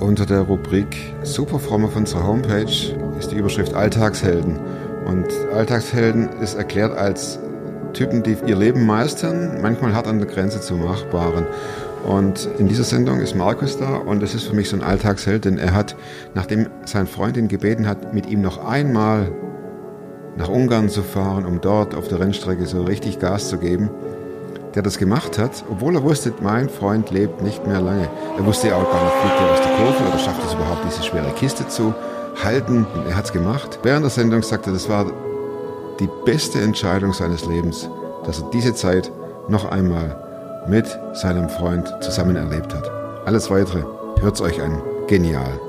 Unter 0.00 0.26
der 0.26 0.42
Rubrik 0.42 1.12
Superfromm 1.24 1.84
auf 1.84 1.96
unserer 1.96 2.24
Homepage 2.24 2.94
ist 3.18 3.32
die 3.32 3.36
Überschrift 3.36 3.74
Alltagshelden. 3.74 4.60
Und 5.04 5.26
Alltagshelden 5.52 6.28
ist 6.40 6.54
erklärt 6.54 6.96
als 6.96 7.40
Typen, 7.94 8.22
die 8.22 8.36
ihr 8.46 8.54
Leben 8.54 8.86
meistern, 8.86 9.60
manchmal 9.60 9.94
hart 9.94 10.06
an 10.06 10.18
der 10.18 10.28
Grenze 10.28 10.60
zum 10.60 10.84
Machbaren. 10.84 11.46
Und 12.06 12.48
in 12.58 12.68
dieser 12.68 12.84
Sendung 12.84 13.20
ist 13.20 13.34
Markus 13.34 13.76
da 13.76 13.96
und 13.96 14.22
es 14.22 14.36
ist 14.36 14.44
für 14.44 14.54
mich 14.54 14.68
so 14.68 14.76
ein 14.76 14.84
Alltagsheld, 14.84 15.44
denn 15.44 15.58
er 15.58 15.74
hat, 15.74 15.96
nachdem 16.32 16.68
sein 16.84 17.08
Freund 17.08 17.36
ihn 17.36 17.48
gebeten 17.48 17.88
hat, 17.88 18.14
mit 18.14 18.30
ihm 18.30 18.40
noch 18.40 18.64
einmal 18.64 19.32
nach 20.36 20.48
Ungarn 20.48 20.88
zu 20.88 21.02
fahren, 21.02 21.44
um 21.44 21.60
dort 21.60 21.96
auf 21.96 22.06
der 22.06 22.20
Rennstrecke 22.20 22.66
so 22.66 22.84
richtig 22.84 23.18
Gas 23.18 23.48
zu 23.48 23.58
geben, 23.58 23.90
der 24.74 24.82
das 24.82 24.98
gemacht 24.98 25.38
hat, 25.38 25.64
obwohl 25.70 25.96
er 25.96 26.04
wusste, 26.04 26.32
mein 26.40 26.68
Freund 26.68 27.10
lebt 27.10 27.42
nicht 27.42 27.66
mehr 27.66 27.80
lange. 27.80 28.08
Er 28.36 28.46
wusste 28.46 28.68
ja 28.68 28.76
auch 28.76 28.90
gar 28.90 29.02
nicht, 29.02 29.14
fliegt 29.14 29.40
er 29.40 29.52
Kurve 29.78 30.08
oder 30.08 30.18
schafft 30.18 30.44
es 30.44 30.54
überhaupt, 30.54 30.84
diese 30.84 31.02
schwere 31.04 31.30
Kiste 31.32 31.66
zu 31.68 31.94
halten. 32.42 32.86
Und 32.94 33.06
er 33.06 33.16
hat 33.16 33.26
es 33.26 33.32
gemacht. 33.32 33.78
Während 33.82 34.04
der 34.04 34.10
Sendung 34.10 34.42
sagte 34.42 34.70
er, 34.70 34.74
das 34.74 34.88
war 34.88 35.06
die 36.00 36.08
beste 36.24 36.60
Entscheidung 36.60 37.12
seines 37.12 37.46
Lebens, 37.46 37.88
dass 38.24 38.40
er 38.40 38.50
diese 38.50 38.74
Zeit 38.74 39.10
noch 39.48 39.64
einmal 39.70 40.64
mit 40.68 40.86
seinem 41.14 41.48
Freund 41.48 41.92
zusammen 42.00 42.36
erlebt 42.36 42.74
hat. 42.74 42.90
Alles 43.24 43.50
weitere 43.50 43.82
hört 44.20 44.34
es 44.34 44.40
euch 44.40 44.60
an. 44.60 44.82
Genial. 45.06 45.60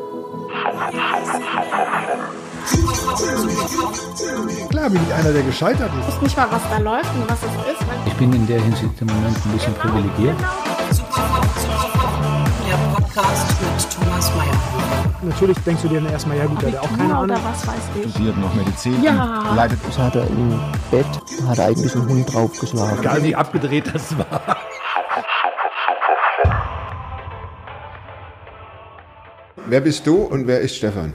Klar 4.70 4.89
bin 4.89 5.01
ich 5.07 5.13
einer, 5.13 5.31
der 5.31 5.43
gescheitert 5.43 5.91
ist. 5.99 6.07
Ich 6.09 6.15
weiß 6.15 6.21
nicht 6.21 6.37
mal, 6.37 6.48
was 6.51 6.62
da 6.70 6.77
läuft 6.77 7.13
und 7.15 7.29
was 7.29 7.39
es 7.39 7.73
ist. 7.73 7.85
Ich 8.05 8.13
bin 8.13 8.34
in 8.34 8.48
der 8.48 8.62
Hinsicht 8.62 9.01
im 9.01 9.07
Moment 9.07 9.37
ein 9.45 9.51
bisschen 9.51 9.73
privilegiert. 9.76 10.35
Der 12.69 12.75
Podcast 12.93 13.47
mit 13.61 13.91
Thomas 13.91 14.31
Mayer. 14.35 15.13
Natürlich 15.23 15.57
denkst 15.65 15.81
du 15.81 15.87
dir 15.87 16.01
dann 16.01 16.11
erstmal, 16.11 16.37
ja 16.37 16.45
gut, 16.45 16.62
der 16.62 16.71
hat 16.73 16.79
auch 16.79 16.89
keine 16.98 17.05
oder 17.09 17.17
Ahnung. 17.35 17.37
was 17.43 17.65
weiß 17.67 17.76
ich. 18.03 18.11
studiert 18.11 18.37
noch 18.37 18.53
Medizin, 18.53 19.01
Ja. 19.03 19.53
leidet 19.55 19.79
Das 19.87 19.98
hat 19.98 20.15
er 20.15 20.27
im 20.27 20.59
Bett, 20.91 21.05
hat 21.48 21.57
er 21.57 21.65
eigentlich 21.65 21.95
einen 21.95 22.07
Hund 22.09 22.31
draufgeschlagen. 22.34 22.99
Egal 22.99 23.23
wie 23.23 23.35
abgedreht 23.35 23.85
das 23.93 24.15
war. 24.17 24.57
Wer 29.67 29.81
bist 29.81 30.07
du 30.07 30.15
und 30.17 30.48
wer 30.48 30.61
ist 30.61 30.76
Stefan? 30.76 31.13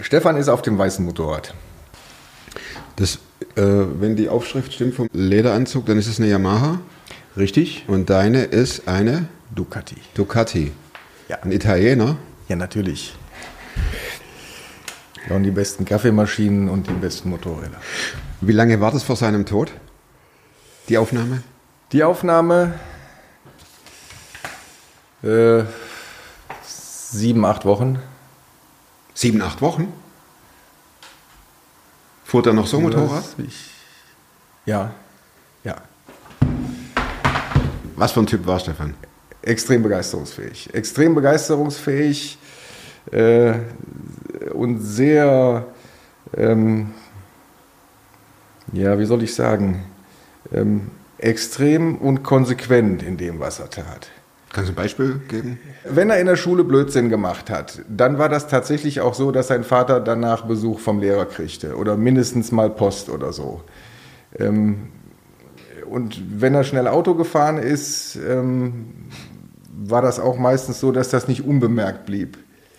Stefan 0.00 0.36
ist 0.36 0.48
auf 0.48 0.62
dem 0.62 0.78
weißen 0.78 1.04
Motorrad. 1.04 1.54
Das, 2.96 3.16
äh, 3.56 3.62
wenn 3.62 4.16
die 4.16 4.28
Aufschrift 4.28 4.72
stimmt 4.72 4.94
vom 4.94 5.08
Lederanzug, 5.12 5.86
dann 5.86 5.98
ist 5.98 6.06
es 6.06 6.18
eine 6.18 6.28
Yamaha 6.28 6.78
Richtig? 7.36 7.84
und 7.88 8.10
deine 8.10 8.42
ist 8.44 8.86
eine 8.88 9.26
Ducati. 9.54 9.96
Ducati. 10.14 10.72
Ja. 11.30 11.38
Ein 11.42 11.52
Italiener. 11.52 12.16
Ja, 12.48 12.56
natürlich. 12.56 13.16
Ja, 15.28 15.36
und 15.36 15.44
die 15.44 15.52
besten 15.52 15.84
Kaffeemaschinen 15.84 16.68
und 16.68 16.88
die 16.88 16.92
besten 16.92 17.30
Motorräder. 17.30 17.80
Wie 18.40 18.50
lange 18.50 18.80
war 18.80 18.90
das 18.90 19.04
vor 19.04 19.14
seinem 19.14 19.46
Tod? 19.46 19.70
Die 20.88 20.98
Aufnahme? 20.98 21.44
Die 21.92 22.02
Aufnahme 22.02 22.74
äh, 25.22 25.62
sieben, 26.64 27.44
acht 27.44 27.64
Wochen. 27.64 28.00
Sieben, 29.14 29.40
acht 29.40 29.62
Wochen? 29.62 29.92
Fuhr 32.24 32.44
er 32.44 32.54
noch 32.54 32.66
so 32.66 32.80
Motorrad? 32.80 33.22
Ich, 33.38 33.70
ja, 34.66 34.90
ja. 35.62 35.76
Was 37.94 38.10
für 38.10 38.18
ein 38.18 38.26
Typ 38.26 38.44
war 38.48 38.58
Stefan? 38.58 38.96
Extrem 39.42 39.82
begeisterungsfähig. 39.82 40.74
Extrem 40.74 41.14
begeisterungsfähig 41.14 42.38
äh, 43.10 43.54
und 44.52 44.80
sehr, 44.80 45.66
ähm, 46.36 46.92
ja, 48.72 48.98
wie 48.98 49.06
soll 49.06 49.22
ich 49.22 49.34
sagen, 49.34 49.84
ähm, 50.52 50.90
extrem 51.18 51.96
und 51.96 52.22
konsequent 52.22 53.02
in 53.02 53.16
dem, 53.16 53.40
was 53.40 53.58
er 53.60 53.70
tat. 53.70 54.08
Kannst 54.52 54.68
du 54.68 54.72
ein 54.72 54.76
Beispiel 54.76 55.20
geben? 55.28 55.60
Wenn 55.84 56.10
er 56.10 56.18
in 56.18 56.26
der 56.26 56.34
Schule 56.36 56.64
Blödsinn 56.64 57.08
gemacht 57.08 57.50
hat, 57.50 57.82
dann 57.88 58.18
war 58.18 58.28
das 58.28 58.48
tatsächlich 58.48 59.00
auch 59.00 59.14
so, 59.14 59.30
dass 59.30 59.46
sein 59.46 59.62
Vater 59.62 60.00
danach 60.00 60.44
Besuch 60.44 60.80
vom 60.80 60.98
Lehrer 60.98 61.26
kriegte 61.26 61.76
oder 61.76 61.96
mindestens 61.96 62.50
mal 62.50 62.68
Post 62.68 63.10
oder 63.10 63.32
so. 63.32 63.62
Ähm, 64.36 64.88
und 65.88 66.40
wenn 66.40 66.54
er 66.54 66.64
schnell 66.64 66.88
Auto 66.88 67.14
gefahren 67.14 67.58
ist, 67.58 68.16
ähm, 68.16 68.86
war 69.82 70.02
das 70.02 70.20
auch 70.20 70.38
meistens 70.38 70.80
so, 70.80 70.92
dass 70.92 71.08
das 71.10 71.26
nicht 71.28 71.44
unbemerkt 71.46 72.06
blieb. 72.06 72.36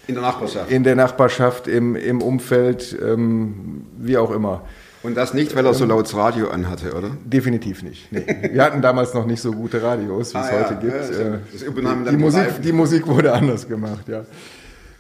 In 0.08 0.16
der 0.16 0.24
Nachbarschaft. 0.24 0.72
In 0.72 0.84
der 0.84 0.96
Nachbarschaft, 0.96 1.68
im, 1.68 1.96
im 1.96 2.22
Umfeld, 2.22 2.98
ähm, 3.04 3.86
wie 3.98 4.18
auch 4.18 4.32
immer. 4.32 4.64
Und 5.04 5.16
das 5.18 5.34
nicht, 5.34 5.56
weil 5.56 5.66
er 5.66 5.74
so 5.74 5.86
laut 5.86 6.06
das 6.06 6.16
Radio 6.16 6.50
anhatte, 6.50 6.94
oder? 6.94 7.10
Definitiv 7.26 7.82
nicht. 7.82 8.12
Nee. 8.12 8.24
Wir 8.54 8.64
hatten 8.64 8.82
damals 8.84 9.14
noch 9.16 9.26
nicht 9.26 9.42
so 9.42 9.52
gute 9.52 9.82
Radios, 9.82 10.34
wie 10.34 10.38
es 10.40 10.46
Ah, 10.46 10.52
ja. 10.54 10.64
heute 10.70 10.76
gibt. 10.80 10.94
Ja, 10.94 11.40
das- 11.52 11.62
Äh, 11.64 11.66
übernahmen 11.66 12.00
die, 12.02 12.06
dann 12.06 12.18
die 12.18 12.24
Musik, 12.24 12.42
Reifen. 12.42 12.62
die 12.62 12.72
Musik 12.72 13.08
wurde 13.08 13.34
anders 13.34 13.68
gemacht, 13.68 14.08
ja. 14.08 14.26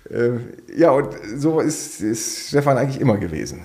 Äh, 0.09 0.39
Ja, 0.75 0.91
und 0.91 1.09
so 1.37 1.59
ist, 1.59 2.01
ist 2.01 2.47
Stefan 2.49 2.77
eigentlich 2.77 2.99
immer 2.99 3.17
gewesen. 3.17 3.61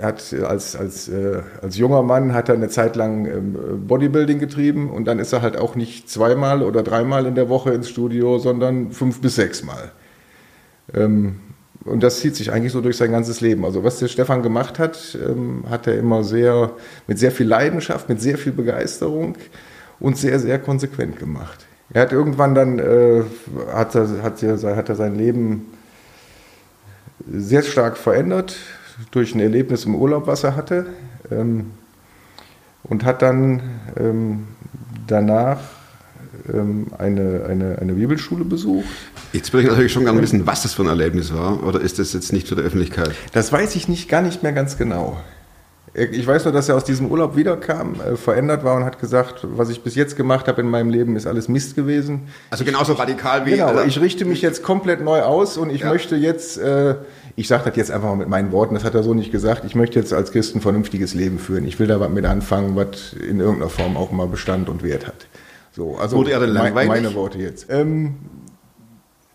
Er 0.00 0.08
hat 0.08 0.34
als, 0.46 0.76
als, 0.76 1.08
äh, 1.08 1.42
als 1.62 1.76
junger 1.76 2.02
Mann 2.02 2.32
hat 2.34 2.48
er 2.48 2.54
eine 2.54 2.68
Zeit 2.68 2.96
lang 2.96 3.26
ähm, 3.26 3.86
Bodybuilding 3.86 4.38
getrieben 4.38 4.90
und 4.90 5.06
dann 5.06 5.18
ist 5.18 5.32
er 5.32 5.42
halt 5.42 5.56
auch 5.56 5.74
nicht 5.74 6.10
zweimal 6.10 6.62
oder 6.62 6.82
dreimal 6.82 7.26
in 7.26 7.34
der 7.34 7.48
Woche 7.48 7.72
ins 7.72 7.88
Studio, 7.88 8.38
sondern 8.38 8.90
fünf 8.92 9.20
bis 9.20 9.36
sechsmal. 9.36 9.92
Ähm, 10.94 11.36
und 11.84 12.02
das 12.02 12.18
zieht 12.18 12.34
sich 12.34 12.52
eigentlich 12.52 12.72
so 12.72 12.80
durch 12.80 12.96
sein 12.96 13.12
ganzes 13.12 13.40
Leben. 13.40 13.64
Also 13.64 13.84
was 13.84 13.98
der 13.98 14.08
Stefan 14.08 14.42
gemacht 14.42 14.78
hat, 14.78 15.16
ähm, 15.24 15.64
hat 15.70 15.86
er 15.86 15.96
immer 15.96 16.24
sehr, 16.24 16.72
mit 17.06 17.18
sehr 17.18 17.30
viel 17.30 17.46
Leidenschaft, 17.46 18.08
mit 18.08 18.20
sehr 18.20 18.38
viel 18.38 18.52
Begeisterung 18.52 19.36
und 20.00 20.18
sehr, 20.18 20.38
sehr 20.40 20.58
konsequent 20.58 21.18
gemacht. 21.18 21.66
Er 21.92 22.02
hat 22.02 22.12
irgendwann 22.12 22.54
dann, 22.54 22.78
äh, 22.78 23.22
hat, 23.72 23.94
er, 23.94 24.22
hat, 24.22 24.42
er, 24.42 24.76
hat 24.76 24.88
er 24.88 24.96
sein 24.96 25.14
Leben 25.14 25.66
sehr 27.28 27.62
stark 27.62 27.96
verändert 27.96 28.56
durch 29.10 29.34
ein 29.34 29.40
Erlebnis 29.40 29.84
im 29.84 29.94
Urlaub, 29.94 30.26
was 30.26 30.44
er 30.44 30.56
hatte. 30.56 30.86
Ähm, 31.30 31.72
und 32.84 33.04
hat 33.04 33.20
dann 33.22 33.60
ähm, 33.98 34.46
danach 35.06 35.58
ähm, 36.52 36.86
eine, 36.98 37.46
eine, 37.48 37.78
eine 37.80 37.92
Bibelschule 37.94 38.44
besucht. 38.44 38.86
Jetzt 39.32 39.52
würde 39.52 39.64
ich 39.64 39.70
natürlich 39.70 39.92
schon 39.92 40.04
gerne 40.04 40.22
wissen, 40.22 40.46
was 40.46 40.62
das 40.62 40.74
für 40.74 40.82
ein 40.82 40.88
Erlebnis 40.88 41.34
war. 41.34 41.64
Oder 41.64 41.80
ist 41.80 41.98
das 41.98 42.12
jetzt 42.12 42.32
nicht 42.32 42.46
für 42.48 42.54
die 42.54 42.62
Öffentlichkeit? 42.62 43.10
Das 43.32 43.50
weiß 43.52 43.74
ich 43.76 43.88
nicht, 43.88 44.08
gar 44.08 44.22
nicht 44.22 44.42
mehr 44.42 44.52
ganz 44.52 44.78
genau. 44.78 45.16
Ich 45.94 46.26
weiß 46.26 46.44
nur, 46.44 46.52
dass 46.52 46.68
er 46.68 46.76
aus 46.76 46.84
diesem 46.84 47.10
Urlaub 47.10 47.36
wiederkam, 47.36 47.94
äh, 48.00 48.16
verändert 48.16 48.62
war 48.64 48.76
und 48.76 48.84
hat 48.84 49.00
gesagt, 49.00 49.40
was 49.42 49.70
ich 49.70 49.82
bis 49.82 49.94
jetzt 49.94 50.14
gemacht 50.14 50.46
habe 50.46 50.60
in 50.60 50.68
meinem 50.68 50.90
Leben, 50.90 51.16
ist 51.16 51.26
alles 51.26 51.48
Mist 51.48 51.74
gewesen. 51.74 52.28
Also 52.50 52.64
genauso 52.66 52.92
radikal 52.92 53.46
wie. 53.46 53.52
Genau, 53.52 53.68
also- 53.68 53.84
ich 53.84 53.98
richte 53.98 54.26
mich 54.26 54.42
jetzt 54.42 54.62
komplett 54.62 55.02
neu 55.02 55.22
aus 55.22 55.56
und 55.56 55.70
ich 55.70 55.80
Ja. 55.80 55.88
möchte 55.90 56.14
jetzt, 56.16 56.58
äh, 56.58 56.96
ich 57.36 57.48
sage 57.48 57.64
das 57.66 57.76
jetzt 57.76 57.90
einfach 57.90 58.08
mal 58.08 58.16
mit 58.16 58.28
meinen 58.28 58.50
Worten, 58.50 58.74
das 58.74 58.82
hat 58.82 58.94
er 58.94 59.02
so 59.02 59.12
nicht 59.12 59.30
gesagt, 59.30 59.64
ich 59.66 59.74
möchte 59.74 59.98
jetzt 59.98 60.12
als 60.14 60.32
Christ 60.32 60.56
ein 60.56 60.62
vernünftiges 60.62 61.12
Leben 61.12 61.38
führen. 61.38 61.66
Ich 61.66 61.78
will 61.78 61.86
da 61.86 62.00
was 62.00 62.10
mit 62.10 62.24
anfangen, 62.24 62.74
was 62.76 63.12
in 63.12 63.40
irgendeiner 63.40 63.68
Form 63.68 63.96
auch 63.96 64.10
mal 64.10 64.26
Bestand 64.26 64.70
und 64.70 64.82
Wert 64.82 65.06
hat. 65.06 65.26
So, 65.72 65.98
also 65.98 66.16
Wurde 66.16 66.32
er 66.32 66.40
denn 66.40 66.50
langweilig? 66.50 66.88
meine 66.88 67.14
Worte 67.14 67.38
jetzt. 67.38 67.66
Ähm, 67.68 68.14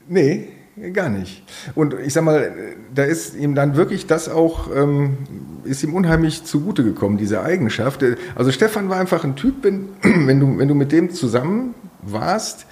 nee, 0.07 0.47
gar 0.93 1.09
nicht. 1.09 1.43
Und 1.75 1.93
ich 2.03 2.13
sag 2.13 2.23
mal, 2.23 2.51
da 2.93 3.03
ist 3.03 3.35
ihm 3.35 3.53
dann 3.53 3.75
wirklich 3.75 4.07
das 4.07 4.29
auch, 4.29 4.75
ähm, 4.75 5.17
ist 5.63 5.83
ihm 5.83 5.93
unheimlich 5.93 6.43
zugute 6.43 6.83
gekommen, 6.83 7.17
diese 7.17 7.43
Eigenschaft. 7.43 8.03
Also 8.33 8.51
Stefan 8.51 8.89
war 8.89 8.99
einfach 8.99 9.23
ein 9.23 9.35
Typ, 9.35 9.57
wenn, 9.61 9.89
wenn, 10.01 10.39
du, 10.39 10.57
wenn 10.57 10.67
du 10.67 10.73
mit 10.73 10.91
dem 10.91 11.11
zusammen 11.11 11.75
warst, 12.01 12.65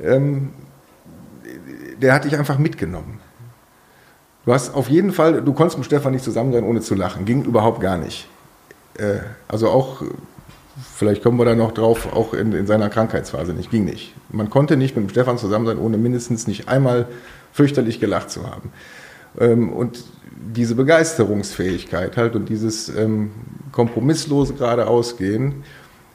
ähm, 0.00 0.50
der 2.00 2.14
hat 2.14 2.24
dich 2.24 2.38
einfach 2.38 2.58
mitgenommen. 2.58 3.18
Du 4.46 4.54
hast 4.54 4.74
auf 4.74 4.88
jeden 4.88 5.12
Fall, 5.12 5.42
du 5.42 5.52
konntest 5.52 5.76
mit 5.76 5.86
Stefan 5.86 6.12
nicht 6.12 6.24
zusammen 6.24 6.52
sein, 6.52 6.62
ohne 6.62 6.80
zu 6.80 6.94
lachen. 6.94 7.24
Ging 7.24 7.44
überhaupt 7.44 7.80
gar 7.80 7.98
nicht. 7.98 8.28
Äh, 8.96 9.16
also 9.48 9.68
auch, 9.68 10.02
vielleicht 10.94 11.24
kommen 11.24 11.36
wir 11.36 11.44
da 11.44 11.56
noch 11.56 11.72
drauf, 11.72 12.12
auch 12.14 12.32
in, 12.32 12.52
in 12.52 12.64
seiner 12.64 12.88
Krankheitsphase 12.88 13.52
nicht. 13.52 13.72
Ging 13.72 13.84
nicht. 13.84 14.14
Man 14.30 14.48
konnte 14.48 14.76
nicht 14.76 14.94
mit 14.94 15.04
dem 15.04 15.10
Stefan 15.10 15.36
zusammen 15.36 15.66
sein, 15.66 15.78
ohne 15.78 15.98
mindestens 15.98 16.46
nicht 16.46 16.68
einmal 16.68 17.08
fürchterlich 17.52 17.98
gelacht 17.98 18.30
zu 18.30 18.48
haben. 18.48 18.70
Ähm, 19.40 19.72
und 19.72 20.04
diese 20.30 20.76
Begeisterungsfähigkeit 20.76 22.16
halt 22.16 22.36
und 22.36 22.48
dieses 22.48 22.88
ähm, 22.88 23.32
kompromisslose 23.72 24.54
geradeausgehen 24.54 25.64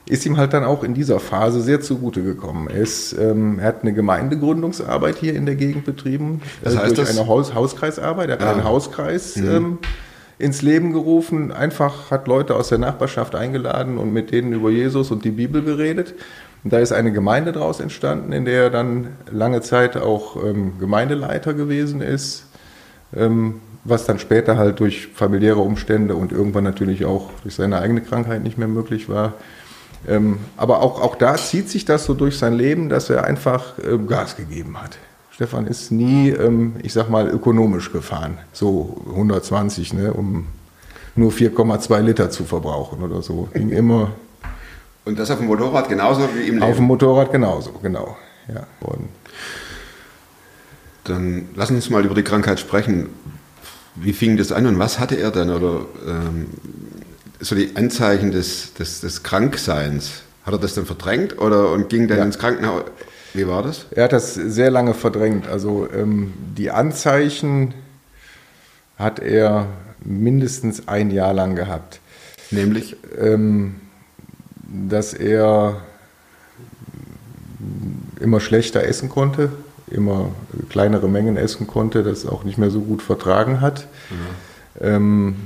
ist 0.08 0.26
ihm 0.26 0.36
halt 0.36 0.52
dann 0.52 0.64
auch 0.64 0.82
in 0.82 0.94
dieser 0.94 1.20
Phase 1.20 1.60
sehr 1.60 1.80
zugute 1.80 2.22
gekommen. 2.22 2.68
Er, 2.68 2.80
ist, 2.80 3.12
ähm, 3.12 3.58
er 3.60 3.68
hat 3.68 3.82
eine 3.82 3.92
Gemeindegründungsarbeit 3.92 5.16
hier 5.16 5.34
in 5.34 5.46
der 5.46 5.54
Gegend 5.54 5.84
betrieben, 5.84 6.42
Das 6.62 6.74
äh, 6.74 6.78
heißt, 6.78 6.98
durch 6.98 7.10
eine 7.10 7.26
Haus 7.28 7.54
Hauskreisarbeit. 7.54 8.28
Er 8.28 8.34
hat 8.34 8.42
Ja. 8.42 8.52
einen 8.52 8.64
Hauskreis 8.64 9.36
ähm, 9.36 9.78
ins 10.38 10.60
Leben 10.62 10.92
gerufen, 10.92 11.52
einfach 11.52 12.10
hat 12.10 12.26
Leute 12.26 12.56
aus 12.56 12.68
der 12.68 12.78
Nachbarschaft 12.78 13.34
eingeladen 13.36 13.96
und 13.96 14.12
mit 14.12 14.32
denen 14.32 14.52
über 14.52 14.70
Jesus 14.70 15.10
und 15.12 15.24
die 15.24 15.30
Bibel 15.30 15.62
geredet. 15.62 16.14
Und 16.64 16.72
da 16.72 16.78
ist 16.78 16.92
eine 16.92 17.12
Gemeinde 17.12 17.52
daraus 17.52 17.80
entstanden, 17.80 18.32
in 18.32 18.44
der 18.44 18.64
er 18.64 18.70
dann 18.70 19.08
lange 19.30 19.60
Zeit 19.60 19.96
auch 19.96 20.36
ähm, 20.44 20.78
Gemeindeleiter 20.78 21.54
gewesen 21.54 22.00
ist, 22.00 22.46
ähm, 23.14 23.60
was 23.84 24.04
dann 24.04 24.18
später 24.18 24.56
halt 24.56 24.78
durch 24.80 25.08
familiäre 25.14 25.58
Umstände 25.60 26.14
und 26.16 26.32
irgendwann 26.32 26.64
natürlich 26.64 27.04
auch 27.04 27.30
durch 27.42 27.54
seine 27.54 27.78
eigene 27.80 28.00
Krankheit 28.00 28.42
nicht 28.42 28.58
mehr 28.58 28.68
möglich 28.68 29.08
war. 29.08 29.34
Ähm, 30.08 30.38
aber 30.56 30.82
auch, 30.82 31.00
auch 31.00 31.14
da 31.16 31.36
zieht 31.36 31.68
sich 31.68 31.84
das 31.84 32.04
so 32.04 32.14
durch 32.14 32.36
sein 32.38 32.54
Leben, 32.54 32.88
dass 32.88 33.08
er 33.10 33.24
einfach 33.24 33.74
ähm, 33.84 34.06
Gas 34.08 34.36
gegeben 34.36 34.80
hat. 34.82 34.98
Stefan 35.30 35.66
ist 35.66 35.90
nie, 35.92 36.30
ähm, 36.30 36.74
ich 36.82 36.92
sag 36.92 37.08
mal, 37.08 37.28
ökonomisch 37.28 37.92
gefahren, 37.92 38.38
so 38.52 39.02
120, 39.10 39.94
ne, 39.94 40.12
um 40.12 40.46
nur 41.14 41.30
4,2 41.30 42.00
Liter 42.00 42.30
zu 42.30 42.44
verbrauchen 42.44 43.02
oder 43.02 43.22
so. 43.22 43.48
Ging 43.54 43.70
immer 43.70 44.10
Und 45.04 45.18
das 45.18 45.30
auf 45.30 45.38
dem 45.38 45.46
Motorrad 45.46 45.88
genauso 45.88 46.28
wie 46.34 46.48
im 46.48 46.62
auf 46.62 46.68
Leben. 46.68 46.80
dem 46.80 46.84
Motorrad 46.86 47.32
genauso, 47.32 47.72
genau. 47.82 48.16
Ja. 48.48 48.66
Und 48.80 49.08
Dann 51.04 51.48
lass 51.54 51.70
uns 51.70 51.90
mal 51.90 52.04
über 52.04 52.14
die 52.14 52.22
Krankheit 52.22 52.60
sprechen. 52.60 53.08
Wie 53.94 54.12
fing 54.12 54.36
das 54.36 54.52
an 54.52 54.66
und 54.66 54.78
was 54.78 54.98
hatte 54.98 55.16
er 55.16 55.30
denn? 55.30 55.50
Oder 55.50 55.84
ähm, 56.06 56.46
so 57.42 57.54
die 57.54 57.76
Anzeichen 57.76 58.30
des, 58.30 58.72
des, 58.74 59.00
des 59.00 59.22
Krankseins. 59.22 60.22
Hat 60.44 60.54
er 60.54 60.58
das 60.58 60.74
dann 60.74 60.86
verdrängt 60.86 61.38
oder 61.38 61.70
und 61.70 61.88
ging 61.88 62.08
dann 62.08 62.18
Ja. 62.18 62.24
ins 62.24 62.38
Krankenhaus? 62.38 62.84
Wie 63.34 63.46
war 63.46 63.62
das? 63.62 63.86
Er 63.90 64.04
hat 64.04 64.12
das 64.12 64.34
sehr 64.34 64.70
lange 64.70 64.94
verdrängt. 64.94 65.46
Also 65.48 65.88
ähm, 65.94 66.32
die 66.56 66.70
Anzeichen 66.70 67.74
hat 68.98 69.20
er 69.20 69.66
mindestens 70.04 70.88
ein 70.88 71.10
Jahr 71.10 71.32
lang 71.34 71.54
gehabt. 71.56 72.00
Nämlich, 72.50 72.96
Ähm, 73.18 73.76
dass 74.88 75.12
er 75.14 75.82
immer 78.20 78.40
schlechter 78.40 78.82
essen 78.84 79.08
konnte, 79.10 79.50
immer 79.90 80.30
kleinere 80.70 81.08
Mengen 81.08 81.36
essen 81.36 81.66
konnte, 81.66 82.02
das 82.02 82.24
auch 82.26 82.44
nicht 82.44 82.56
mehr 82.58 82.70
so 82.70 82.80
gut 82.80 83.02
vertragen 83.02 83.60
hat. 83.60 83.86
Ähm, 84.80 85.36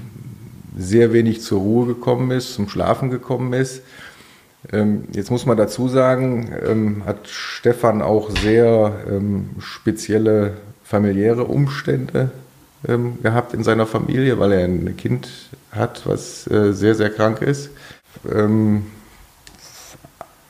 sehr 0.76 1.12
wenig 1.12 1.42
zur 1.42 1.60
Ruhe 1.60 1.86
gekommen 1.86 2.30
ist, 2.30 2.54
zum 2.54 2.68
Schlafen 2.68 3.10
gekommen 3.10 3.52
ist. 3.52 3.82
Ähm, 4.72 5.04
jetzt 5.12 5.30
muss 5.30 5.46
man 5.46 5.56
dazu 5.56 5.88
sagen, 5.88 6.50
ähm, 6.66 7.02
hat 7.06 7.28
Stefan 7.28 8.02
auch 8.02 8.30
sehr 8.30 8.92
ähm, 9.08 9.50
spezielle 9.58 10.54
familiäre 10.84 11.44
Umstände 11.44 12.30
gehabt 13.22 13.52
in 13.52 13.64
seiner 13.64 13.86
Familie, 13.86 14.38
weil 14.38 14.52
er 14.52 14.64
ein 14.64 14.96
Kind 14.96 15.28
hat, 15.72 16.02
was 16.04 16.48
äh, 16.48 16.72
sehr, 16.72 16.94
sehr 16.94 17.10
krank 17.10 17.42
ist. 17.42 17.70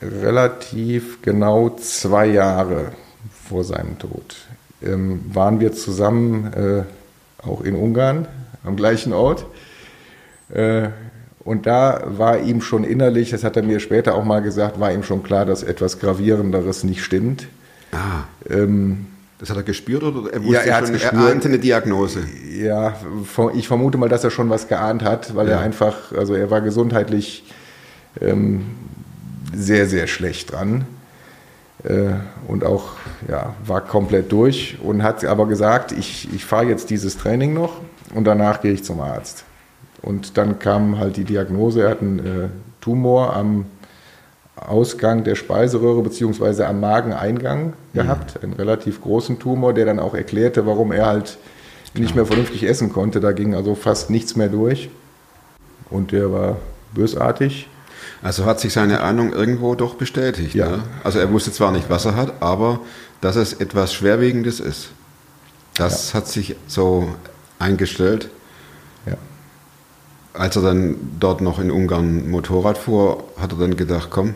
Relativ 0.01 1.23
genau 1.23 1.69
zwei 1.71 2.27
Jahre 2.27 2.91
vor 3.49 3.63
seinem 3.63 3.97
Tod 3.97 4.35
waren 4.81 5.59
wir 5.59 5.73
zusammen 5.73 6.53
äh, 6.53 6.83
auch 7.43 7.61
in 7.61 7.75
Ungarn 7.75 8.27
am 8.63 8.75
gleichen 8.75 9.13
Ort. 9.13 9.47
Äh, 10.53 10.89
und 11.43 11.65
da 11.65 12.03
war 12.05 12.39
ihm 12.39 12.61
schon 12.61 12.83
innerlich, 12.83 13.29
das 13.31 13.43
hat 13.43 13.55
er 13.55 13.63
mir 13.63 13.79
später 13.79 14.15
auch 14.15 14.25
mal 14.25 14.41
gesagt, 14.41 14.79
war 14.79 14.91
ihm 14.91 15.03
schon 15.03 15.23
klar, 15.23 15.45
dass 15.45 15.63
etwas 15.63 15.99
Gravierenderes 15.99 16.83
nicht 16.83 17.03
stimmt. 17.03 17.47
ah, 17.93 18.23
Ähm, 18.49 19.05
das 19.39 19.49
hat 19.51 19.57
er 19.57 19.63
gespürt 19.63 20.01
oder 20.03 20.33
er 20.33 20.43
wusste 20.43 20.53
Ja, 20.55 20.61
er 20.61 20.75
schon, 20.79 20.85
er 20.87 20.91
gespürt. 20.93 21.13
ahnte 21.31 21.47
eine 21.47 21.59
Diagnose? 21.59 22.21
ja, 22.59 22.95
ich 23.53 23.67
vermute 23.67 23.97
mal, 23.97 24.09
dass 24.09 24.23
er 24.23 24.31
schon 24.31 24.49
was 24.49 24.67
geahnt 24.67 25.03
hat, 25.03 25.35
weil 25.35 25.47
er 25.47 25.57
Ja. 25.57 25.61
einfach, 25.61 26.11
also 26.11 26.33
er 26.33 26.49
war 26.49 26.61
gesundheitlich 26.61 27.43
ähm, 28.19 28.65
sehr, 29.53 29.85
sehr 29.87 30.07
schlecht 30.07 30.51
dran. 30.51 30.85
Äh, 31.83 32.13
und 32.47 32.63
auch, 32.65 32.93
ja, 33.29 33.53
war 33.65 33.81
komplett 33.81 34.31
durch 34.31 34.79
und 34.81 35.03
hat 35.03 35.23
aber 35.23 35.47
gesagt, 35.47 35.91
ich, 35.91 36.27
ich 36.33 36.43
fahre 36.43 36.65
jetzt 36.65 36.89
dieses 36.89 37.15
Training 37.17 37.53
noch 37.53 37.79
und 38.15 38.23
danach 38.25 38.61
gehe 38.61 38.71
ich 38.73 38.83
zum 38.83 38.99
Arzt. 38.99 39.43
Und 40.01 40.37
dann 40.37 40.59
kam 40.59 40.99
halt 40.99 41.17
die 41.17 41.23
Diagnose, 41.23 41.83
er 41.83 41.89
hat 41.89 42.01
einen 42.01 42.19
äh, 42.19 42.47
Tumor 42.81 43.35
am 43.35 43.65
Ausgang 44.55 45.23
der 45.23 45.35
Speiseröhre 45.35 46.01
beziehungsweise 46.01 46.67
am 46.67 46.79
Mageneingang 46.79 47.73
gehabt, 47.93 48.43
einen 48.43 48.53
relativ 48.53 49.01
großen 49.01 49.37
Tumor, 49.39 49.73
der 49.73 49.85
dann 49.85 49.99
auch 49.99 50.15
erklärte, 50.15 50.65
warum 50.65 50.91
er 50.91 51.05
halt 51.05 51.37
nicht 51.93 52.15
mehr 52.15 52.25
vernünftig 52.25 52.63
essen 52.63 52.91
konnte. 52.91 53.19
Da 53.19 53.31
ging 53.31 53.55
also 53.55 53.75
fast 53.75 54.09
nichts 54.09 54.35
mehr 54.35 54.49
durch. 54.49 54.89
Und 55.89 56.11
der 56.11 56.31
war 56.31 56.57
bösartig. 56.93 57.69
Also 58.23 58.45
hat 58.45 58.59
sich 58.59 58.73
seine 58.73 59.01
Ahnung 59.01 59.31
irgendwo 59.31 59.75
doch 59.75 59.95
bestätigt. 59.95 60.55
Ja. 60.55 60.69
Ne? 60.69 60.83
Also 61.03 61.19
er 61.19 61.31
wusste 61.31 61.51
zwar 61.51 61.71
nicht, 61.71 61.89
was 61.89 62.05
er 62.05 62.15
hat, 62.15 62.41
aber 62.41 62.79
dass 63.21 63.35
es 63.35 63.53
etwas 63.53 63.93
Schwerwiegendes 63.93 64.59
ist. 64.59 64.89
Das 65.75 66.13
hat 66.13 66.27
sich 66.27 66.55
so 66.67 67.13
eingestellt. 67.59 68.29
Ja. 70.37 70.43
Als 70.43 70.55
er 70.55 70.61
dann 70.61 70.95
dort 71.19 71.41
noch 71.41 71.59
in 71.59 71.71
Ungarn 71.71 72.29
Motorrad 72.29 72.77
fuhr, 72.77 73.23
hat 73.39 73.51
er 73.53 73.57
dann 73.59 73.75
gedacht, 73.75 74.09
komm, 74.11 74.35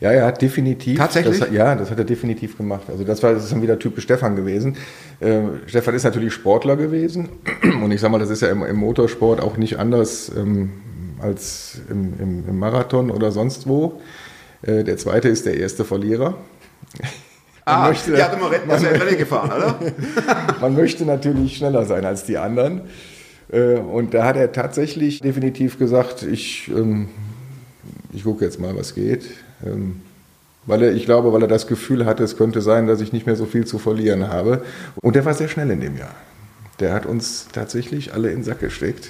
Ja, 0.00 0.10
er 0.12 0.26
hat 0.26 0.42
definitiv. 0.42 0.98
Tatsächlich? 0.98 1.38
Das, 1.40 1.50
ja, 1.50 1.74
das 1.74 1.90
hat 1.90 1.98
er 1.98 2.04
definitiv 2.04 2.56
gemacht. 2.58 2.82
Also 2.88 3.02
das 3.04 3.22
war 3.22 3.32
das 3.32 3.44
ist 3.44 3.52
dann 3.52 3.62
wieder 3.62 3.78
typisch 3.78 4.04
Stefan 4.04 4.36
gewesen. 4.36 4.76
Äh, 5.20 5.40
Stefan 5.66 5.94
ist 5.94 6.04
natürlich 6.04 6.34
Sportler 6.34 6.76
gewesen 6.76 7.28
und 7.82 7.90
ich 7.92 8.00
sag 8.00 8.10
mal, 8.10 8.18
das 8.18 8.30
ist 8.30 8.42
ja 8.42 8.48
im, 8.48 8.62
im 8.62 8.76
Motorsport 8.76 9.40
auch 9.40 9.56
nicht 9.56 9.78
anders 9.78 10.30
ähm, 10.36 10.70
als 11.20 11.78
im, 11.90 12.12
im, 12.20 12.44
im 12.48 12.58
Marathon 12.58 13.10
oder 13.10 13.32
sonst 13.32 13.66
wo. 13.66 14.00
Äh, 14.62 14.84
der 14.84 14.98
zweite 14.98 15.28
ist 15.28 15.46
der 15.46 15.56
erste 15.56 15.84
Verlierer. 15.86 16.34
ah, 17.64 17.88
möchte- 17.88 18.12
die 18.14 18.22
hat 18.22 18.34
immer 18.36 18.50
Rennen 18.50 19.18
gefahren, 19.18 19.50
oder? 19.50 19.78
Man 20.60 20.74
möchte 20.74 21.04
natürlich 21.06 21.56
schneller 21.56 21.84
sein 21.86 22.04
als 22.04 22.24
die 22.24 22.36
anderen. 22.38 22.82
Äh, 23.52 23.74
Und 23.76 24.14
da 24.14 24.24
hat 24.24 24.36
er 24.36 24.52
tatsächlich 24.52 25.20
definitiv 25.20 25.78
gesagt, 25.78 26.22
ich, 26.22 26.68
ähm, 26.74 27.08
ich 28.12 28.24
gucke 28.24 28.44
jetzt 28.44 28.60
mal, 28.60 28.76
was 28.76 28.94
geht. 28.94 29.24
Ähm, 29.64 30.00
Weil 30.66 30.82
er, 30.82 30.92
ich 30.92 31.04
glaube, 31.04 31.32
weil 31.32 31.42
er 31.42 31.48
das 31.48 31.66
Gefühl 31.68 32.06
hatte, 32.06 32.24
es 32.24 32.36
könnte 32.36 32.60
sein, 32.60 32.86
dass 32.88 33.00
ich 33.00 33.12
nicht 33.12 33.24
mehr 33.26 33.36
so 33.36 33.46
viel 33.46 33.64
zu 33.66 33.78
verlieren 33.78 34.28
habe. 34.28 34.62
Und 35.00 35.14
der 35.14 35.24
war 35.24 35.32
sehr 35.34 35.48
schnell 35.48 35.70
in 35.70 35.80
dem 35.80 35.96
Jahr. 35.96 36.14
Der 36.80 36.92
hat 36.92 37.06
uns 37.06 37.46
tatsächlich 37.52 38.12
alle 38.14 38.30
in 38.30 38.38
den 38.38 38.44
Sack 38.44 38.58
gesteckt. 38.60 39.08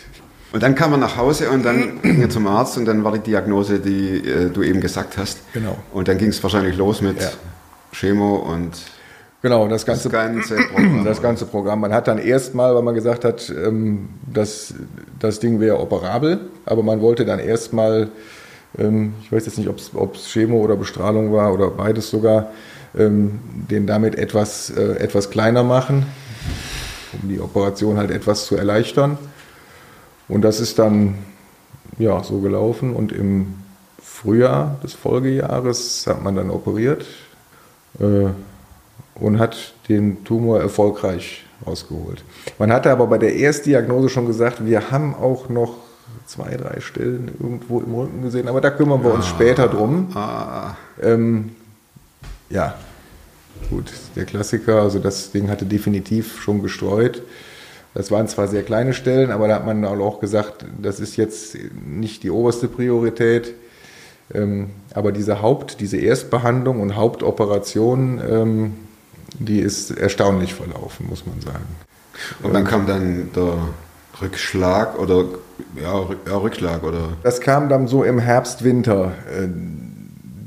Und 0.53 0.63
dann 0.63 0.75
kam 0.75 0.93
er 0.93 0.99
nach 0.99 1.17
Hause 1.17 1.51
und 1.51 1.65
dann 1.65 2.01
ging 2.03 2.21
er 2.21 2.29
zum 2.31 2.47
Arzt 2.47 2.77
und 2.79 2.85
dann 2.85 3.03
war 3.05 3.13
die 3.13 3.19
Diagnose, 3.21 3.81
die 3.81 4.19
äh, 4.29 4.51
du 4.51 4.63
eben 4.63 4.81
gesagt 4.81 5.17
hast. 5.19 5.39
Genau. 5.55 5.77
Und 5.93 6.09
dann 6.09 6.19
ging 6.19 6.29
es 6.29 6.43
wahrscheinlich 6.43 6.77
los 6.77 7.01
mit 7.01 7.21
Ja. 7.21 7.31
Chemo 7.93 8.37
und 8.37 8.73
Genau, 9.43 9.69
das 9.69 9.85
das 9.85 10.11
ganze 10.11 10.57
Programm. 10.57 11.05
Das 11.05 11.23
ganze 11.23 11.47
Programm. 11.47 11.81
Man 11.81 11.93
hat 11.93 12.09
dann 12.09 12.19
erstmal, 12.19 12.75
weil 12.75 12.83
man 12.83 12.95
gesagt 12.95 13.25
hat, 13.25 13.51
ähm, 13.51 14.09
das, 14.33 14.75
das 15.19 15.41
Ding 15.41 15.61
wäre 15.61 15.79
operabel, 15.79 16.41
aber 16.65 16.83
man 16.83 17.01
wollte 17.01 17.25
dann 17.25 17.39
erstmal, 17.39 18.09
ähm, 18.79 19.15
ich 19.23 19.31
weiß 19.31 19.47
jetzt 19.47 19.59
nicht, 19.59 19.69
ob 19.69 20.15
es 20.15 20.27
Chemo 20.33 20.59
oder 20.59 20.77
Bestrahlung 20.77 21.33
war 21.33 21.53
oder 21.53 21.71
beides 21.71 22.11
sogar, 22.11 22.51
ähm, 22.97 23.41
den 23.71 23.87
damit 23.87 24.17
etwas, 24.17 24.71
äh, 24.71 24.97
etwas 24.99 25.31
kleiner 25.31 25.63
machen, 25.63 26.07
um 27.23 27.29
die 27.29 27.41
Operation 27.41 27.99
halt 27.99 28.11
etwas 28.11 28.47
zu 28.47 28.57
erleichtern. 28.57 29.19
Und 30.29 30.43
das 30.43 30.61
ist 30.61 30.79
dann 30.79 31.19
ja, 31.99 32.23
so 32.25 32.41
gelaufen 32.41 32.95
und 32.95 33.13
im 33.13 33.55
Frühjahr 34.03 34.79
des 34.83 34.95
Folgejahres 34.95 36.07
hat 36.07 36.23
man 36.23 36.35
dann 36.37 36.51
operiert. 36.51 37.05
Äh, 38.01 38.31
und 39.21 39.39
hat 39.39 39.75
den 39.89 40.25
Tumor 40.25 40.61
erfolgreich 40.61 41.45
rausgeholt. 41.67 42.23
Man 42.59 42.73
hatte 42.73 42.91
aber 42.91 43.07
bei 43.07 43.19
der 43.19 43.35
Erstdiagnose 43.35 44.09
schon 44.09 44.27
gesagt, 44.27 44.65
wir 44.65 44.91
haben 44.91 45.15
auch 45.15 45.49
noch 45.49 45.75
zwei, 46.27 46.57
drei 46.57 46.81
Stellen 46.81 47.31
irgendwo 47.41 47.81
im 47.81 47.95
Rücken 47.95 48.23
gesehen, 48.23 48.49
aber 48.49 48.61
da 48.61 48.71
kümmern 48.71 49.03
wir 49.03 49.15
uns 49.15 49.27
später 49.27 49.69
drum. 49.69 50.09
Ah, 50.15 50.75
Ähm, 51.03 51.51
ja, 52.49 52.75
gut, 53.71 53.93
der 54.15 54.25
Klassiker, 54.25 54.83
also 54.83 54.99
das 54.99 55.33
Ding 55.33 55.49
hatte 55.49 55.65
definitiv 55.65 56.41
schon 56.41 56.63
gestreut. 56.63 57.23
Das 57.95 58.11
waren 58.11 58.29
zwar 58.29 58.47
sehr 58.47 58.63
kleine 58.63 58.93
Stellen, 58.93 59.31
aber 59.31 59.49
da 59.49 59.55
hat 59.55 59.67
man 59.67 59.85
auch 59.85 60.21
gesagt, 60.21 60.67
das 60.81 61.01
ist 61.01 61.17
jetzt 61.17 61.57
nicht 61.87 62.23
die 62.23 62.31
oberste 62.31 62.69
Priorität. 62.69 63.55
Ähm, 64.35 64.71
aber 64.93 65.13
diese 65.13 65.41
Haupt, 65.41 65.81
diese 65.81 65.97
Erstbehandlung 65.97 66.81
und 66.81 66.97
Hauptoperation, 66.97 68.21
ähm, 68.29 68.73
die 69.39 69.61
ist 69.61 69.91
erstaunlich 69.91 70.55
verlaufen, 70.55 71.07
muss 71.09 71.27
man 71.27 71.41
sagen. 71.41 71.65
und 72.43 72.55
dann 72.55 72.65
kam 72.65 72.87
dann 72.87 73.31
der 73.35 73.59
Rückschlag 74.23 74.99
oder 74.99 75.25
ja, 75.81 75.93
Rück- 75.93 76.27
ja 76.29 76.37
Rückschlag 76.37 76.83
oder 76.83 77.09
Das 77.23 77.41
kam 77.41 77.69
dann 77.69 77.87
so 77.87 78.05
im 78.05 78.19
Herbst, 78.19 78.65
Winter 78.65 79.13
äh, 79.31 79.49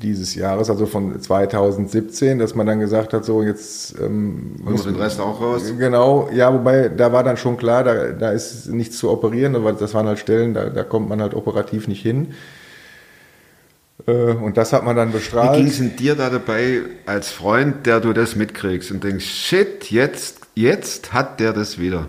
dieses 0.02 0.34
Jahres, 0.34 0.70
also 0.70 0.86
von 0.86 1.20
2017, 1.20 2.40
dass 2.40 2.56
man 2.56 2.66
dann 2.66 2.80
gesagt 2.80 3.14
hat, 3.14 3.26
so 3.26 3.44
jetzt 3.44 3.96
ähm, 4.00 4.56
wir 4.66 4.74
den 4.82 4.96
Rest 4.96 5.20
auch 5.20 5.42
raus? 5.42 5.74
Genau, 5.78 6.30
ja, 6.34 6.54
wobei 6.54 6.90
da 6.90 7.12
war 7.12 7.24
dann 7.24 7.38
schon 7.38 7.58
klar, 7.58 7.84
da, 7.84 8.08
da 8.12 8.32
ist 8.32 8.70
nichts 8.70 8.98
zu 8.98 9.10
operieren, 9.10 9.56
aber 9.56 9.74
das 9.74 9.94
waren 9.94 10.08
halt 10.08 10.20
Stellen, 10.20 10.54
da, 10.54 10.70
da 10.70 10.84
kommt 10.84 11.10
man 11.10 11.22
halt 11.22 11.34
operativ 11.34 11.88
nicht 11.88 12.02
hin. 12.02 12.30
Äh, 14.10 14.34
und 14.34 14.58
das 14.58 14.74
hat 14.74 14.84
man 14.84 14.96
dann 14.96 15.10
Wie 15.10 15.18
bestrahlt. 15.18 15.58
ging 15.58 15.68
es 15.68 15.78
denn 15.78 15.96
dir 15.96 16.16
da 16.16 16.30
dabei 16.30 16.82
als 17.06 17.32
Freund, 17.32 17.86
der 17.86 18.00
du 18.00 18.14
das 18.14 18.36
mitkriegst 18.36 18.92
und 18.92 19.04
denkst, 19.04 19.26
shit, 19.26 19.92
jetzt, 19.92 20.40
jetzt 20.56 21.14
hat 21.14 21.40
der 21.40 21.54
das 21.54 21.80
wieder? 21.80 22.08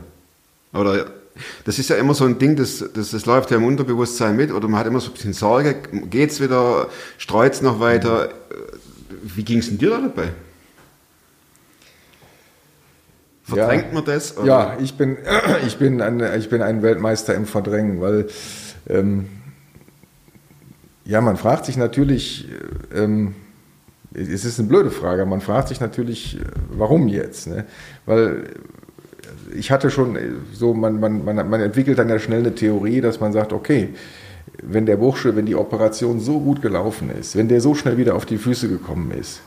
Oder 0.73 1.07
das 1.65 1.79
ist 1.79 1.89
ja 1.91 1.97
immer 1.97 2.15
so 2.15 2.25
ein 2.25 2.39
Ding, 2.39 2.57
das, 2.57 2.85
das, 2.95 3.11
das 3.11 3.27
läuft 3.27 3.51
ja 3.51 3.57
im 3.57 3.65
Unterbewusstsein 3.65 4.37
mit 4.37 4.53
oder 4.53 4.69
man 4.69 4.81
hat 4.81 4.87
immer 4.87 5.01
so 5.01 5.11
ein 5.11 5.15
bisschen 5.15 5.33
Sorge, 5.33 5.77
geht's 6.11 6.41
wieder, 6.41 6.89
streut's 7.19 7.63
noch 7.63 7.81
weiter? 7.81 8.31
Wie 9.23 9.43
ging 9.43 9.59
es 9.59 9.69
denn 9.69 9.79
dir 9.79 9.91
da 9.91 10.01
dabei? 10.01 10.29
Verdrängt 13.43 13.93
man 13.93 14.05
das? 14.05 14.37
oder? 14.37 14.47
Ja, 14.47 14.77
ich 14.81 14.95
bin, 14.95 15.17
ich, 15.67 15.77
bin 15.79 16.01
ein, 16.01 16.23
ich 16.39 16.49
bin 16.49 16.63
ein 16.63 16.83
Weltmeister 16.83 17.35
im 17.35 17.47
Verdrängen, 17.47 18.01
weil 18.01 18.29
ähm, 18.89 19.27
ja, 21.05 21.21
man 21.21 21.37
fragt 21.37 21.67
sich 21.67 21.77
natürlich, 21.77 22.49
äh, 22.93 23.03
ähm, 23.03 23.35
es 24.13 24.45
ist 24.45 24.59
eine 24.59 24.69
blöde 24.69 24.91
Frage, 24.91 25.25
man 25.27 25.41
fragt 25.41 25.69
sich 25.69 25.81
natürlich, 25.81 26.37
äh, 26.37 26.45
warum 26.71 27.09
jetzt? 27.09 27.47
Ne? 27.47 27.65
Weil 28.07 28.45
ich 29.55 29.71
hatte 29.71 29.91
schon 29.91 30.17
äh, 30.17 30.31
so, 30.53 30.75
man, 30.75 31.01
man, 31.01 31.25
man, 31.25 31.49
man 31.49 31.61
entwickelt 31.61 31.99
dann 31.99 32.09
ja 32.09 32.19
schnell 32.19 32.41
eine 32.41 32.55
Theorie, 32.55 33.01
dass 33.01 33.21
man 33.21 33.33
sagt, 33.33 33.53
okay, 33.53 33.91
wenn 34.63 34.87
der 34.87 34.97
Bursche, 34.97 35.37
wenn 35.37 35.47
die 35.47 35.55
Operation 35.55 36.21
so 36.21 36.41
gut 36.41 36.61
gelaufen 36.61 37.11
ist, 37.11 37.37
wenn 37.37 37.49
der 37.49 37.61
so 37.61 37.75
schnell 37.75 37.97
wieder 37.97 38.15
auf 38.15 38.27
die 38.27 38.39
Füße 38.39 38.69
gekommen 38.69 39.11
ist, 39.13 39.41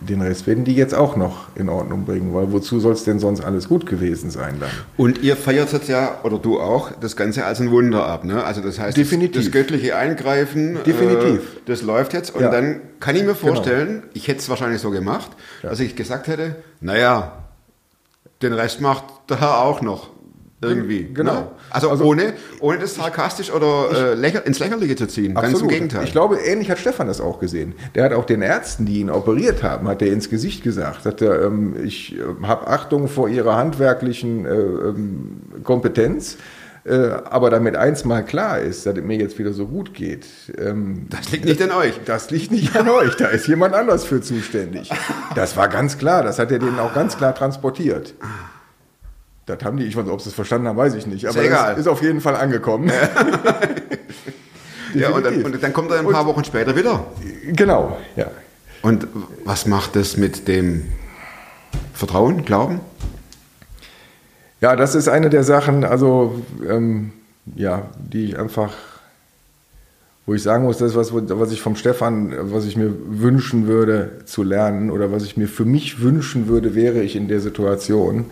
den 0.00 0.20
Rest 0.22 0.46
werden 0.46 0.64
die 0.64 0.74
jetzt 0.74 0.94
auch 0.94 1.16
noch 1.16 1.48
in 1.56 1.68
Ordnung 1.68 2.04
bringen, 2.04 2.34
weil 2.34 2.52
wozu 2.52 2.80
soll 2.80 2.92
es 2.92 3.04
denn 3.04 3.18
sonst 3.18 3.40
alles 3.40 3.68
gut 3.68 3.86
gewesen 3.86 4.30
sein 4.30 4.56
dann? 4.60 4.70
Und 4.96 5.22
ihr 5.22 5.36
feiert 5.36 5.72
jetzt 5.72 5.88
ja, 5.88 6.20
oder 6.22 6.38
du 6.38 6.60
auch, 6.60 6.90
das 7.00 7.16
Ganze 7.16 7.44
als 7.44 7.60
ein 7.60 7.70
Wunder 7.70 8.06
ab. 8.06 8.24
Ne? 8.24 8.42
Also 8.44 8.60
das 8.60 8.78
heißt, 8.78 8.96
Definitiv. 8.96 9.36
Das, 9.36 9.44
das 9.46 9.52
göttliche 9.52 9.96
Eingreifen, 9.96 10.78
Definitiv. 10.84 11.40
Äh, 11.56 11.60
das 11.66 11.82
läuft 11.82 12.12
jetzt. 12.14 12.34
Und 12.34 12.42
Ja. 12.42 12.50
dann 12.50 12.80
kann 13.00 13.16
ich 13.16 13.24
mir 13.24 13.34
vorstellen, 13.34 14.04
ich 14.14 14.28
hätte 14.28 14.40
es 14.40 14.48
wahrscheinlich 14.48 14.80
so 14.80 14.90
gemacht, 14.90 15.30
dass 15.62 15.80
ich 15.80 15.96
gesagt 15.96 16.28
hätte, 16.28 16.56
naja, 16.80 17.32
den 18.42 18.52
Rest 18.52 18.80
macht 18.80 19.04
der 19.28 19.40
Herr 19.40 19.62
auch 19.62 19.80
noch. 19.80 20.10
Irgendwie. 20.60 21.08
Genau. 21.14 21.32
Ne? 21.34 21.46
Also, 21.70 21.90
Also- 21.90 22.04
ohne, 22.04 22.32
ohne 22.60 22.78
das 22.78 22.96
sarkastisch 22.96 23.52
oder 23.52 23.90
äh, 23.92 24.14
lächer, 24.14 24.44
ins 24.44 24.58
Lächerliche 24.58 24.96
zu 24.96 25.06
ziehen. 25.06 25.34
Ganz 25.34 25.48
im 25.48 25.52
Absolut. 25.54 25.70
Gegenteil. 25.72 26.04
Ich 26.04 26.12
glaube, 26.12 26.36
ähnlich 26.38 26.68
hat 26.70 26.78
Stefan 26.80 27.06
das 27.06 27.20
auch 27.20 27.38
gesehen. 27.38 27.74
Der 27.94 28.04
hat 28.04 28.12
auch 28.12 28.24
den 28.24 28.42
Ärzten, 28.42 28.84
die 28.84 28.98
ihn 29.00 29.10
operiert 29.10 29.62
haben, 29.62 29.86
hat 29.86 30.02
er 30.02 30.12
ins 30.12 30.28
Gesicht 30.30 30.64
gesagt. 30.64 31.04
Hat 31.04 31.22
er, 31.22 31.42
ähm, 31.44 31.76
ich 31.84 32.16
äh, 32.18 32.22
habe 32.42 32.66
Achtung 32.66 33.06
vor 33.08 33.28
ihrer 33.28 33.56
handwerklichen 33.56 34.46
äh, 34.46 34.50
ähm, 34.50 35.42
Kompetenz. 35.62 36.38
Äh, 36.84 37.10
aber 37.24 37.50
damit 37.50 37.76
eins 37.76 38.04
mal 38.04 38.24
klar 38.24 38.60
ist, 38.60 38.86
dass 38.86 38.96
es 38.96 39.04
mir 39.04 39.18
jetzt 39.18 39.38
wieder 39.38 39.52
so 39.52 39.66
gut 39.66 39.92
geht, 39.92 40.26
ähm, 40.56 41.06
das 41.10 41.30
liegt 41.30 41.44
nicht 41.44 41.60
an 41.60 41.70
euch. 41.72 42.00
das 42.06 42.30
liegt 42.30 42.50
nicht 42.50 42.74
an 42.76 42.88
euch, 42.88 43.14
da 43.16 43.26
ist 43.26 43.46
jemand 43.46 43.74
anders 43.74 44.04
für 44.04 44.22
zuständig. 44.22 44.90
Das 45.34 45.56
war 45.56 45.68
ganz 45.68 45.98
klar, 45.98 46.22
das 46.22 46.38
hat 46.38 46.50
er 46.50 46.58
denen 46.58 46.78
auch 46.78 46.94
ganz 46.94 47.16
klar 47.18 47.34
transportiert. 47.34 48.14
Das 49.48 49.64
haben 49.64 49.78
die, 49.78 49.84
ich 49.84 49.96
weiß 49.96 50.04
nicht, 50.04 50.12
ob 50.12 50.20
sie 50.20 50.28
es 50.28 50.34
verstanden 50.34 50.68
haben, 50.68 50.76
weiß 50.76 50.94
ich 50.94 51.06
nicht. 51.06 51.26
Aber 51.26 51.38
Ist 51.40 51.46
egal. 51.46 51.78
ist 51.78 51.88
auf 51.88 52.02
jeden 52.02 52.20
Fall 52.20 52.36
angekommen. 52.36 52.92
Ja, 54.94 55.08
und, 55.14 55.24
dann, 55.24 55.42
und 55.42 55.62
dann 55.62 55.72
kommt 55.72 55.90
er 55.90 56.00
ein 56.00 56.08
paar 56.08 56.26
Wochen 56.26 56.44
später 56.44 56.76
wieder. 56.76 57.06
Genau, 57.46 57.96
ja. 58.14 58.30
Und 58.82 59.08
was 59.44 59.66
macht 59.66 59.96
das 59.96 60.18
mit 60.18 60.48
dem 60.48 60.84
Vertrauen, 61.94 62.44
Glauben? 62.44 62.80
Ja, 64.60 64.76
das 64.76 64.94
ist 64.94 65.08
eine 65.08 65.30
der 65.30 65.44
Sachen, 65.44 65.84
also 65.84 66.42
ähm, 66.68 67.12
ja, 67.56 67.86
die 67.98 68.26
ich 68.26 68.38
einfach, 68.38 68.74
wo 70.26 70.34
ich 70.34 70.42
sagen 70.42 70.64
muss, 70.64 70.76
das 70.76 70.90
ist 70.90 70.96
was, 70.96 71.12
was 71.14 71.52
ich 71.52 71.62
vom 71.62 71.74
Stefan, 71.74 72.34
was 72.52 72.66
ich 72.66 72.76
mir 72.76 72.92
wünschen 73.06 73.66
würde 73.66 74.20
zu 74.26 74.42
lernen 74.42 74.90
oder 74.90 75.10
was 75.10 75.24
ich 75.24 75.38
mir 75.38 75.48
für 75.48 75.64
mich 75.64 76.02
wünschen 76.02 76.48
würde, 76.48 76.74
wäre 76.74 77.00
ich 77.00 77.16
in 77.16 77.28
der 77.28 77.40
Situation. 77.40 78.26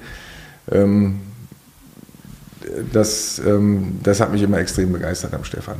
Ähm, 0.70 1.20
das, 2.92 3.38
ähm, 3.38 4.00
das 4.02 4.20
hat 4.20 4.32
mich 4.32 4.42
immer 4.42 4.58
extrem 4.58 4.92
begeistert 4.92 5.34
am 5.34 5.44
Stefan. 5.44 5.78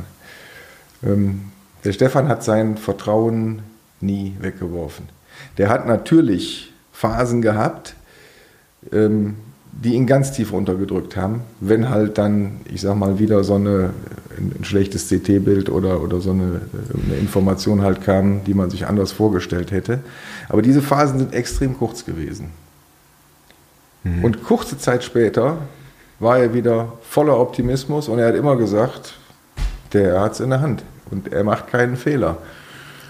Ähm, 1.03 1.51
der 1.83 1.93
Stefan 1.93 2.27
hat 2.27 2.43
sein 2.43 2.77
Vertrauen 2.77 3.61
nie 4.01 4.35
weggeworfen. 4.39 5.09
Der 5.57 5.69
hat 5.69 5.87
natürlich 5.87 6.73
Phasen 6.91 7.41
gehabt, 7.41 7.95
ähm, 8.91 9.35
die 9.71 9.93
ihn 9.93 10.07
ganz 10.07 10.31
tief 10.31 10.53
runtergedrückt 10.53 11.15
haben, 11.15 11.41
wenn 11.59 11.89
halt 11.89 12.17
dann, 12.17 12.61
ich 12.65 12.81
sag 12.81 12.95
mal, 12.95 13.19
wieder 13.19 13.43
so 13.43 13.55
eine, 13.55 13.91
ein, 14.37 14.63
schlechtes 14.63 15.07
CT-Bild 15.07 15.69
oder, 15.69 16.01
oder 16.01 16.19
so 16.19 16.31
eine, 16.31 16.61
eine 17.05 17.15
Information 17.15 17.83
halt 17.83 18.01
kam, 18.01 18.43
die 18.43 18.55
man 18.55 18.71
sich 18.71 18.87
anders 18.87 19.11
vorgestellt 19.11 19.71
hätte. 19.71 19.99
Aber 20.49 20.63
diese 20.63 20.81
Phasen 20.81 21.19
sind 21.19 21.33
extrem 21.33 21.77
kurz 21.77 22.05
gewesen. 22.05 22.49
Und 24.03 24.43
kurze 24.43 24.77
Zeit 24.77 25.03
später 25.03 25.57
war 26.19 26.39
er 26.39 26.53
wieder 26.53 26.93
voller 27.01 27.37
Optimismus 27.39 28.07
und 28.07 28.19
er 28.19 28.27
hat 28.29 28.35
immer 28.35 28.55
gesagt, 28.55 29.15
der 29.93 30.21
hat 30.21 30.33
es 30.33 30.39
in 30.39 30.49
der 30.49 30.61
Hand 30.61 30.83
und 31.11 31.31
er 31.33 31.43
macht 31.43 31.67
keinen 31.67 31.97
Fehler. 31.97 32.37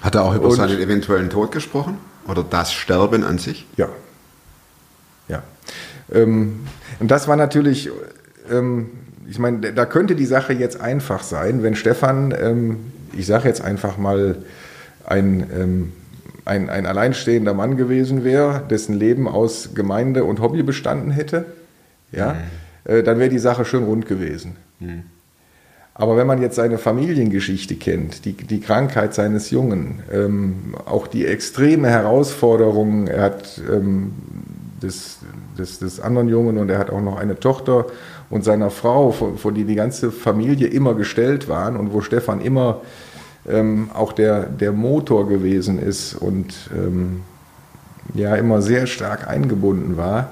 Hat 0.02 0.16
er 0.16 0.24
auch 0.24 0.34
über 0.36 0.46
Und- 0.48 0.56
seinen 0.56 0.80
eventuellen 0.80 1.30
Tod 1.30 1.52
gesprochen? 1.52 1.98
Oder 2.28 2.44
das 2.44 2.74
Sterben 2.74 3.24
an 3.24 3.38
sich? 3.38 3.66
Ja. 3.78 3.90
Ja. 5.28 5.44
Ähm, 6.12 6.62
und 7.00 7.10
das 7.12 7.28
war 7.28 7.36
natürlich, 7.36 7.90
ähm, 8.52 8.90
ich 9.30 9.40
meine, 9.40 9.74
da 9.74 9.86
könnte 9.86 10.16
die 10.16 10.26
Sache 10.26 10.54
jetzt 10.54 10.82
einfach 10.82 11.22
sein, 11.24 11.64
wenn 11.64 11.76
Stefan, 11.76 12.34
ähm, 12.38 12.92
ich 13.14 13.28
sage 13.28 13.48
jetzt 13.48 13.62
einfach 13.62 13.98
mal, 13.98 14.38
ein, 15.06 15.50
ähm, 15.56 15.94
ein, 16.48 16.70
ein 16.70 16.86
alleinstehender 16.86 17.54
Mann 17.54 17.78
gewesen 17.78 18.24
wäre, 18.24 18.64
dessen 18.70 18.96
Leben 18.96 19.28
aus 19.28 19.76
Gemeinde 19.76 20.24
und 20.24 20.40
Hobby 20.42 20.64
bestanden 20.64 21.12
hätte, 21.12 21.46
ja, 22.12 22.36
äh, 22.86 23.04
dann 23.04 23.20
wäre 23.20 23.30
die 23.30 23.40
Sache 23.40 23.66
schön 23.66 23.84
rund 23.84 24.08
gewesen. 24.08 24.56
Aber 25.94 26.16
wenn 26.16 26.28
man 26.28 26.42
jetzt 26.42 26.56
seine 26.56 26.78
Familiengeschichte 26.78 27.76
kennt, 27.76 28.26
die, 28.26 28.34
die 28.34 28.60
Krankheit 28.60 29.16
seines 29.16 29.50
Jungen, 29.50 30.04
ähm, 30.12 30.76
auch 30.86 31.08
die 31.08 31.26
extreme 31.26 31.90
Herausforderungen, 31.90 33.08
er 33.08 33.24
hat 33.24 33.60
ähm, 33.68 34.14
des, 34.82 35.18
des, 35.58 35.80
des 35.80 36.00
anderen 36.00 36.30
Jungen 36.30 36.60
und 36.60 36.70
er 36.70 36.78
hat 36.78 36.92
auch 36.92 37.02
noch 37.02 37.18
eine 37.18 37.40
Tochter 37.40 37.88
und 38.30 38.44
seiner 38.44 38.70
Frau, 38.70 39.12
vor, 39.12 39.38
vor 39.38 39.52
die 39.52 39.64
die 39.64 39.74
ganze 39.74 40.12
Familie 40.12 40.68
immer 40.68 40.94
gestellt 40.94 41.50
waren 41.50 41.76
und 41.76 41.94
wo 41.94 42.02
Stefan 42.02 42.42
immer 42.42 42.82
ähm, 43.48 43.90
auch 43.94 44.14
der, 44.14 44.44
der 44.44 44.72
Motor 44.72 45.28
gewesen 45.28 45.80
ist 45.80 46.16
und 46.16 46.70
ähm, 46.76 47.22
ja 48.14 48.36
immer 48.36 48.62
sehr 48.62 48.88
stark 48.88 49.28
eingebunden 49.28 49.98
war 49.98 50.30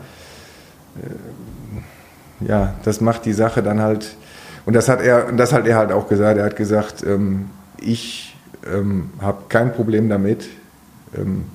ja, 2.42 2.76
das 2.84 3.02
macht 3.02 3.26
die 3.26 3.34
Sache 3.34 3.64
dann 3.64 3.82
halt, 3.82 4.16
und 4.66 4.74
das 4.74 4.90
hat 4.90 5.02
er, 5.02 5.32
das 5.32 5.54
hat 5.54 5.68
er 5.68 5.78
halt 5.78 5.92
auch 5.92 6.08
gesagt, 6.08 6.38
er 6.38 6.46
hat 6.46 6.56
gesagt, 6.56 7.04
ähm, 7.04 7.50
ich 7.80 8.36
ähm, 8.66 9.12
habe 9.22 9.44
kein 9.50 9.74
Problem 9.74 10.10
damit, 10.10 10.48
ähm, 11.16 11.46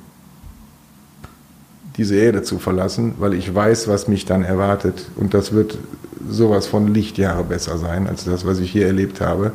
diese 1.97 2.15
Erde 2.15 2.43
zu 2.43 2.59
verlassen, 2.59 3.15
weil 3.19 3.35
ich 3.35 3.55
weiß, 3.55 3.89
was 3.89 4.09
mich 4.09 4.25
dann 4.25 4.43
erwartet. 4.43 5.11
Und 5.17 5.35
das 5.35 5.53
wird 5.53 5.77
sowas 6.27 6.67
von 6.67 6.95
Lichtjahre 6.95 7.45
besser 7.45 7.77
sein, 7.79 8.07
als 8.07 8.25
das, 8.25 8.47
was 8.47 8.59
ich 8.59 8.71
hier 8.71 8.87
erlebt 8.87 9.21
habe. 9.21 9.53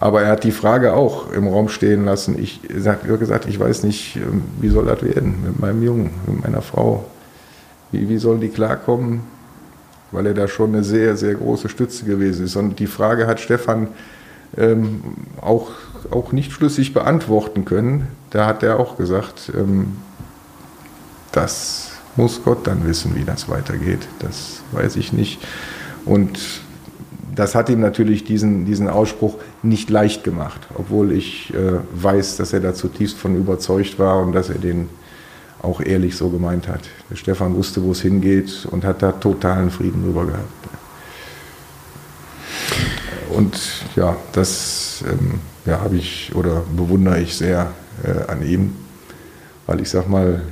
Aber 0.00 0.22
er 0.22 0.30
hat 0.32 0.44
die 0.44 0.52
Frage 0.52 0.94
auch 0.94 1.32
im 1.32 1.48
Raum 1.48 1.68
stehen 1.68 2.04
lassen. 2.04 2.38
Ich 2.38 2.60
habe 2.86 3.18
gesagt, 3.18 3.46
ich 3.46 3.58
weiß 3.58 3.82
nicht, 3.82 4.16
ähm, 4.16 4.42
wie 4.60 4.68
soll 4.68 4.86
das 4.86 5.02
werden 5.02 5.42
mit 5.44 5.60
meinem 5.60 5.82
Jungen, 5.82 6.10
mit 6.26 6.44
meiner 6.44 6.62
Frau. 6.62 7.04
Wie, 7.90 8.08
wie 8.08 8.18
sollen 8.18 8.40
die 8.40 8.48
klarkommen? 8.48 9.22
weil 10.10 10.26
er 10.26 10.34
da 10.34 10.48
schon 10.48 10.74
eine 10.74 10.84
sehr, 10.84 11.16
sehr 11.16 11.34
große 11.34 11.68
Stütze 11.68 12.04
gewesen 12.04 12.46
ist. 12.46 12.56
Und 12.56 12.78
die 12.78 12.86
Frage 12.86 13.26
hat 13.26 13.40
Stefan 13.40 13.88
ähm, 14.56 15.02
auch, 15.40 15.70
auch 16.10 16.32
nicht 16.32 16.52
schlüssig 16.52 16.94
beantworten 16.94 17.64
können. 17.64 18.08
Da 18.30 18.46
hat 18.46 18.62
er 18.62 18.80
auch 18.80 18.96
gesagt, 18.96 19.52
ähm, 19.54 19.98
das 21.32 21.90
muss 22.16 22.42
Gott 22.42 22.66
dann 22.66 22.86
wissen, 22.86 23.14
wie 23.14 23.24
das 23.24 23.48
weitergeht. 23.48 24.08
Das 24.20 24.62
weiß 24.72 24.96
ich 24.96 25.12
nicht. 25.12 25.40
Und 26.04 26.38
das 27.38 27.54
hat 27.54 27.68
ihm 27.68 27.78
natürlich 27.78 28.24
diesen, 28.24 28.64
diesen 28.64 28.88
Ausspruch 28.88 29.36
nicht 29.62 29.90
leicht 29.90 30.24
gemacht, 30.24 30.60
obwohl 30.74 31.12
ich 31.12 31.54
äh, 31.54 31.78
weiß, 31.94 32.36
dass 32.36 32.52
er 32.52 32.58
da 32.58 32.74
zutiefst 32.74 33.16
von 33.16 33.36
überzeugt 33.36 34.00
war 34.00 34.20
und 34.20 34.32
dass 34.32 34.50
er 34.50 34.58
den 34.58 34.88
auch 35.62 35.80
ehrlich 35.80 36.16
so 36.16 36.30
gemeint 36.30 36.66
hat. 36.66 36.80
Der 37.08 37.14
Stefan 37.14 37.54
wusste, 37.54 37.80
wo 37.84 37.92
es 37.92 38.00
hingeht 38.00 38.66
und 38.68 38.84
hat 38.84 39.02
da 39.02 39.12
totalen 39.12 39.70
Frieden 39.70 40.02
drüber 40.02 40.26
gehabt. 40.26 40.48
Und 43.30 43.56
ja, 43.94 44.16
das 44.32 45.04
ähm, 45.08 45.38
ja, 45.64 45.80
habe 45.80 45.94
ich 45.94 46.32
oder 46.34 46.64
bewundere 46.76 47.20
ich 47.20 47.36
sehr 47.36 47.70
äh, 48.02 48.28
an 48.28 48.44
ihm, 48.44 48.72
weil 49.68 49.80
ich 49.80 49.90
sag 49.90 50.08
mal, 50.08 50.42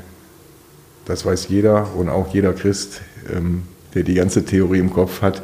das 1.04 1.26
weiß 1.26 1.48
jeder 1.48 1.96
und 1.96 2.08
auch 2.08 2.32
jeder 2.32 2.52
Christ, 2.52 3.00
ähm, 3.34 3.64
der 3.94 4.04
die 4.04 4.14
ganze 4.14 4.44
Theorie 4.44 4.78
im 4.78 4.92
Kopf 4.92 5.20
hat, 5.20 5.42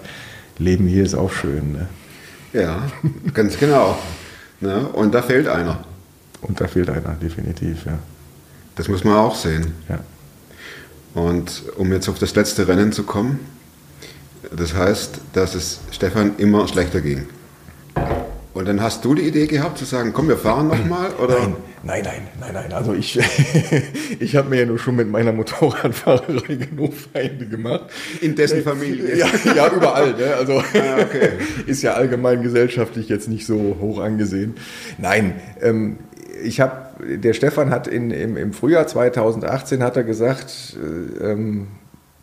Leben 0.59 0.87
hier 0.87 1.05
ist 1.05 1.15
auch 1.15 1.33
schön. 1.33 1.73
Ne? 1.73 1.89
Ja, 2.53 2.83
ganz 3.35 3.59
genau. 3.59 3.99
Ne? 4.61 4.87
Und 4.89 5.15
da 5.15 5.23
fehlt 5.23 5.49
einer. 5.49 5.85
Und 6.41 6.61
da 6.61 6.67
fehlt 6.67 6.91
einer, 6.91 7.15
definitiv, 7.21 7.87
ja. 7.87 7.99
Das 8.75 8.89
muss 8.89 9.05
man 9.05 9.15
auch 9.15 9.37
sehen. 9.37 9.73
ja. 9.89 10.01
Und 11.15 11.65
um 11.77 11.93
jetzt 11.93 12.09
auf 12.09 12.19
das 12.19 12.35
letzte 12.35 12.67
Rennen 12.69 12.91
zu 12.93 13.03
kommen, 13.03 13.41
das 14.51 14.75
heißt, 14.75 15.21
dass 15.35 15.55
es 15.55 15.81
Stefan 15.91 16.37
immer 16.39 16.67
schlechter 16.69 17.01
ging. 17.01 17.27
Und 18.55 18.69
dann 18.69 18.83
hast 18.83 19.05
du 19.05 19.15
die 19.15 19.23
Idee 19.23 19.47
gehabt 19.47 19.79
zu 19.79 19.87
sagen, 19.87 20.13
komm, 20.13 20.29
wir 20.29 20.37
fahren 20.37 20.69
nochmal? 20.69 21.11
Oder? 21.23 21.39
Nein, 21.83 22.03
nein, 22.05 22.05
nein, 22.05 22.23
nein, 22.41 22.53
nein. 22.55 22.73
Also 22.73 22.93
ich, 22.93 23.19
ich 24.21 24.37
habe 24.37 24.51
mir 24.51 24.61
ja 24.61 24.67
nur 24.67 24.79
schon 24.79 24.97
mit 24.97 25.11
meiner 25.11 25.33
Motorradfahrerei 25.33 26.55
genug 26.71 26.93
Feinde 26.93 27.47
gemacht. 27.47 27.87
In 28.21 28.35
dessen 28.35 28.63
Familie. 28.63 29.17
Ja, 29.23 29.27
ja 29.55 29.73
überall. 29.73 30.13
Ne? 30.15 30.35
Also 30.39 30.59
Ah, 30.59 31.01
okay. 31.01 31.31
ist 31.67 31.83
ja 31.83 31.95
allgemein 31.95 32.43
gesellschaftlich 32.43 33.09
jetzt 33.09 33.29
nicht 33.29 33.47
so 33.47 33.77
hoch 33.81 34.01
angesehen. 34.01 34.55
Nein, 34.99 35.35
ähm, 35.61 35.99
ich 36.43 36.61
habe, 36.61 37.17
der 37.19 37.33
Stefan 37.35 37.71
hat 37.71 37.87
in, 37.87 38.11
im, 38.11 38.37
im 38.37 38.53
Frühjahr 38.53 38.87
2018 38.87 39.83
hat 39.83 39.97
er 39.97 40.05
gesagt, 40.05 40.77
äh, 41.21 41.33
ähm, 41.33 41.69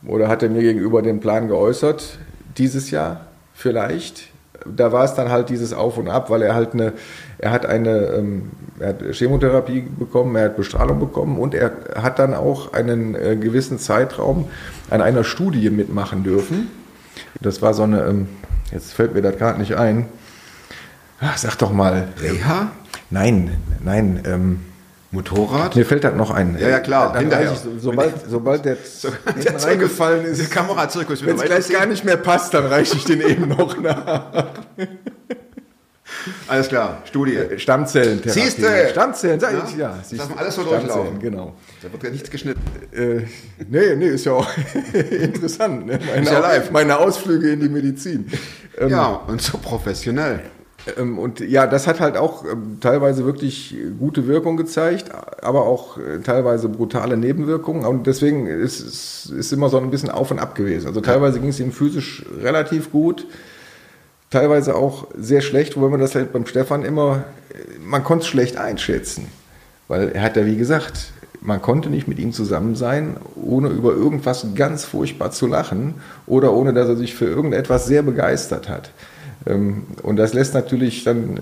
oder 0.05 0.27
hat 0.27 0.43
er 0.43 0.49
mir 0.49 0.61
gegenüber 0.61 1.01
den 1.01 1.19
Plan 1.19 1.47
geäußert, 1.47 2.19
dieses 2.57 2.91
Jahr 2.91 3.27
vielleicht. 3.53 4.28
Da 4.65 4.91
war 4.91 5.05
es 5.05 5.13
dann 5.13 5.29
halt 5.29 5.49
dieses 5.49 5.73
Auf 5.73 5.97
und 5.97 6.09
Ab, 6.09 6.29
weil 6.29 6.41
er 6.41 6.55
halt 6.55 6.73
eine, 6.73 6.93
er 7.37 7.51
hat 7.51 7.65
eine, 7.65 7.89
ähm, 8.07 8.51
er 8.79 8.89
hat 8.89 9.03
Chemotherapie 9.11 9.81
bekommen, 9.81 10.35
er 10.35 10.45
hat 10.45 10.57
Bestrahlung 10.57 10.99
bekommen 10.99 11.37
und 11.37 11.53
er 11.53 11.71
hat 11.95 12.19
dann 12.19 12.33
auch 12.33 12.73
einen 12.73 13.15
äh, 13.15 13.35
gewissen 13.35 13.79
Zeitraum 13.79 14.47
an 14.89 15.01
einer 15.01 15.23
Studie 15.23 15.69
mitmachen 15.69 16.23
dürfen. 16.23 16.69
Das 17.41 17.61
war 17.61 17.73
so 17.73 17.83
eine, 17.83 18.03
ähm, 18.05 18.27
jetzt 18.71 18.93
fällt 18.93 19.13
mir 19.13 19.21
das 19.21 19.37
gerade 19.37 19.59
nicht 19.59 19.75
ein. 19.75 20.07
Ach, 21.21 21.37
sag 21.37 21.57
doch 21.57 21.71
mal. 21.71 22.07
Reha? 22.21 22.71
Nein, 23.09 23.57
nein, 23.83 24.21
ähm, 24.25 24.59
Motorrad? 25.11 25.75
mir 25.75 25.85
fällt 25.85 26.03
das 26.03 26.13
noch 26.15 26.29
ein. 26.31 26.55
Ja, 26.59 26.69
ja, 26.69 26.79
klar, 26.79 27.13
Dann 27.13 27.21
hinterher. 27.21 27.51
ich, 27.53 27.59
sobald, 27.81 28.13
sobald 28.29 28.63
der, 28.65 28.77
der 29.25 29.51
der 29.53 29.63
reingefallen 29.63 30.23
Der 30.23 30.31
ist, 30.33 30.51
Kamerazirkus 30.51 31.25
wenn 31.25 31.35
es 31.35 31.43
gleich 31.43 31.69
gar 31.69 31.85
nicht 31.87 32.05
mehr 32.05 32.17
passt, 32.17 32.53
dann 32.53 32.65
reiche 32.67 32.95
ich 32.95 33.05
den 33.05 33.21
eben 33.21 33.47
noch 33.47 33.79
nach. 33.79 34.49
Alles 36.47 36.67
klar, 36.67 37.01
Studie. 37.05 37.39
Stammzellen. 37.57 38.21
Siehste! 38.25 38.89
Stammzellen, 38.91 39.39
sag 39.39 39.53
Ja, 39.53 39.63
ich, 39.67 39.77
ja. 39.77 39.95
das 39.97 40.09
siehst 40.09 40.21
darf 40.21 40.37
alles 40.37 40.55
so 40.55 40.63
durchlaufen. 40.63 41.19
Genau. 41.19 41.53
Da 41.81 41.91
wird 41.91 42.03
ja 42.03 42.09
nichts 42.09 42.29
geschnitten. 42.29 42.61
Äh, 42.91 43.21
nee, 43.69 43.95
nee, 43.95 44.07
ist 44.07 44.25
ja 44.25 44.33
auch 44.33 44.47
interessant. 44.93 45.85
Ne? 45.85 45.99
Meine, 46.05 46.21
Ist 46.23 46.31
ja 46.31 46.39
live. 46.39 46.71
meine 46.71 46.97
Ausflüge 46.97 47.51
in 47.51 47.59
die 47.61 47.69
Medizin. 47.69 48.29
Ähm, 48.77 48.89
Ja, 48.89 49.07
und 49.27 49.41
so 49.41 49.57
professionell. 49.59 50.41
Ähm, 50.97 51.17
Und 51.19 51.39
ja, 51.39 51.67
das 51.67 51.87
hat 51.87 51.99
halt 51.99 52.17
auch 52.17 52.45
ähm, 52.45 52.77
teilweise 52.79 53.25
wirklich 53.25 53.75
gute 53.99 54.27
Wirkung 54.27 54.57
gezeigt, 54.57 55.11
aber 55.41 55.65
auch 55.65 55.97
äh, 55.97 56.19
teilweise 56.19 56.69
brutale 56.69 57.17
Nebenwirkungen. 57.17 57.85
Und 57.85 58.07
deswegen 58.07 58.47
ist 58.47 58.79
es 59.31 59.51
immer 59.51 59.69
so 59.69 59.77
ein 59.77 59.91
bisschen 59.91 60.09
auf 60.09 60.31
und 60.31 60.39
ab 60.39 60.55
gewesen. 60.55 60.87
Also 60.87 61.01
teilweise 61.01 61.39
ging 61.39 61.49
es 61.49 61.59
ihm 61.59 61.71
physisch 61.71 62.25
relativ 62.41 62.91
gut, 62.91 63.25
teilweise 64.29 64.75
auch 64.75 65.07
sehr 65.17 65.41
schlecht, 65.41 65.75
wobei 65.75 65.89
man 65.89 65.99
das 65.99 66.15
halt 66.15 66.31
beim 66.33 66.45
Stefan 66.45 66.83
immer, 66.83 67.23
äh, 67.53 67.79
man 67.83 68.03
konnte 68.03 68.23
es 68.23 68.27
schlecht 68.27 68.57
einschätzen. 68.57 69.27
Weil 69.87 70.09
er 70.09 70.21
hat 70.21 70.37
ja, 70.37 70.45
wie 70.45 70.57
gesagt, 70.57 71.11
man 71.41 71.61
konnte 71.61 71.89
nicht 71.89 72.07
mit 72.07 72.19
ihm 72.19 72.33
zusammen 72.33 72.75
sein, 72.75 73.17
ohne 73.35 73.69
über 73.69 73.93
irgendwas 73.93 74.45
ganz 74.55 74.83
furchtbar 74.85 75.31
zu 75.31 75.47
lachen 75.47 75.95
oder 76.27 76.53
ohne 76.53 76.73
dass 76.73 76.89
er 76.89 76.95
sich 76.95 77.15
für 77.15 77.25
irgendetwas 77.25 77.85
sehr 77.87 78.03
begeistert 78.03 78.69
hat. 78.69 78.91
Ähm, 79.49 79.83
Und 80.03 80.15
das 80.15 80.33
lässt 80.33 80.53
natürlich 80.53 81.03
dann, 81.03 81.39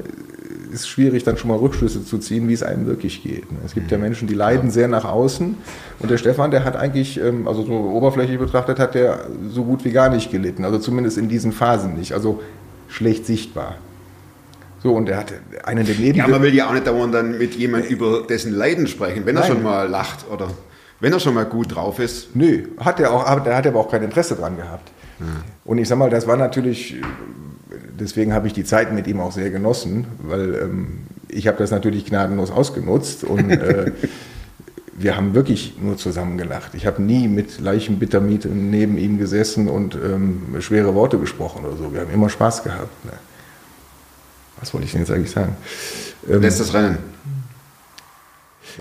ist 0.71 0.87
schwierig, 0.87 1.23
dann 1.23 1.37
schon 1.37 1.49
mal 1.49 1.57
Rückschlüsse 1.57 2.03
zu 2.03 2.17
ziehen, 2.17 2.47
wie 2.47 2.53
es 2.53 2.63
einem 2.63 2.87
wirklich 2.87 3.23
geht. 3.23 3.43
Es 3.65 3.73
gibt 3.73 3.91
ja 3.91 3.97
Menschen, 3.97 4.27
die 4.27 4.33
leiden 4.33 4.71
sehr 4.71 4.87
nach 4.87 5.05
außen. 5.05 5.55
Und 5.99 6.11
der 6.11 6.17
Stefan, 6.17 6.51
der 6.51 6.63
hat 6.63 6.75
eigentlich, 6.75 7.19
ähm, 7.19 7.47
also 7.47 7.63
so 7.63 7.73
oberflächlich 7.73 8.39
betrachtet, 8.39 8.79
hat 8.79 8.95
der 8.95 9.27
so 9.49 9.63
gut 9.63 9.85
wie 9.85 9.91
gar 9.91 10.09
nicht 10.09 10.31
gelitten. 10.31 10.65
Also 10.65 10.79
zumindest 10.79 11.17
in 11.17 11.29
diesen 11.29 11.51
Phasen 11.51 11.95
nicht. 11.95 12.13
Also 12.13 12.41
schlecht 12.87 13.25
sichtbar. 13.25 13.75
So, 14.83 14.93
und 14.93 15.09
er 15.09 15.17
hatte 15.17 15.35
einen 15.63 15.85
der 15.85 15.95
Ja, 15.95 16.27
man 16.27 16.41
will 16.41 16.53
ja 16.53 16.67
auch 16.67 16.73
nicht 16.73 16.85
dauernd 16.85 17.13
dann 17.13 17.37
mit 17.37 17.55
jemandem 17.55 17.89
über 17.91 18.21
dessen 18.29 18.53
Leiden 18.53 18.87
sprechen, 18.87 19.25
wenn 19.25 19.35
er 19.35 19.41
Nein. 19.41 19.51
schon 19.51 19.63
mal 19.63 19.87
lacht 19.89 20.25
oder 20.31 20.49
wenn 20.99 21.11
er 21.11 21.19
schon 21.19 21.33
mal 21.33 21.45
gut 21.45 21.75
drauf 21.75 21.99
ist. 21.99 22.35
Nö, 22.35 22.67
hat 22.77 22.99
er 22.99 23.11
auch, 23.11 23.25
aber 23.25 23.41
da 23.41 23.57
hat 23.57 23.65
er 23.65 23.71
aber 23.71 23.81
auch 23.81 23.89
kein 23.91 24.03
Interesse 24.03 24.35
dran 24.35 24.55
gehabt. 24.55 24.91
Und 25.65 25.79
ich 25.79 25.87
sag 25.87 25.97
mal, 25.97 26.09
das 26.09 26.27
war 26.27 26.37
natürlich, 26.37 26.95
deswegen 27.99 28.33
habe 28.33 28.47
ich 28.47 28.53
die 28.53 28.63
Zeit 28.63 28.93
mit 28.93 29.07
ihm 29.07 29.19
auch 29.19 29.31
sehr 29.31 29.49
genossen, 29.49 30.05
weil 30.19 30.55
ähm, 30.55 30.87
ich 31.29 31.47
habe 31.47 31.57
das 31.57 31.71
natürlich 31.71 32.05
gnadenlos 32.05 32.51
ausgenutzt 32.51 33.23
und 33.23 33.49
äh, 33.49 33.91
wir 34.97 35.15
haben 35.15 35.35
wirklich 35.35 35.75
nur 35.79 35.97
zusammen 35.97 36.37
gelacht. 36.37 36.73
Ich 36.73 36.85
habe 36.85 37.01
nie 37.01 37.27
mit 37.27 37.59
Leichenbittermiet 37.59 38.45
neben 38.45 38.97
ihm 38.97 39.19
gesessen 39.19 39.67
und 39.67 39.95
ähm, 39.95 40.55
schwere 40.59 40.95
Worte 40.95 41.19
gesprochen 41.19 41.65
oder 41.65 41.77
so. 41.77 41.93
Wir 41.93 42.01
haben 42.01 42.11
immer 42.11 42.29
Spaß 42.29 42.63
gehabt. 42.63 43.05
Ne? 43.05 43.11
Was 44.59 44.73
wollte 44.73 44.85
ich 44.85 44.91
denn 44.91 45.01
jetzt 45.01 45.11
eigentlich 45.11 45.31
sagen? 45.31 45.55
Ähm, 46.27 46.41
Letztes 46.41 46.73
Rennen. 46.73 46.97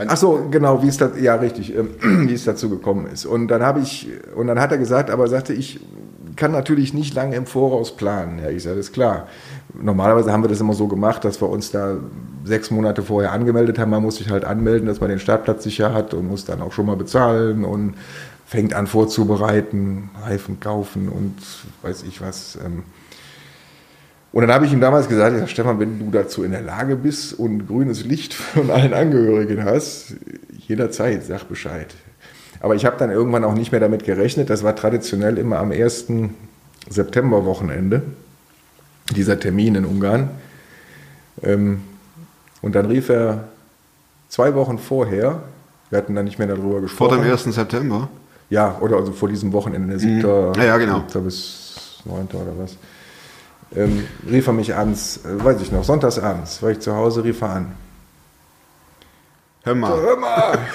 Ach 0.06 0.16
so, 0.16 0.48
genau, 0.50 0.82
wie 0.82 0.88
es 0.88 0.98
da, 0.98 1.10
ja 1.16 1.36
richtig, 1.36 1.74
ähm, 1.74 1.90
wie 2.28 2.34
es 2.34 2.44
dazu 2.44 2.70
gekommen 2.70 3.06
ist. 3.06 3.26
Und 3.26 3.48
dann 3.48 3.62
habe 3.62 3.80
ich, 3.80 4.08
und 4.34 4.46
dann 4.46 4.60
hat 4.60 4.72
er 4.72 4.78
gesagt, 4.78 5.10
aber 5.10 5.24
er 5.24 5.30
sagte, 5.30 5.52
ich 5.52 5.80
kann 6.36 6.52
natürlich 6.52 6.94
nicht 6.94 7.14
lange 7.14 7.36
im 7.36 7.46
Voraus 7.46 7.96
planen. 7.96 8.38
Ja, 8.38 8.50
ich 8.50 8.62
sage, 8.62 8.76
das 8.76 8.86
ist 8.86 8.92
klar. 8.92 9.26
Normalerweise 9.74 10.32
haben 10.32 10.44
wir 10.44 10.48
das 10.48 10.60
immer 10.60 10.74
so 10.74 10.86
gemacht, 10.86 11.24
dass 11.24 11.40
wir 11.40 11.48
uns 11.48 11.70
da 11.70 11.96
sechs 12.44 12.70
Monate 12.70 13.02
vorher 13.02 13.32
angemeldet 13.32 13.78
haben. 13.78 13.90
Man 13.90 14.02
muss 14.02 14.16
sich 14.16 14.30
halt 14.30 14.44
anmelden, 14.44 14.86
dass 14.86 15.00
man 15.00 15.10
den 15.10 15.18
Startplatz 15.18 15.64
sicher 15.64 15.92
hat 15.92 16.14
und 16.14 16.28
muss 16.28 16.44
dann 16.44 16.62
auch 16.62 16.72
schon 16.72 16.86
mal 16.86 16.96
bezahlen 16.96 17.64
und 17.64 17.94
fängt 18.46 18.74
an 18.74 18.86
vorzubereiten, 18.86 20.10
Reifen 20.22 20.60
kaufen 20.60 21.08
und 21.08 21.34
weiß 21.82 22.04
ich 22.04 22.20
was. 22.20 22.56
Ähm, 22.64 22.84
und 24.32 24.42
dann 24.42 24.52
habe 24.52 24.66
ich 24.66 24.72
ihm 24.72 24.80
damals 24.80 25.08
gesagt, 25.08 25.34
ich 25.34 25.40
sag, 25.40 25.48
Stefan, 25.48 25.80
wenn 25.80 25.98
du 25.98 26.10
dazu 26.10 26.44
in 26.44 26.50
der 26.50 26.60
Lage 26.60 26.96
bist 26.96 27.32
und 27.32 27.66
grünes 27.66 28.04
Licht 28.04 28.34
von 28.34 28.70
allen 28.70 28.92
Angehörigen 28.92 29.64
hast, 29.64 30.14
jederzeit, 30.58 31.24
sag 31.24 31.48
Bescheid. 31.48 31.94
Aber 32.60 32.74
ich 32.74 32.84
habe 32.84 32.96
dann 32.98 33.10
irgendwann 33.10 33.44
auch 33.44 33.54
nicht 33.54 33.72
mehr 33.72 33.80
damit 33.80 34.04
gerechnet. 34.04 34.50
Das 34.50 34.62
war 34.62 34.74
traditionell 34.76 35.38
immer 35.38 35.58
am 35.58 35.72
1. 35.72 36.06
Septemberwochenende, 36.88 38.02
dieser 39.14 39.38
Termin 39.38 39.74
in 39.74 39.84
Ungarn. 39.84 40.30
Ähm, 41.42 41.82
Und 42.62 42.74
dann 42.74 42.86
rief 42.86 43.08
er 43.10 43.44
zwei 44.28 44.54
Wochen 44.54 44.78
vorher, 44.78 45.42
wir 45.90 45.98
hatten 45.98 46.14
dann 46.14 46.24
nicht 46.24 46.38
mehr 46.38 46.48
darüber 46.48 46.70
Vor 46.72 46.80
gesprochen. 46.82 47.22
dem 47.22 47.30
1. 47.30 47.44
September. 47.44 48.08
Ja, 48.50 48.76
oder 48.80 48.96
also 48.96 49.12
vor 49.12 49.28
diesem 49.28 49.52
Wochenende, 49.52 49.88
der 49.88 49.98
7. 49.98 50.20
Ja, 50.56 50.64
ja, 50.64 50.76
genau. 50.78 51.04
7. 51.08 51.24
bis 51.24 52.00
9. 52.04 52.26
oder 52.32 52.52
was. 52.58 52.76
Ähm, 53.74 54.04
rief 54.30 54.46
er 54.46 54.52
mich 54.52 54.74
abends, 54.74 55.20
äh, 55.24 55.44
weiß 55.44 55.60
ich 55.60 55.72
noch, 55.72 55.84
sonntags 55.84 56.18
abends, 56.18 56.62
war 56.62 56.70
ich 56.70 56.78
zu 56.80 56.94
Hause, 56.94 57.24
rief 57.24 57.40
er 57.42 57.50
an. 57.50 57.66
Hör 59.66 59.74
mal. 59.74 60.00
Hör 60.00 60.16
mal! 60.16 60.58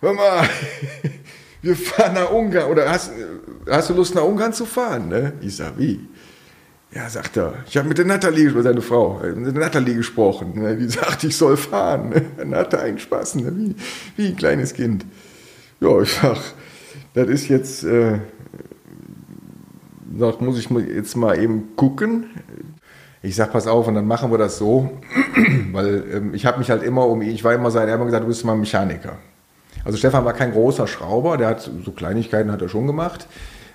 Hör 0.00 0.12
mal! 0.12 0.48
Wir 1.60 1.74
fahren 1.74 2.14
nach 2.14 2.30
Ungarn. 2.30 2.70
Oder 2.70 2.88
hast, 2.88 3.10
hast 3.68 3.90
du 3.90 3.94
Lust 3.94 4.14
nach 4.14 4.22
Ungarn 4.22 4.52
zu 4.52 4.64
fahren? 4.64 5.08
Ne? 5.08 5.32
Ich 5.40 5.56
sag, 5.56 5.76
wie? 5.76 6.08
Ja, 6.92 7.10
sagt 7.10 7.36
er. 7.36 7.54
Ich 7.66 7.76
habe 7.76 7.88
mit 7.88 7.98
der 7.98 8.04
Nathalie, 8.04 8.48
seine 8.62 8.80
Frau, 8.80 9.20
äh, 9.22 9.32
mit 9.32 9.56
der 9.56 9.60
Nathalie 9.60 9.96
gesprochen. 9.96 10.52
Ne? 10.54 10.76
Die 10.76 10.88
sagt, 10.88 11.24
ich 11.24 11.36
soll 11.36 11.56
fahren. 11.56 12.10
Ne? 12.10 12.26
Dann 12.36 12.54
hat 12.54 12.72
er 12.72 12.82
einen 12.82 13.00
Spaß, 13.00 13.34
ne? 13.34 13.52
wie, 13.56 13.74
wie 14.16 14.28
ein 14.28 14.36
kleines 14.36 14.72
Kind. 14.72 15.04
Ja, 15.80 16.00
ich 16.00 16.12
sag, 16.12 16.38
das 17.14 17.26
ist 17.26 17.48
jetzt, 17.48 17.82
äh, 17.82 18.20
sagt, 20.16 20.40
muss 20.42 20.60
ich 20.60 20.70
jetzt 20.70 21.16
mal 21.16 21.36
eben 21.36 21.74
gucken. 21.74 22.26
Ich 23.24 23.36
sag, 23.36 23.52
pass 23.52 23.66
auf, 23.66 23.88
und 23.88 23.94
dann 23.94 24.06
machen 24.06 24.30
wir 24.30 24.36
das 24.36 24.58
so, 24.58 24.90
weil 25.72 26.04
ähm, 26.12 26.34
ich 26.34 26.44
habe 26.44 26.58
mich 26.58 26.70
halt 26.70 26.82
immer 26.82 27.06
um 27.06 27.22
ihn, 27.22 27.30
ich 27.30 27.42
war 27.42 27.54
immer 27.54 27.70
sein, 27.70 27.88
er 27.88 27.94
hat 27.94 27.96
immer 27.96 28.04
gesagt, 28.04 28.24
du 28.24 28.28
bist 28.28 28.44
mal 28.44 28.54
Mechaniker. 28.54 29.14
Also 29.82 29.96
Stefan 29.96 30.26
war 30.26 30.34
kein 30.34 30.52
großer 30.52 30.86
Schrauber, 30.86 31.38
der 31.38 31.48
hat 31.48 31.62
so 31.62 31.90
Kleinigkeiten 31.92 32.52
hat 32.52 32.60
er 32.60 32.68
schon 32.68 32.86
gemacht. 32.86 33.26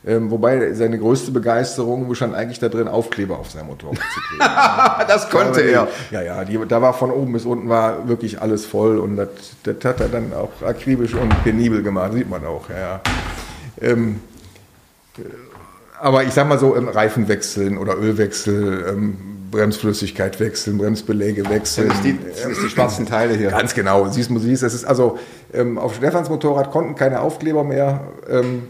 Ähm, 0.05 0.29
wobei 0.29 0.73
seine 0.73 0.99
größte 0.99 1.31
Begeisterung 1.31 2.07
bestand 2.07 2.35
eigentlich 2.35 2.59
darin, 2.59 2.87
Aufkleber 2.87 3.39
auf 3.39 3.49
sein 3.49 3.65
Motorrad 3.65 3.97
zu 3.97 4.19
kleben. 4.29 5.07
Das 5.07 5.29
konnte 5.31 5.61
er. 5.61 5.87
Ja, 6.11 6.21
ja, 6.21 6.45
die, 6.45 6.59
da 6.67 6.81
war 6.81 6.93
von 6.93 7.09
oben 7.09 7.33
bis 7.33 7.45
unten 7.45 7.69
war 7.69 8.07
wirklich 8.07 8.41
alles 8.41 8.67
voll 8.67 8.99
und 8.99 9.17
das, 9.17 9.29
das 9.63 9.83
hat 9.83 9.99
er 9.99 10.09
dann 10.09 10.31
auch 10.31 10.65
akribisch 10.65 11.15
und 11.15 11.43
penibel 11.43 11.81
gemacht, 11.81 12.13
sieht 12.13 12.29
man 12.29 12.45
auch, 12.45 12.69
ja. 12.69 12.77
ja. 12.77 13.01
Ähm, 13.81 14.19
äh, 15.17 15.21
aber 15.99 16.23
ich 16.23 16.33
sag 16.33 16.47
mal 16.47 16.59
so, 16.59 16.77
ähm, 16.77 16.87
Reifenwechseln 16.87 17.77
oder 17.77 17.97
Ölwechsel, 17.97 18.85
ähm, 18.87 19.17
Bremsflüssigkeit 19.51 20.39
wechseln, 20.39 20.77
Bremsbeläge 20.77 21.49
wechseln. 21.49 21.87
Das 21.89 21.97
ist 21.97 22.03
die, 22.05 22.19
das 22.19 22.45
ist 22.45 22.63
die 22.63 22.69
schwarzen 22.69 23.05
Teile 23.05 23.35
hier. 23.35 23.49
Ganz 23.49 23.73
genau. 23.73 24.07
Siehst 24.07 24.29
du, 24.29 24.39
siehst, 24.39 24.63
es 24.63 24.73
ist 24.73 24.85
also 24.85 25.17
ähm, 25.53 25.77
auf 25.77 25.95
Stefans 25.95 26.29
Motorrad 26.29 26.71
konnten 26.71 26.95
keine 26.95 27.21
Aufkleber 27.21 27.63
mehr. 27.63 28.01
Ähm, 28.29 28.63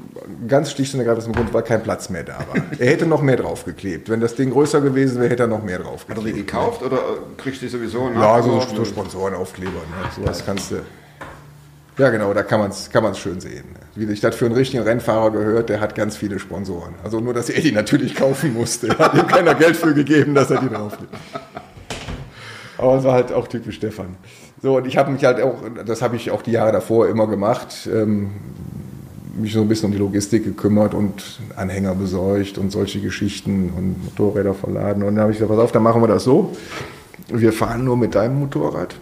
ganz 0.47 0.71
schlicht 0.71 0.93
und 0.93 0.99
ergreifend 0.99 1.19
aus 1.19 1.25
dem 1.25 1.33
Grund, 1.33 1.53
weil 1.53 1.63
kein 1.63 1.83
Platz 1.83 2.09
mehr 2.09 2.23
da 2.23 2.39
war. 2.39 2.63
er 2.79 2.87
hätte 2.87 3.05
noch 3.05 3.21
mehr 3.21 3.37
draufgeklebt. 3.37 4.09
Wenn 4.09 4.21
das 4.21 4.35
Ding 4.35 4.51
größer 4.51 4.81
gewesen 4.81 5.19
wäre, 5.19 5.29
hätte 5.29 5.43
er 5.43 5.47
noch 5.47 5.63
mehr 5.63 5.79
Hat 5.79 5.85
er 5.85 5.89
draufgeklebt. 5.89 6.37
die 6.37 6.41
gekauft 6.41 6.81
oder 6.83 6.99
kriegst 7.37 7.61
du 7.61 7.65
die 7.65 7.71
sowieso 7.71 8.09
Ja, 8.13 8.41
so, 8.41 8.61
so 8.75 8.85
Sponsorenaufkleber. 8.85 9.71
Ne? 9.71 10.09
Sowas 10.15 10.43
kannst 10.45 10.71
du. 10.71 10.75
Ja, 11.99 12.09
genau, 12.11 12.33
da 12.33 12.43
kann 12.43 12.61
man 12.61 12.69
es 12.69 12.89
kann 12.89 13.13
schön 13.13 13.41
sehen. 13.41 13.65
Wie 13.93 14.05
sich 14.05 14.21
das 14.21 14.33
für 14.33 14.45
einen 14.45 14.55
richtigen 14.55 14.83
Rennfahrer 14.83 15.31
gehört, 15.31 15.67
der 15.67 15.81
hat 15.81 15.95
ganz 15.95 16.15
viele 16.15 16.39
Sponsoren. 16.39 16.93
Also 17.03 17.19
nur, 17.19 17.33
dass 17.33 17.49
er 17.49 17.61
die 17.61 17.73
natürlich 17.73 18.15
kaufen 18.15 18.53
musste. 18.53 18.97
Hat 18.97 19.13
ihm 19.15 19.27
keiner 19.27 19.53
Geld 19.53 19.75
für 19.75 19.93
gegeben, 19.93 20.33
dass 20.33 20.49
er 20.49 20.61
die 20.61 20.69
draufnimmt. 20.69 21.11
Aber 22.77 22.95
es 22.95 23.03
war 23.03 23.13
halt 23.15 23.33
auch 23.33 23.49
typisch 23.49 23.75
Stefan. 23.75 24.15
So, 24.61 24.77
und 24.77 24.87
ich 24.87 24.95
habe 24.95 25.11
mich 25.11 25.25
halt 25.25 25.41
auch, 25.41 25.55
das 25.85 26.01
habe 26.01 26.15
ich 26.15 26.31
auch 26.31 26.41
die 26.41 26.51
Jahre 26.51 26.71
davor 26.71 27.09
immer 27.09 27.27
gemacht, 27.27 27.89
ähm, 27.93 28.29
mich 29.35 29.51
so 29.51 29.59
ein 29.59 29.67
bisschen 29.67 29.87
um 29.87 29.91
die 29.91 29.97
Logistik 29.97 30.45
gekümmert 30.45 30.93
und 30.93 31.41
Anhänger 31.57 31.95
besorgt 31.95 32.57
und 32.57 32.71
solche 32.71 33.01
Geschichten 33.01 33.73
und 33.75 34.05
Motorräder 34.05 34.53
verladen. 34.53 35.03
Und 35.03 35.15
dann 35.15 35.23
habe 35.23 35.33
ich 35.33 35.39
gesagt, 35.39 35.51
pass 35.51 35.61
auf, 35.61 35.73
dann 35.73 35.83
machen 35.83 36.01
wir 36.01 36.07
das 36.07 36.23
so. 36.23 36.55
Wir 37.27 37.51
fahren 37.51 37.83
nur 37.83 37.97
mit 37.97 38.15
deinem 38.15 38.39
Motorrad. 38.39 38.95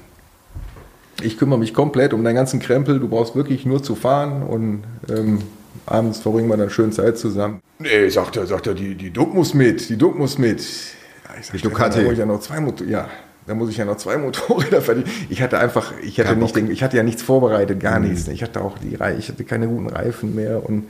Ich 1.22 1.38
kümmere 1.38 1.60
mich 1.60 1.74
komplett 1.74 2.14
um 2.14 2.24
deinen 2.24 2.36
ganzen 2.36 2.60
Krempel. 2.60 3.00
Du 3.00 3.08
brauchst 3.08 3.36
wirklich 3.36 3.66
nur 3.66 3.82
zu 3.82 3.96
fahren 3.96 4.44
und 4.44 4.84
ähm, 5.10 5.40
abends 5.86 6.20
verbringen 6.20 6.48
wir 6.48 6.58
dann 6.58 6.70
schön 6.70 6.92
Zeit 6.92 7.18
zusammen. 7.18 7.60
Nee, 7.80 8.10
sagt 8.10 8.38
er, 8.38 8.46
sagt 8.48 8.68
er, 8.68 8.74
die, 8.74 8.96
die 8.96 9.12
Duck 9.12 9.34
muss 9.34 9.54
mit, 9.54 9.90
die 9.90 9.98
Duck 9.98 10.18
muss 10.18 10.38
mit. 10.38 10.60
Ja, 10.60 11.40
ich 11.40 11.48
sag, 11.48 11.56
Die 11.56 11.62
Ducati. 11.62 12.00
Da 12.00 12.04
muss 12.04 12.14
ich 12.14 12.20
ja 12.20 12.26
noch 12.26 12.40
zwei 12.40 12.60
Motor 12.60 12.88
ja, 12.88 13.10
da 13.48 13.56
muss 13.56 13.70
ich 13.70 13.78
ja 13.78 13.86
noch 13.86 13.98
zwei 13.98 14.18
Motorräder 14.18 14.82
verdienen. 14.84 15.10
Ich 15.30 15.42
hatte 15.42 15.58
einfach, 15.60 15.94
ich 16.02 16.20
hatte 16.20 16.30
Kein 16.30 16.40
nicht, 16.40 16.54
Bock. 16.54 16.70
ich 16.70 16.84
hatte 16.84 16.98
ja 16.98 17.04
nichts 17.04 17.22
vorbereitet, 17.24 17.80
gar 17.80 18.00
nichts. 18.00 18.28
Ich 18.28 18.44
hatte 18.44 18.62
auch 18.62 18.78
die, 18.78 18.98
ich 19.18 19.30
hatte 19.30 19.44
keine 19.44 19.68
guten 19.68 19.90
Reifen 19.90 20.36
mehr 20.36 20.68
und 20.68 20.86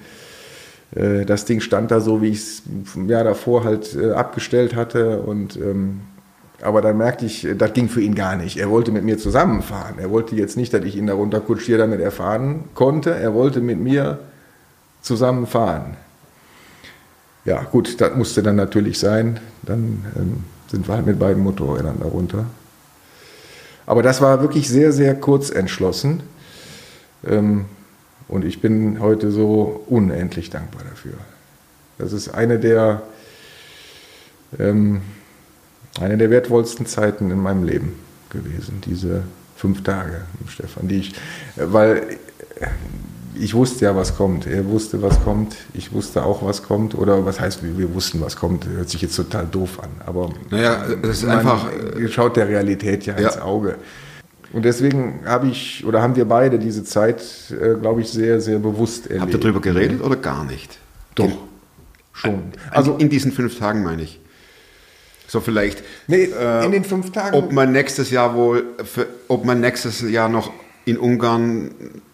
äh, 0.95 1.25
das 1.25 1.45
Ding 1.45 1.61
stand 1.61 1.91
da 1.91 1.99
so, 1.99 2.21
wie 2.21 2.29
ich 2.29 2.37
es 2.39 2.63
im 2.95 3.09
Jahr 3.09 3.23
davor 3.23 3.63
halt 3.63 3.95
äh, 3.95 4.11
abgestellt 4.11 4.75
hatte 4.75 5.21
und 5.21 5.55
ähm, 5.57 6.01
aber 6.61 6.81
dann 6.81 6.97
merkte 6.97 7.25
ich, 7.25 7.47
das 7.57 7.73
ging 7.73 7.87
für 7.87 8.01
ihn 8.01 8.15
gar 8.15 8.35
nicht. 8.35 8.57
Er 8.57 8.69
wollte 8.69 8.91
mit 8.91 9.03
mir 9.03 9.17
zusammenfahren. 9.17 9.99
Er 9.99 10.09
wollte 10.09 10.35
jetzt 10.35 10.57
nicht, 10.57 10.73
dass 10.73 10.83
ich 10.83 10.95
ihn 10.95 11.07
darunter 11.07 11.39
kutschiere, 11.39 11.77
damit 11.77 11.99
er 12.01 12.11
fahren 12.11 12.65
konnte. 12.73 13.13
Er 13.13 13.33
wollte 13.33 13.61
mit 13.61 13.79
mir 13.79 14.19
zusammen 15.01 15.45
fahren. 15.45 15.97
Ja, 17.45 17.63
gut, 17.63 18.01
das 18.01 18.15
musste 18.15 18.41
dann 18.43 18.55
natürlich 18.55 18.99
sein. 18.99 19.39
Dann 19.61 20.05
ähm, 20.15 20.43
sind 20.67 20.87
wir 20.87 20.95
halt 20.95 21.05
mit 21.05 21.19
beiden 21.19 21.43
Motorrädern 21.43 21.99
darunter. 21.99 22.45
Aber 23.85 24.03
das 24.03 24.19
war 24.19 24.41
wirklich 24.41 24.67
sehr, 24.67 24.91
sehr 24.91 25.15
kurz 25.15 25.49
entschlossen. 25.49 26.23
Ähm, 27.25 27.65
und 28.27 28.43
ich 28.43 28.61
bin 28.61 28.99
heute 28.99 29.31
so 29.31 29.85
unendlich 29.87 30.49
dankbar 30.49 30.83
dafür. 30.89 31.13
Das 31.97 32.11
ist 32.11 32.29
eine 32.29 32.59
der, 32.59 33.03
ähm, 34.59 35.01
eine 35.99 36.17
der 36.17 36.29
wertvollsten 36.29 36.85
Zeiten 36.85 37.31
in 37.31 37.39
meinem 37.39 37.63
Leben 37.63 37.93
gewesen, 38.29 38.81
diese 38.85 39.23
fünf 39.55 39.83
Tage 39.83 40.21
Stefan, 40.47 40.87
die 40.87 40.97
ich, 40.97 41.13
weil 41.55 42.17
ich 43.39 43.53
wusste 43.53 43.85
ja, 43.85 43.95
was 43.95 44.17
kommt. 44.17 44.47
Er 44.47 44.65
wusste, 44.65 45.01
was 45.01 45.23
kommt. 45.23 45.55
Ich 45.73 45.93
wusste 45.93 46.23
auch, 46.23 46.43
was 46.43 46.63
kommt. 46.63 46.95
Oder 46.95 47.25
was 47.25 47.39
heißt, 47.39 47.63
wir, 47.63 47.77
wir 47.77 47.93
wussten, 47.93 48.19
was 48.21 48.35
kommt. 48.35 48.67
Hört 48.67 48.89
sich 48.89 49.01
jetzt 49.01 49.15
total 49.15 49.45
doof 49.45 49.79
an. 49.81 49.89
Aber 50.05 50.29
Naja, 50.49 50.85
es 51.03 51.23
ist 51.23 51.25
einfach, 51.25 51.67
schaut 52.09 52.35
der 52.35 52.47
Realität 52.47 53.05
ja, 53.05 53.13
Ja. 53.19 53.27
ins 53.27 53.37
Auge. 53.37 53.75
Und 54.53 54.63
deswegen 54.63 55.19
habe 55.25 55.47
ich, 55.47 55.85
oder 55.85 56.01
haben 56.01 56.15
wir 56.15 56.25
beide 56.25 56.57
diese 56.57 56.83
Zeit, 56.83 57.21
äh, 57.51 57.75
glaube 57.79 58.01
ich, 58.01 58.09
sehr, 58.09 58.39
sehr 58.39 58.59
bewusst 58.59 59.07
erlebt. 59.07 59.21
Habt 59.23 59.33
ihr 59.33 59.39
drüber 59.39 59.61
geredet 59.61 60.01
oder 60.01 60.15
gar 60.15 60.45
nicht? 60.45 60.79
Doch, 61.15 61.31
schon. 62.13 62.43
Also, 62.71 62.95
in 62.95 63.09
diesen 63.09 63.31
fünf 63.33 63.59
Tagen 63.59 63.83
meine 63.83 64.03
ich. 64.03 64.19
So 65.27 65.41
vielleicht. 65.41 65.83
nee, 66.07 66.23
äh, 66.25 66.65
in 66.65 66.71
den 66.71 66.83
fünf 66.85 67.11
Tagen. 67.11 67.35
ob 67.35 67.51
man 67.51 67.71
nächstes 67.73 68.11
Jahr 68.11 68.33
wohl, 68.35 68.63
für, 68.83 69.07
ob 69.27 69.43
man 69.45 69.59
nächstes 69.59 70.01
Jahr 70.01 70.29
noch 70.29 70.51
in 70.85 70.97
Ungarn 70.97 71.71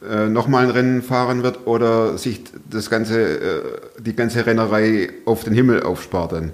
äh, 0.10 0.28
nochmal 0.30 0.63
ein 0.65 0.71
Rennen 0.71 1.04
fahren 1.04 1.43
wird 1.43 1.67
oder 1.67 2.17
sich 2.17 2.41
das 2.69 2.89
ganze, 2.89 3.21
äh, 3.21 3.62
die 3.99 4.15
ganze 4.15 4.45
Rennerei 4.47 5.10
auf 5.26 5.43
den 5.43 5.54
Himmel 5.54 5.84
aufspart 5.84 6.32
dann. 6.32 6.52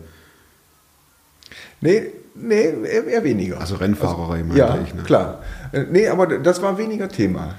Nee, 1.82 2.08
nee, 2.36 2.74
eher, 3.10 3.24
weniger. 3.24 3.60
Also 3.60 3.76
Rennfahrerei 3.76 4.40
meinte 4.40 4.58
ja, 4.58 4.78
ich. 4.86 4.94
Ne? 4.94 5.04
klar. 5.04 5.42
Äh, 5.72 5.86
Nee, 5.90 6.08
aber 6.08 6.28
das 6.40 6.62
war 6.62 6.78
weniger 6.78 7.08
Thema. 7.10 7.56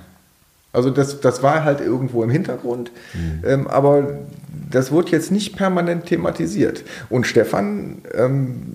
Also 0.72 0.90
das, 0.90 1.20
das 1.20 1.42
war 1.42 1.64
halt 1.64 1.80
irgendwo 1.80 2.22
im 2.22 2.30
Hintergrund, 2.30 2.92
Mhm. 3.14 3.42
ähm, 3.44 3.66
aber 3.66 4.18
das 4.70 4.92
wurde 4.92 5.10
jetzt 5.10 5.32
nicht 5.32 5.56
permanent 5.56 6.06
thematisiert. 6.06 6.84
Und 7.08 7.26
Stefan 7.26 8.02
ähm, 8.14 8.74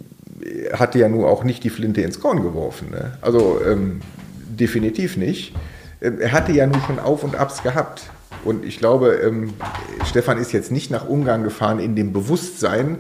hatte 0.74 1.00
ja 1.00 1.10
nur 1.10 1.30
auch 1.30 1.44
nicht 1.44 1.64
die 1.64 1.70
Flinte 1.70 2.02
ins 2.02 2.20
Korn 2.20 2.42
geworfen. 2.42 2.92
Ne? 2.92 3.18
Also 3.22 3.62
ähm, 3.66 4.02
definitiv 4.48 5.18
nicht. 5.18 5.54
Ähm, 6.02 6.20
Er 6.20 6.32
hatte 6.32 6.52
ja 6.52 6.68
nun 6.68 6.82
schon 6.82 7.00
Auf 7.00 7.24
und 7.24 7.36
Abs 7.36 7.64
gehabt. 7.64 8.10
Und 8.44 8.64
ich 8.64 8.78
glaube, 8.78 9.16
ähm, 9.24 9.54
Stefan 10.06 10.38
ist 10.38 10.52
jetzt 10.52 10.72
nicht 10.72 10.92
nach 10.92 11.08
Ungarn 11.08 11.44
gefahren 11.44 11.80
in 11.80 11.96
dem 11.96 12.14
Bewusstsein, 12.14 13.00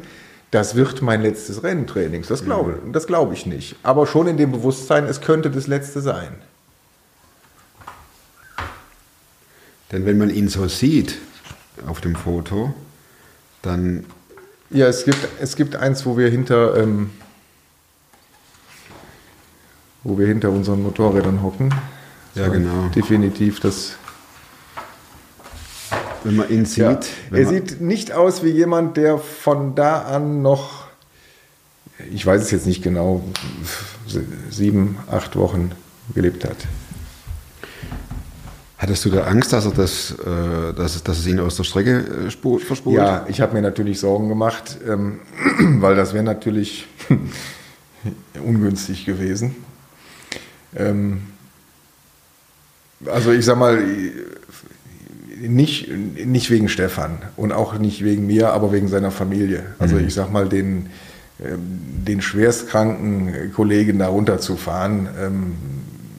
das 0.51 0.75
wird 0.75 1.01
mein 1.01 1.21
letztes 1.21 1.63
Renntrainings. 1.63 2.27
Das 2.27 2.45
glaube, 2.45 2.79
das 2.91 3.08
glaube 3.08 3.34
ich 3.34 3.45
nicht. 3.45 3.75
Aber 3.84 4.08
schon 4.08 4.27
in 4.27 4.38
dem 4.38 4.51
Bewusstsein, 4.51 5.05
es 5.05 5.19
könnte 5.21 5.51
das 5.51 5.67
letzte 5.67 6.01
sein. 6.01 6.29
Denn 9.91 10.05
wenn 10.05 10.17
man 10.17 10.29
ihn 10.29 10.47
so 10.47 10.67
sieht 10.67 11.17
auf 11.88 12.01
dem 12.01 12.15
Foto, 12.15 12.73
dann 13.62 14.05
Ja, 14.69 14.88
es 14.88 15.05
gibt, 15.05 15.27
es 15.39 15.55
gibt 15.55 15.75
eins, 15.75 16.05
wo 16.05 16.17
wir 16.17 16.29
hinter, 16.29 16.77
ähm, 16.77 17.12
wo 20.06 20.18
wir 20.18 20.28
hinter 20.28 20.50
unseren 20.52 20.82
Motorrädern 20.84 21.41
hocken. 21.44 21.74
Ja, 22.36 22.48
genau. 22.48 22.88
Definitiv 22.96 23.60
das. 23.60 23.98
wenn 26.24 26.36
man 26.38 26.50
ihn 26.50 26.65
sieht, 26.65 26.78
Ja, 26.86 27.00
er 27.32 27.48
sieht 27.48 27.82
nicht 27.82 28.12
aus 28.13 28.44
wie 28.44 28.50
jemand, 28.50 28.98
der 28.98 29.18
von 29.18 29.76
da 29.76 30.02
an 30.04 30.41
noch, 30.41 30.86
ich 32.12 32.26
weiß 32.26 32.41
es 32.41 32.52
jetzt 32.52 32.65
nicht 32.68 32.82
genau, 32.84 33.24
sieben, 34.50 34.98
acht 35.10 35.36
Wochen 35.36 35.72
gelebt 36.13 36.44
hat. 36.46 36.58
hattest 38.78 39.06
du 39.06 39.10
da 39.10 39.24
Angst, 39.24 39.54
dass 39.54 39.65
er 39.65 39.72
das, 39.72 40.12
äh, 40.12 40.74
dass, 40.76 40.96
es- 40.98 41.04
dass 41.04 41.18
es 41.20 41.26
ihn 41.28 41.39
aus 41.39 41.56
der 41.56 41.63
Strecke 41.63 42.26
äh, 42.28 42.30
spu- 42.30 42.60
verspult? 42.60 42.96
Ja, 42.98 43.26
ich 43.28 43.41
habe 43.41 43.54
mir 43.54 43.62
natürlich 43.63 44.00
Sorgen 44.00 44.30
gemacht, 44.30 44.78
ähm, 44.88 45.20
weil 45.82 45.96
das 45.96 46.13
wäre 46.13 46.24
natürlich 46.24 46.86
ungünstig 48.44 49.06
gewesen. 49.06 49.56
Ähm, 50.76 51.22
also 53.06 53.32
ich 53.32 53.46
sag 53.46 53.58
mal, 53.58 53.84
nicht, 55.38 55.90
nicht 55.90 56.50
wegen 56.50 56.70
Stefan 56.70 57.18
und 57.36 57.52
auch 57.52 57.78
nicht 57.78 58.04
wegen 58.04 58.26
mir, 58.26 58.52
aber 58.52 58.72
wegen 58.72 58.88
seiner 58.88 59.12
Familie. 59.12 59.64
Also 59.80 59.98
ich 59.98 60.14
sag 60.14 60.32
mal, 60.32 60.48
den, 60.48 60.88
ähm, 61.44 61.60
den 62.08 62.22
schwerstkranken 62.22 63.52
Kollegen 63.54 64.00
da 64.00 64.08
runterzufahren, 64.08 65.10
ähm, 65.20 65.54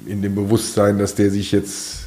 in 0.07 0.23
dem 0.23 0.35
Bewusstsein, 0.35 0.99
dass 0.99 1.15
der 1.15 1.31
sich 1.31 1.51
jetzt 1.53 2.07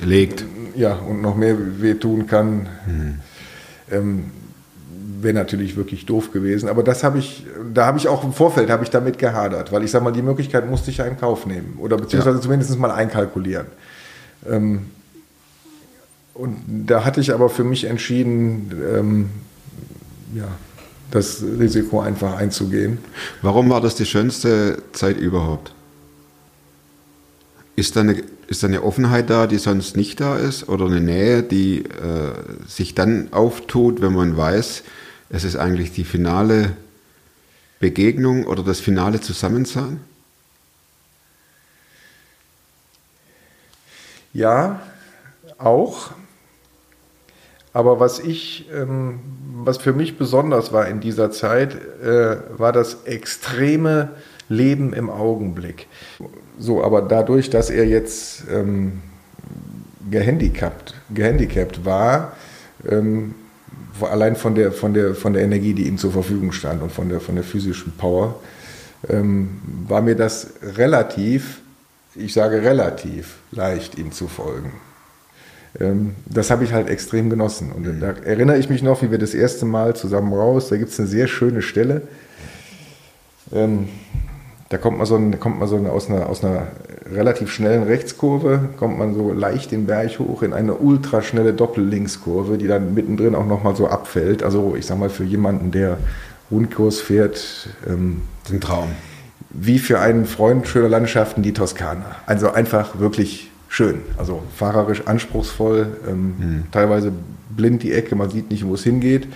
legt. 0.00 0.44
ja, 0.74 0.94
und 0.94 1.22
noch 1.22 1.36
mehr 1.36 1.56
wehtun 1.80 2.26
kann, 2.26 2.68
ähm, 3.90 4.24
wäre 5.22 5.34
natürlich 5.34 5.76
wirklich 5.76 6.06
doof 6.06 6.32
gewesen. 6.32 6.68
Aber 6.68 6.82
das 6.82 7.04
habe 7.04 7.18
ich, 7.18 7.44
da 7.72 7.86
habe 7.86 7.98
ich 7.98 8.08
auch 8.08 8.24
im 8.24 8.32
Vorfeld 8.32 8.70
habe 8.70 8.84
ich 8.84 8.90
damit 8.90 9.18
gehadert, 9.18 9.72
weil 9.72 9.84
ich 9.84 9.90
sage 9.90 10.04
mal, 10.04 10.12
die 10.12 10.22
Möglichkeit 10.22 10.68
musste 10.68 10.90
ich 10.90 10.98
ja 10.98 11.04
in 11.04 11.16
Kauf 11.18 11.46
nehmen 11.46 11.78
oder 11.80 11.96
beziehungsweise 11.96 12.40
zumindest 12.40 12.78
mal 12.78 12.90
einkalkulieren. 12.90 13.66
Ähm, 14.48 14.86
und 16.34 16.56
da 16.86 17.04
hatte 17.04 17.20
ich 17.20 17.32
aber 17.34 17.50
für 17.50 17.64
mich 17.64 17.84
entschieden, 17.84 18.70
ähm, 18.94 19.30
ja, 20.34 20.48
das 21.10 21.42
Risiko 21.42 22.00
einfach 22.00 22.36
einzugehen. 22.36 22.98
Warum 23.42 23.70
war 23.70 23.80
das 23.80 23.94
die 23.94 24.06
schönste 24.06 24.82
Zeit 24.92 25.18
überhaupt? 25.18 25.74
Ist 27.76 27.96
da, 27.96 28.00
eine, 28.00 28.22
ist 28.46 28.62
da 28.62 28.66
eine 28.66 28.82
Offenheit 28.82 29.30
da, 29.30 29.46
die 29.46 29.58
sonst 29.58 29.96
nicht 29.96 30.20
da 30.20 30.36
ist? 30.36 30.68
Oder 30.68 30.86
eine 30.86 31.00
Nähe, 31.00 31.42
die 31.42 31.80
äh, 31.80 32.32
sich 32.66 32.94
dann 32.94 33.28
auftut, 33.32 34.00
wenn 34.00 34.12
man 34.12 34.36
weiß, 34.36 34.82
es 35.30 35.44
ist 35.44 35.56
eigentlich 35.56 35.92
die 35.92 36.04
finale 36.04 36.76
Begegnung 37.80 38.46
oder 38.46 38.62
das 38.62 38.80
finale 38.80 39.20
Zusammensein? 39.20 40.00
Ja, 44.32 44.80
auch. 45.58 46.10
Aber 47.72 48.00
was 48.00 48.18
ich, 48.18 48.68
ähm, 48.72 49.20
was 49.64 49.78
für 49.78 49.92
mich 49.92 50.18
besonders 50.18 50.72
war 50.72 50.88
in 50.88 51.00
dieser 51.00 51.30
Zeit, 51.30 51.74
äh, 52.02 52.38
war 52.58 52.72
das 52.72 53.04
extreme 53.04 54.10
Leben 54.48 54.92
im 54.92 55.10
Augenblick. 55.10 55.86
So, 56.58 56.82
aber 56.82 57.02
dadurch, 57.02 57.50
dass 57.50 57.70
er 57.70 57.86
jetzt 57.86 58.44
ähm, 58.50 59.02
gehandicapt, 60.10 60.94
gehandicapt 61.10 61.84
war, 61.84 62.36
ähm, 62.88 63.34
allein 64.02 64.36
von 64.36 64.54
der, 64.54 64.72
von, 64.72 64.94
der, 64.94 65.14
von 65.14 65.32
der 65.32 65.42
Energie, 65.42 65.74
die 65.74 65.86
ihm 65.86 65.98
zur 65.98 66.12
Verfügung 66.12 66.52
stand 66.52 66.82
und 66.82 66.92
von 66.92 67.08
der, 67.08 67.20
von 67.20 67.34
der 67.34 67.44
physischen 67.44 67.92
Power, 67.96 68.40
ähm, 69.08 69.60
war 69.86 70.02
mir 70.02 70.16
das 70.16 70.54
relativ, 70.76 71.60
ich 72.14 72.32
sage 72.32 72.62
relativ 72.62 73.36
leicht, 73.50 73.98
ihm 73.98 74.12
zu 74.12 74.28
folgen. 74.28 74.72
Ähm, 75.80 76.14
das 76.26 76.50
habe 76.50 76.64
ich 76.64 76.72
halt 76.72 76.88
extrem 76.88 77.30
genossen. 77.30 77.72
Und 77.72 78.00
da 78.00 78.10
erinnere 78.24 78.58
ich 78.58 78.68
mich 78.68 78.82
noch, 78.82 79.02
wie 79.02 79.10
wir 79.10 79.18
das 79.18 79.34
erste 79.34 79.66
Mal 79.66 79.94
zusammen 79.94 80.32
raus, 80.32 80.68
da 80.68 80.76
gibt 80.76 80.90
es 80.90 80.98
eine 80.98 81.08
sehr 81.08 81.28
schöne 81.28 81.62
Stelle. 81.62 82.02
Ähm, 83.52 83.88
da 84.70 84.76
kommt 84.76 84.98
man 84.98 85.06
so, 85.06 85.16
ein, 85.16 85.40
kommt 85.40 85.58
man 85.58 85.68
so 85.68 85.76
aus, 85.76 86.10
einer, 86.10 86.28
aus 86.28 86.44
einer 86.44 86.66
relativ 87.10 87.50
schnellen 87.50 87.84
Rechtskurve, 87.84 88.68
kommt 88.76 88.98
man 88.98 89.14
so 89.14 89.32
leicht 89.32 89.72
den 89.72 89.86
Berg 89.86 90.18
hoch 90.18 90.42
in 90.42 90.52
eine 90.52 90.74
ultraschnelle 90.74 91.54
Doppellinkskurve, 91.54 92.58
die 92.58 92.66
dann 92.66 92.92
mittendrin 92.94 93.34
auch 93.34 93.46
nochmal 93.46 93.74
so 93.76 93.88
abfällt. 93.88 94.42
Also 94.42 94.74
ich 94.76 94.84
sag 94.84 94.98
mal, 94.98 95.08
für 95.08 95.24
jemanden, 95.24 95.70
der 95.70 95.96
Rundkurs 96.50 97.00
fährt, 97.00 97.70
ähm, 97.86 98.22
ein 98.50 98.60
Traum. 98.60 98.88
Wie 99.50 99.78
für 99.78 100.00
einen 100.00 100.26
Freund 100.26 100.68
schöner 100.68 100.90
Landschaften 100.90 101.42
die 101.42 101.54
Toskana. 101.54 102.16
Also 102.26 102.50
einfach 102.52 102.98
wirklich 102.98 103.50
schön. 103.68 104.02
Also 104.18 104.42
fahrerisch 104.54 105.06
anspruchsvoll, 105.06 105.86
ähm, 106.06 106.34
mhm. 106.38 106.62
teilweise 106.72 107.12
blind 107.56 107.82
die 107.82 107.92
Ecke, 107.92 108.16
man 108.16 108.28
sieht 108.28 108.50
nicht, 108.50 108.66
wo 108.66 108.74
es 108.74 108.84
hingeht. 108.84 109.28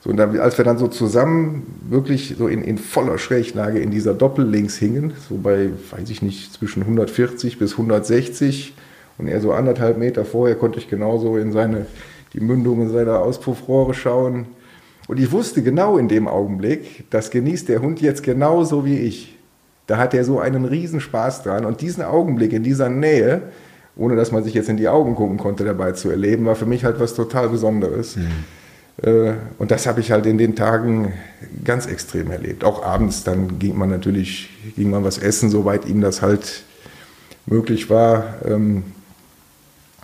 So, 0.00 0.10
und 0.10 0.16
dann, 0.16 0.38
als 0.38 0.56
wir 0.58 0.64
dann 0.64 0.78
so 0.78 0.88
zusammen 0.88 1.66
wirklich 1.88 2.36
so 2.38 2.46
in, 2.46 2.62
in 2.62 2.78
voller 2.78 3.18
Schräglage 3.18 3.80
in 3.80 3.90
dieser 3.90 4.14
Doppellinks 4.14 4.76
hingen, 4.76 5.12
so 5.28 5.36
bei, 5.36 5.70
weiß 5.90 6.08
ich 6.10 6.22
nicht, 6.22 6.52
zwischen 6.52 6.82
140 6.82 7.58
bis 7.58 7.72
160 7.72 8.74
und 9.18 9.26
er 9.26 9.40
so 9.40 9.52
anderthalb 9.52 9.98
Meter 9.98 10.24
vorher 10.24 10.56
konnte 10.56 10.78
ich 10.78 10.88
genauso 10.88 11.36
in 11.36 11.52
seine, 11.52 11.86
die 12.32 12.40
Mündungen 12.40 12.90
seiner 12.90 13.18
Auspuffrohre 13.18 13.92
schauen. 13.92 14.46
Und 15.08 15.18
ich 15.18 15.32
wusste 15.32 15.62
genau 15.62 15.98
in 15.98 16.06
dem 16.06 16.28
Augenblick, 16.28 17.10
das 17.10 17.30
genießt 17.30 17.68
der 17.68 17.82
Hund 17.82 18.00
jetzt 18.00 18.22
genauso 18.22 18.84
wie 18.84 18.98
ich. 18.98 19.36
Da 19.88 19.96
hat 19.96 20.14
er 20.14 20.22
so 20.22 20.38
einen 20.38 20.66
Riesenspaß 20.66 21.42
dran. 21.42 21.64
Und 21.64 21.80
diesen 21.80 22.04
Augenblick 22.04 22.52
in 22.52 22.62
dieser 22.62 22.90
Nähe, 22.90 23.42
ohne 23.96 24.14
dass 24.14 24.30
man 24.30 24.44
sich 24.44 24.54
jetzt 24.54 24.68
in 24.68 24.76
die 24.76 24.86
Augen 24.86 25.16
gucken 25.16 25.38
konnte, 25.38 25.64
dabei 25.64 25.92
zu 25.92 26.10
erleben, 26.10 26.44
war 26.44 26.54
für 26.54 26.66
mich 26.66 26.84
halt 26.84 27.00
was 27.00 27.14
total 27.14 27.48
Besonderes. 27.48 28.16
Mhm. 28.16 28.28
Äh, 29.02 29.34
und 29.58 29.70
das 29.70 29.86
habe 29.86 30.00
ich 30.00 30.10
halt 30.10 30.26
in 30.26 30.38
den 30.38 30.56
Tagen 30.56 31.12
ganz 31.64 31.86
extrem 31.86 32.30
erlebt. 32.30 32.64
Auch 32.64 32.82
abends, 32.82 33.24
dann 33.24 33.58
ging 33.58 33.76
man 33.76 33.88
natürlich, 33.88 34.50
ging 34.76 34.90
man 34.90 35.04
was 35.04 35.18
essen, 35.18 35.50
soweit 35.50 35.86
ihm 35.86 36.00
das 36.00 36.22
halt 36.22 36.62
möglich 37.46 37.90
war. 37.90 38.36
Ähm, 38.44 38.84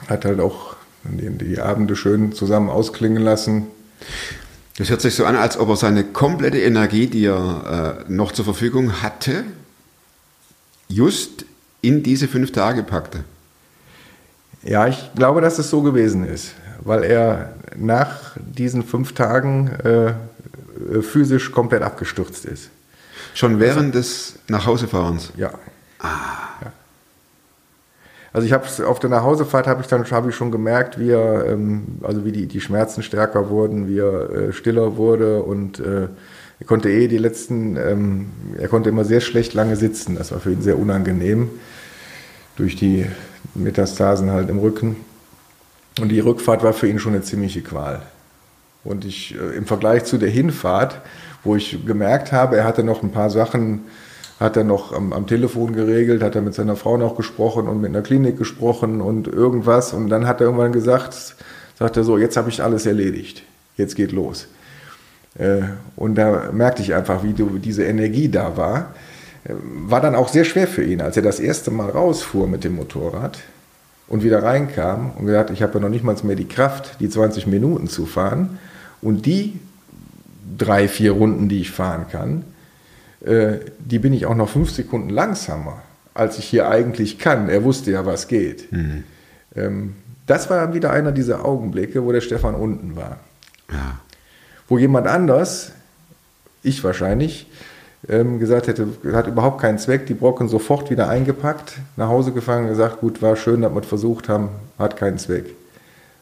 hat 0.08 0.24
halt 0.24 0.40
auch 0.40 0.76
die, 1.04 1.30
die 1.30 1.60
Abende 1.60 1.96
schön 1.96 2.32
zusammen 2.32 2.70
ausklingen 2.70 3.22
lassen. 3.22 3.66
Das 4.76 4.90
hört 4.90 5.00
sich 5.00 5.14
so 5.14 5.24
an, 5.24 5.36
als 5.36 5.56
ob 5.58 5.68
er 5.68 5.76
seine 5.76 6.04
komplette 6.04 6.58
Energie, 6.58 7.06
die 7.06 7.26
er 7.26 8.04
äh, 8.08 8.12
noch 8.12 8.32
zur 8.32 8.44
Verfügung 8.44 9.02
hatte, 9.02 9.44
just 10.88 11.44
in 11.80 12.02
diese 12.02 12.26
fünf 12.28 12.52
Tage 12.52 12.82
packte. 12.82 13.24
Ja, 14.62 14.88
ich 14.88 15.10
glaube, 15.14 15.40
dass 15.40 15.58
es 15.58 15.70
so 15.70 15.82
gewesen 15.82 16.26
ist, 16.26 16.54
weil 16.80 17.04
er 17.04 17.54
nach 17.76 18.36
diesen 18.36 18.82
fünf 18.82 19.14
Tagen 19.14 19.68
äh, 19.84 20.12
physisch 21.02 21.52
komplett 21.52 21.82
abgestürzt 21.82 22.44
ist. 22.44 22.70
Schon 23.34 23.60
während 23.60 23.94
also, 23.94 23.98
des 23.98 24.34
Nachhausefahrens? 24.48 25.32
Ja. 25.36 25.50
Ah. 25.98 26.08
ja. 26.62 26.72
Also 28.32 28.46
ich 28.46 28.52
habe 28.52 28.66
auf 28.88 28.98
der 28.98 29.10
Nachhausefahrt 29.10 29.68
habe 29.68 29.80
ich 29.80 29.86
dann 29.86 30.04
hab 30.10 30.28
ich 30.28 30.34
schon 30.34 30.50
gemerkt, 30.50 30.98
wie 30.98 31.10
er, 31.10 31.46
ähm, 31.46 32.00
also 32.02 32.24
wie 32.24 32.32
die, 32.32 32.46
die 32.46 32.60
Schmerzen 32.60 33.02
stärker 33.04 33.48
wurden, 33.48 33.88
wie 33.88 33.98
er 33.98 34.30
äh, 34.30 34.52
stiller 34.52 34.96
wurde 34.96 35.42
und 35.42 35.78
äh, 35.78 36.08
er 36.60 36.66
konnte 36.66 36.90
eh 36.90 37.06
die 37.08 37.18
letzten, 37.18 37.76
ähm, 37.76 38.30
er 38.58 38.68
konnte 38.68 38.88
immer 38.88 39.04
sehr 39.04 39.20
schlecht 39.20 39.54
lange 39.54 39.76
sitzen. 39.76 40.16
Das 40.16 40.32
war 40.32 40.40
für 40.40 40.52
ihn 40.52 40.62
sehr 40.62 40.78
unangenehm 40.78 41.48
durch 42.56 42.74
die 42.74 43.06
Metastasen 43.54 44.30
halt 44.30 44.48
im 44.50 44.58
Rücken. 44.58 44.96
Und 46.00 46.08
die 46.08 46.20
Rückfahrt 46.20 46.62
war 46.62 46.72
für 46.72 46.88
ihn 46.88 46.98
schon 46.98 47.14
eine 47.14 47.22
ziemliche 47.22 47.62
Qual. 47.62 48.02
Und 48.82 49.04
ich, 49.04 49.34
äh, 49.34 49.56
im 49.56 49.66
Vergleich 49.66 50.04
zu 50.04 50.18
der 50.18 50.30
Hinfahrt, 50.30 51.00
wo 51.44 51.56
ich 51.56 51.84
gemerkt 51.86 52.32
habe, 52.32 52.56
er 52.56 52.64
hatte 52.64 52.84
noch 52.84 53.02
ein 53.02 53.12
paar 53.12 53.30
Sachen, 53.30 53.82
hat 54.40 54.56
er 54.56 54.64
noch 54.64 54.92
am, 54.92 55.12
am, 55.12 55.26
Telefon 55.26 55.72
geregelt, 55.72 56.22
hat 56.22 56.34
er 56.34 56.42
mit 56.42 56.54
seiner 56.54 56.76
Frau 56.76 56.96
noch 56.96 57.16
gesprochen 57.16 57.68
und 57.68 57.80
mit 57.80 57.90
einer 57.90 58.02
Klinik 58.02 58.36
gesprochen 58.36 59.00
und 59.00 59.28
irgendwas. 59.28 59.92
Und 59.92 60.08
dann 60.08 60.26
hat 60.26 60.40
er 60.40 60.46
irgendwann 60.46 60.72
gesagt, 60.72 61.36
sagt 61.78 61.96
er 61.96 62.04
so, 62.04 62.18
jetzt 62.18 62.36
habe 62.36 62.50
ich 62.50 62.62
alles 62.62 62.86
erledigt, 62.86 63.44
jetzt 63.76 63.94
geht 63.94 64.12
los. 64.12 64.48
Äh, 65.38 65.62
und 65.96 66.16
da 66.16 66.50
merkte 66.52 66.82
ich 66.82 66.94
einfach, 66.94 67.22
wie 67.22 67.34
diese 67.60 67.84
Energie 67.84 68.28
da 68.28 68.56
war. 68.56 68.94
Äh, 69.44 69.54
war 69.62 70.00
dann 70.00 70.16
auch 70.16 70.28
sehr 70.28 70.44
schwer 70.44 70.66
für 70.66 70.82
ihn, 70.82 71.00
als 71.00 71.16
er 71.16 71.22
das 71.22 71.38
erste 71.38 71.70
Mal 71.70 71.90
rausfuhr 71.90 72.48
mit 72.48 72.64
dem 72.64 72.74
Motorrad 72.74 73.38
und 74.08 74.22
wieder 74.22 74.42
reinkam 74.42 75.12
und 75.16 75.26
gesagt, 75.26 75.50
ich 75.50 75.62
habe 75.62 75.74
ja 75.74 75.80
noch 75.80 75.88
nicht 75.88 76.04
mal 76.04 76.16
mehr 76.22 76.36
die 76.36 76.48
Kraft, 76.48 77.00
die 77.00 77.08
20 77.08 77.46
Minuten 77.46 77.88
zu 77.88 78.06
fahren. 78.06 78.58
Und 79.00 79.26
die 79.26 79.58
drei, 80.56 80.88
vier 80.88 81.12
Runden, 81.12 81.48
die 81.48 81.60
ich 81.60 81.70
fahren 81.70 82.06
kann, 82.10 82.44
äh, 83.24 83.58
die 83.78 83.98
bin 83.98 84.12
ich 84.12 84.26
auch 84.26 84.34
noch 84.34 84.48
fünf 84.48 84.70
Sekunden 84.70 85.10
langsamer, 85.10 85.82
als 86.12 86.38
ich 86.38 86.44
hier 86.44 86.68
eigentlich 86.68 87.18
kann. 87.18 87.48
Er 87.48 87.64
wusste 87.64 87.90
ja, 87.90 88.06
was 88.06 88.28
geht. 88.28 88.70
Mhm. 88.72 89.04
Ähm, 89.56 89.94
das 90.26 90.48
war 90.48 90.72
wieder 90.74 90.90
einer 90.90 91.12
dieser 91.12 91.44
Augenblicke, 91.44 92.04
wo 92.04 92.12
der 92.12 92.20
Stefan 92.20 92.54
unten 92.54 92.96
war. 92.96 93.18
Ja. 93.70 94.00
Wo 94.68 94.78
jemand 94.78 95.06
anders, 95.06 95.72
ich 96.62 96.82
wahrscheinlich, 96.82 97.46
ähm, 98.08 98.38
gesagt 98.38 98.66
hätte, 98.66 98.88
hat 99.12 99.26
überhaupt 99.26 99.60
keinen 99.60 99.78
Zweck, 99.78 100.06
die 100.06 100.14
Brocken 100.14 100.48
sofort 100.48 100.90
wieder 100.90 101.08
eingepackt, 101.08 101.78
nach 101.96 102.08
Hause 102.08 102.32
gefangen, 102.32 102.68
gesagt, 102.68 103.00
gut, 103.00 103.22
war 103.22 103.36
schön, 103.36 103.62
dass 103.62 103.72
wir 103.72 103.80
es 103.80 103.86
versucht 103.86 104.28
haben, 104.28 104.50
hat 104.78 104.96
keinen 104.96 105.18
Zweck. 105.18 105.54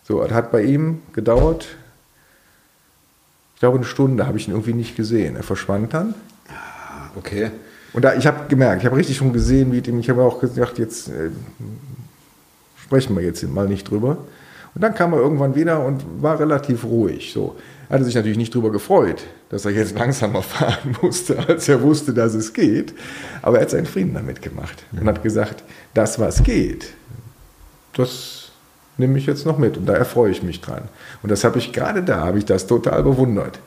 So, 0.04 0.22
das 0.22 0.32
hat 0.32 0.52
bei 0.52 0.62
ihm 0.62 1.00
gedauert, 1.12 1.68
ich 3.54 3.60
glaube 3.60 3.78
eine 3.78 3.86
Stunde, 3.86 4.26
habe 4.26 4.38
ich 4.38 4.48
ihn 4.48 4.52
irgendwie 4.52 4.74
nicht 4.74 4.96
gesehen. 4.96 5.36
Er 5.36 5.44
verschwand 5.44 5.94
dann. 5.94 6.14
Ah, 6.48 7.10
okay. 7.16 7.50
Und 7.92 8.04
da, 8.04 8.14
ich 8.14 8.26
habe 8.26 8.48
gemerkt, 8.48 8.82
ich 8.82 8.86
habe 8.86 8.96
richtig 8.96 9.16
schon 9.16 9.32
gesehen, 9.32 9.70
wie 9.72 9.80
dem, 9.80 10.00
ich 10.00 10.10
habe 10.10 10.22
auch 10.22 10.40
gesagt, 10.40 10.78
jetzt 10.78 11.08
äh, 11.08 11.30
sprechen 12.76 13.14
wir 13.14 13.22
jetzt 13.22 13.42
mal 13.44 13.68
nicht 13.68 13.88
drüber. 13.88 14.18
Und 14.74 14.82
dann 14.82 14.94
kam 14.94 15.12
er 15.12 15.20
irgendwann 15.20 15.54
wieder 15.54 15.84
und 15.84 16.02
war 16.20 16.40
relativ 16.40 16.84
ruhig. 16.84 17.32
So 17.32 17.56
hatte 17.92 18.04
sich 18.04 18.14
natürlich 18.14 18.38
nicht 18.38 18.54
darüber 18.54 18.72
gefreut, 18.72 19.22
dass 19.52 19.66
er 19.66 19.70
jetzt 19.70 19.96
langsamer 19.96 20.42
fahren 20.42 20.96
musste, 21.00 21.38
als 21.46 21.68
er 21.68 21.82
wusste, 21.82 22.12
dass 22.12 22.34
es 22.34 22.52
geht. 22.52 22.94
Aber 23.42 23.58
er 23.58 23.62
hat 23.62 23.70
seinen 23.70 23.86
Frieden 23.86 24.14
damit 24.14 24.42
gemacht 24.42 24.82
und 24.92 25.06
hat 25.06 25.22
gesagt, 25.22 25.62
das, 25.94 26.18
was 26.18 26.42
geht, 26.42 26.94
das 27.92 28.50
nehme 28.96 29.18
ich 29.18 29.26
jetzt 29.26 29.46
noch 29.46 29.58
mit 29.58 29.76
und 29.76 29.86
da 29.86 29.92
erfreue 29.92 30.30
ich 30.30 30.42
mich 30.42 30.60
dran. 30.62 30.82
Und 31.22 31.30
das 31.30 31.44
habe 31.44 31.58
ich 31.58 31.72
gerade 31.72 32.02
da, 32.02 32.20
habe 32.20 32.38
ich 32.38 32.46
das 32.46 32.66
total 32.66 33.02
bewundert, 33.02 33.60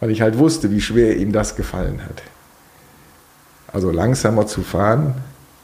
weil 0.00 0.10
ich 0.10 0.20
halt 0.20 0.36
wusste, 0.36 0.70
wie 0.72 0.80
schwer 0.80 1.16
ihm 1.16 1.32
das 1.32 1.54
gefallen 1.54 2.02
hat. 2.04 2.22
Also 3.72 3.92
langsamer 3.92 4.48
zu 4.48 4.62
fahren, 4.62 5.14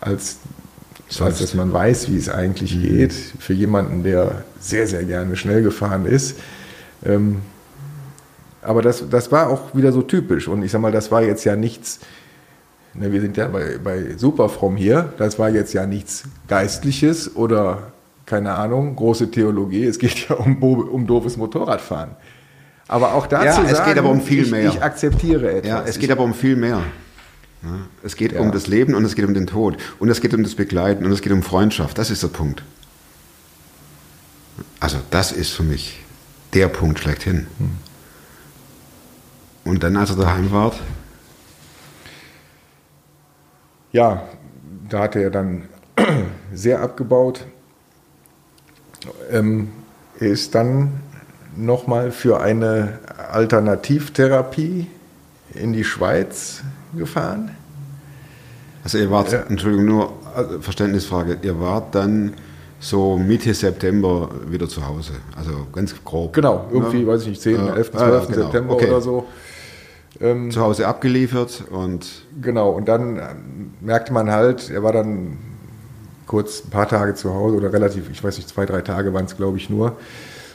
als, 0.01 0.37
als 1.19 1.41
dass 1.41 1.55
man 1.55 1.73
weiß, 1.73 2.09
wie 2.09 2.17
es 2.17 2.29
eigentlich 2.29 2.77
mhm. 2.77 2.83
geht, 2.83 3.13
für 3.13 3.53
jemanden, 3.53 4.05
der 4.05 4.45
sehr, 4.61 4.87
sehr 4.87 5.03
gerne 5.03 5.35
schnell 5.35 5.63
gefahren 5.63 6.07
ist, 6.07 6.39
ähm, 7.05 7.43
aber 8.63 8.83
das, 8.83 9.09
das 9.09 9.31
war 9.31 9.49
auch 9.49 9.75
wieder 9.75 9.93
so 9.93 10.03
typisch. 10.03 10.49
Und 10.49 10.63
ich 10.63 10.71
sag 10.71 10.81
mal, 10.81 10.93
das 10.93 11.11
war 11.11 11.23
jetzt 11.23 11.45
ja 11.45 11.57
nichts, 11.57 12.01
ne, 12.95 13.13
wir 13.13 13.21
sind 13.21 13.37
ja 13.37 13.49
bei, 13.49 13.79
bei 13.83 14.17
Superfrom 14.17 14.77
hier, 14.77 15.13
das 15.19 15.39
war 15.39 15.49
jetzt 15.51 15.73
ja 15.73 15.87
nichts 15.87 16.25
Geistliches 16.49 17.37
oder 17.37 17.93
keine 18.27 18.55
Ahnung, 18.55 18.95
große 18.95 19.31
Theologie. 19.31 19.85
Es 19.85 19.99
geht 19.99 20.29
ja 20.29 20.37
um, 20.37 20.63
um 20.63 21.07
doofes 21.07 21.37
Motorradfahren. 21.37 22.11
Aber 22.87 23.15
auch 23.15 23.27
dazu 23.27 23.63
ja, 23.63 23.69
es 23.69 23.79
sagen, 23.79 23.91
geht 23.91 23.99
aber 23.99 24.11
um 24.11 24.21
viel 24.21 24.45
ich, 24.45 24.51
mehr. 24.51 24.69
Ich 24.69 24.83
akzeptiere 24.83 25.51
etwas. 25.51 25.69
Ja, 25.69 25.83
es 25.87 25.99
geht 25.99 26.11
aber 26.11 26.25
um 26.25 26.35
viel 26.35 26.57
mehr. 26.57 26.83
Es 28.03 28.17
geht 28.17 28.33
ja. 28.33 28.41
um 28.41 28.53
das 28.53 28.67
Leben 28.67 28.95
und 28.95 29.05
es 29.05 29.15
geht 29.15 29.25
um 29.25 29.35
den 29.35 29.47
Tod. 29.47 29.77
Und 29.99 30.09
es 30.09 30.21
geht 30.21 30.33
um 30.33 30.43
das 30.43 30.55
Begleiten 30.55 31.05
und 31.05 31.13
es 31.13 31.23
geht 31.23 31.33
um 31.33 31.43
Freundschaft. 31.43 31.99
Das 31.99 32.11
ist 32.11 32.23
der 32.23 32.29
Punkt. 32.29 32.63
Also 34.81 34.99
das 35.11 35.33
ist 35.33 35.51
für 35.51 35.65
mich 35.65 36.01
der 36.55 36.69
Punkt 36.69 37.01
schlechthin. 37.01 37.47
Hm. 37.59 37.71
Und 39.65 39.83
dann, 39.83 39.97
als 39.97 40.11
er 40.11 40.17
daheim 40.17 40.51
war? 40.53 40.73
Ja, 43.93 44.23
da 44.89 45.01
hat 45.01 45.17
er 45.17 45.31
dann 45.31 45.69
sehr 46.53 46.81
abgebaut. 46.81 47.45
Ähm, 49.31 49.69
er 50.19 50.29
ist 50.29 50.55
dann 50.55 50.93
nochmal 51.57 52.11
für 52.11 52.41
eine 52.41 52.99
Alternativtherapie 53.31 54.87
in 55.55 55.73
die 55.73 55.85
Schweiz 55.85 56.63
gefahren. 56.97 57.55
Also 58.85 58.99
ihr 58.99 59.11
wart, 59.11 59.33
Ja. 59.33 59.41
Entschuldigung, 59.49 59.87
nur 59.87 60.13
äh, 60.37 60.61
Verständnisfrage, 60.61 61.39
ihr 61.43 61.59
wart 61.61 61.95
dann 61.95 62.35
so 62.81 63.17
Mitte 63.17 63.53
September 63.55 64.31
wieder 64.49 64.69
zu 64.69 64.87
Hause, 64.87 65.13
also 65.37 65.67
ganz 65.73 65.95
grob. 66.05 66.33
Genau, 66.33 66.67
irgendwie, 66.71 67.03
Ja. 67.03 67.09
weiß 67.09 67.23
ich 67.23 67.29
nicht, 67.29 67.43
10., 67.43 67.67
Ja. 67.67 67.75
11., 67.75 67.91
Ah, 67.95 67.99
12. 67.99 68.13
ja, 68.29 68.35
genau. 68.35 68.45
September 68.47 68.75
Okay. 68.75 68.89
oder 68.91 69.01
so. 69.01 69.27
Ähm, 70.21 70.51
Zu 70.51 70.61
Hause 70.61 70.87
abgeliefert 70.87 71.65
und 71.71 72.07
Genau, 72.41 72.71
und 72.71 72.89
dann 72.89 73.17
ähm, 73.17 73.71
merkte 73.81 74.13
man 74.13 74.31
halt, 74.31 74.71
er 74.71 74.83
war 74.83 74.93
dann 74.93 75.39
kurz 76.27 76.65
ein 76.65 76.71
paar 76.71 76.89
Tage 76.89 77.15
zu 77.15 77.35
Hause 77.35 77.57
oder 77.57 77.73
relativ, 77.73 78.11
ich 78.11 78.23
weiß 78.23 78.37
nicht, 78.37 78.49
zwei, 78.49 78.67
drei 78.67 78.83
Tage 78.83 79.13
waren 79.15 79.25
es, 79.25 79.37
glaube 79.37 79.57
ich, 79.57 79.71
nur. 79.71 79.97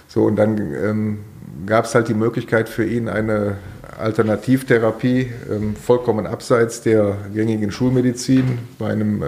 So, 0.07 0.23
und 0.25 0.35
dann 0.35 0.57
ähm, 0.57 1.19
gab 1.65 1.85
es 1.85 1.95
halt 1.95 2.07
die 2.07 2.13
Möglichkeit 2.13 2.69
für 2.69 2.85
ihn 2.85 3.09
eine 3.09 3.57
Alternativtherapie, 3.97 5.31
ähm, 5.51 5.75
vollkommen 5.75 6.27
abseits 6.27 6.81
der 6.81 7.17
gängigen 7.33 7.71
Schulmedizin 7.71 8.59
bei 8.79 8.89
einem 8.91 9.23
äh, 9.23 9.27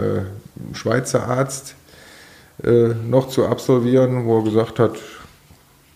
Schweizer 0.73 1.27
Arzt 1.27 1.75
äh, 2.63 2.89
noch 3.09 3.29
zu 3.29 3.45
absolvieren, 3.47 4.25
wo 4.25 4.39
er 4.39 4.43
gesagt 4.43 4.79
hat, 4.79 4.97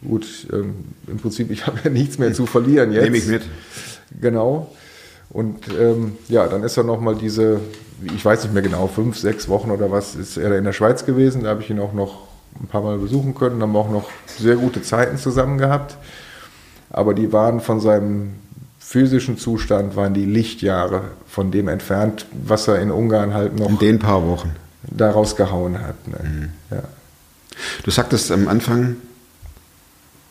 gut, 0.08 0.26
ähm, 0.52 0.76
im 1.08 1.18
Prinzip, 1.18 1.52
ich 1.52 1.68
habe 1.68 1.80
ja 1.84 1.89
nichts 1.89 2.18
mehr 2.18 2.34
zu 2.34 2.46
verlieren 2.46 2.92
jetzt. 2.92 3.04
nehme 3.04 3.18
ich 3.18 3.28
mit. 3.28 3.44
Genau. 4.19 4.72
Und 5.30 5.67
ähm, 5.80 6.17
ja, 6.28 6.48
dann 6.48 6.63
ist 6.63 6.78
er 6.78 6.84
nochmal 6.84 7.15
diese, 7.15 7.60
ich 8.15 8.24
weiß 8.26 8.43
nicht 8.43 8.54
mehr 8.54 8.63
genau, 8.63 8.88
fünf, 8.88 9.17
sechs 9.17 9.48
Wochen 9.48 9.69
oder 9.69 9.91
was, 9.91 10.15
ist 10.15 10.38
er 10.38 10.58
in 10.58 10.63
der 10.63 10.74
Schweiz 10.74 11.06
gewesen. 11.06 11.43
Da 11.43 11.50
habe 11.52 11.62
ich 11.62 11.69
ihn 11.69 11.80
auch 11.80 11.93
noch 11.93 12.28
ein 12.60 12.67
paar 12.67 12.82
Mal 12.82 12.98
besuchen 12.98 13.36
können. 13.36 13.62
Haben 13.62 13.76
auch 13.76 13.91
noch 13.91 14.10
sehr 14.26 14.56
gute 14.56 14.82
Zeiten 14.82 15.17
zusammen 15.17 15.58
gehabt. 15.58 15.98
Aber 16.89 17.13
die 17.13 17.32
waren 17.32 17.60
von 17.60 17.80
seinem 17.80 18.34
physischen 18.80 19.38
Zustand, 19.38 19.95
waren 19.95 20.15
die 20.15 20.26
Lichtjahre 20.26 21.04
von 21.28 21.52
dem 21.52 21.67
entfernt, 21.67 22.26
was 22.32 22.67
er 22.67 22.80
in 22.80 22.89
Ungarn 22.89 23.36
halt 23.36 23.56
noch 23.60 23.69
In 23.69 23.78
den 23.78 24.00
paar 24.00 24.28
Wochen. 24.28 24.56
daraus 24.89 25.36
gehauen 25.36 25.80
hat. 25.80 26.08
Ne? 26.08 26.17
Mhm. 26.24 26.50
Ja. 26.72 26.84
Du 27.84 27.91
sagtest 27.91 28.32
am 28.32 28.48
Anfang, 28.48 28.95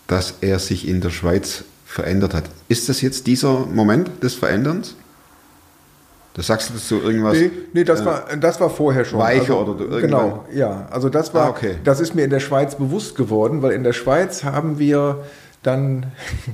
dass 0.09 0.35
er 0.41 0.59
sich 0.59 0.89
in 0.89 1.01
der 1.01 1.11
Schweiz 1.11 1.63
verändert 1.89 2.35
hat. 2.35 2.45
Ist 2.69 2.89
das 2.91 3.01
jetzt 3.01 3.27
dieser 3.27 3.61
Moment 3.61 4.23
des 4.23 4.35
Veränderns? 4.35 4.95
Du 6.35 6.43
sagst 6.43 6.71
dazu 6.73 7.01
irgendwas. 7.01 7.33
Nee, 7.39 7.51
nee 7.73 7.83
das, 7.85 8.03
äh, 8.03 8.05
war, 8.05 8.25
das 8.39 8.61
war 8.61 8.69
vorher 8.69 9.07
schon. 9.07 9.19
weicher 9.19 9.59
oder 9.61 9.81
irgendwann? 9.81 10.01
Genau, 10.03 10.45
ja. 10.53 10.87
Also 10.91 11.09
das 11.09 11.33
war, 11.33 11.47
Ah, 11.47 11.49
okay. 11.49 11.77
das 11.83 11.99
ist 11.99 12.15
mir 12.15 12.23
in 12.25 12.31
der 12.31 12.41
Schweiz 12.41 12.77
bewusst 12.77 13.17
geworden, 13.17 13.63
weil 13.63 13.73
in 13.73 13.83
der 13.85 13.95
Schweiz 13.95 14.45
haben 14.45 14.79
wir 14.79 15.25
dann 15.63 16.07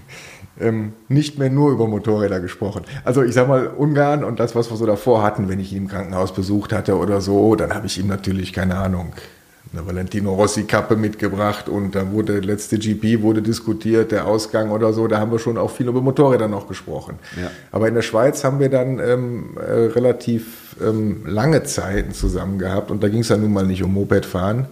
ähm, 0.61 0.93
nicht 1.09 1.37
mehr 1.39 1.51
nur 1.51 1.73
über 1.73 1.89
Motorräder 1.89 2.39
gesprochen. 2.39 2.85
Also 3.03 3.25
ich 3.25 3.35
sag 3.35 3.49
mal, 3.49 3.67
Ungarn 3.67 4.23
und 4.23 4.39
das, 4.39 4.55
was 4.55 4.71
wir 4.71 4.77
so 4.77 4.87
davor 4.87 5.23
hatten, 5.25 5.49
wenn 5.49 5.59
ich 5.59 5.73
ihn 5.73 5.79
im 5.79 5.89
Krankenhaus 5.89 6.33
besucht 6.33 6.73
hatte 6.73 6.97
oder 6.97 7.21
so, 7.21 7.57
dann 7.57 7.75
habe 7.75 7.87
ich 7.87 7.99
ihm 7.99 8.07
natürlich, 8.07 8.53
keine 8.53 8.77
Ahnung, 8.79 9.13
eine 9.77 9.87
Valentino 9.87 10.35
Rossi 10.35 10.65
Kappe 10.65 10.97
mitgebracht 10.97 11.69
und 11.69 11.95
da 11.95 12.11
wurde 12.13 12.35
der 12.35 12.43
letzte 12.43 12.79
GP 12.79 13.23
wurde 13.23 13.43
diskutiert, 13.43 14.13
der 14.13 14.27
Ausgang 14.27 14.71
oder 14.71 14.93
so, 14.93 15.09
da 15.09 15.19
haben 15.19 15.33
wir 15.33 15.39
schon 15.39 15.59
auch 15.59 15.71
viel 15.71 15.89
über 15.89 16.01
Motorräder 16.01 16.49
noch 16.49 16.69
gesprochen. 16.69 17.19
Ja. 17.41 17.51
Aber 17.73 17.89
in 17.89 17.95
der 17.95 18.03
Schweiz 18.03 18.45
haben 18.45 18.61
wir 18.61 18.69
dann 18.69 18.99
ähm, 19.01 19.57
äh, 19.57 19.71
relativ 19.71 20.77
ähm, 20.81 21.23
lange 21.27 21.65
Zeiten 21.65 22.13
zusammen 22.13 22.59
gehabt 22.59 22.91
und 22.91 23.03
da 23.03 23.09
ging 23.09 23.21
es 23.21 23.29
ja 23.29 23.37
nun 23.37 23.53
mal 23.53 23.67
nicht 23.67 23.83
um 23.83 23.93
Mopedfahren. 23.93 24.67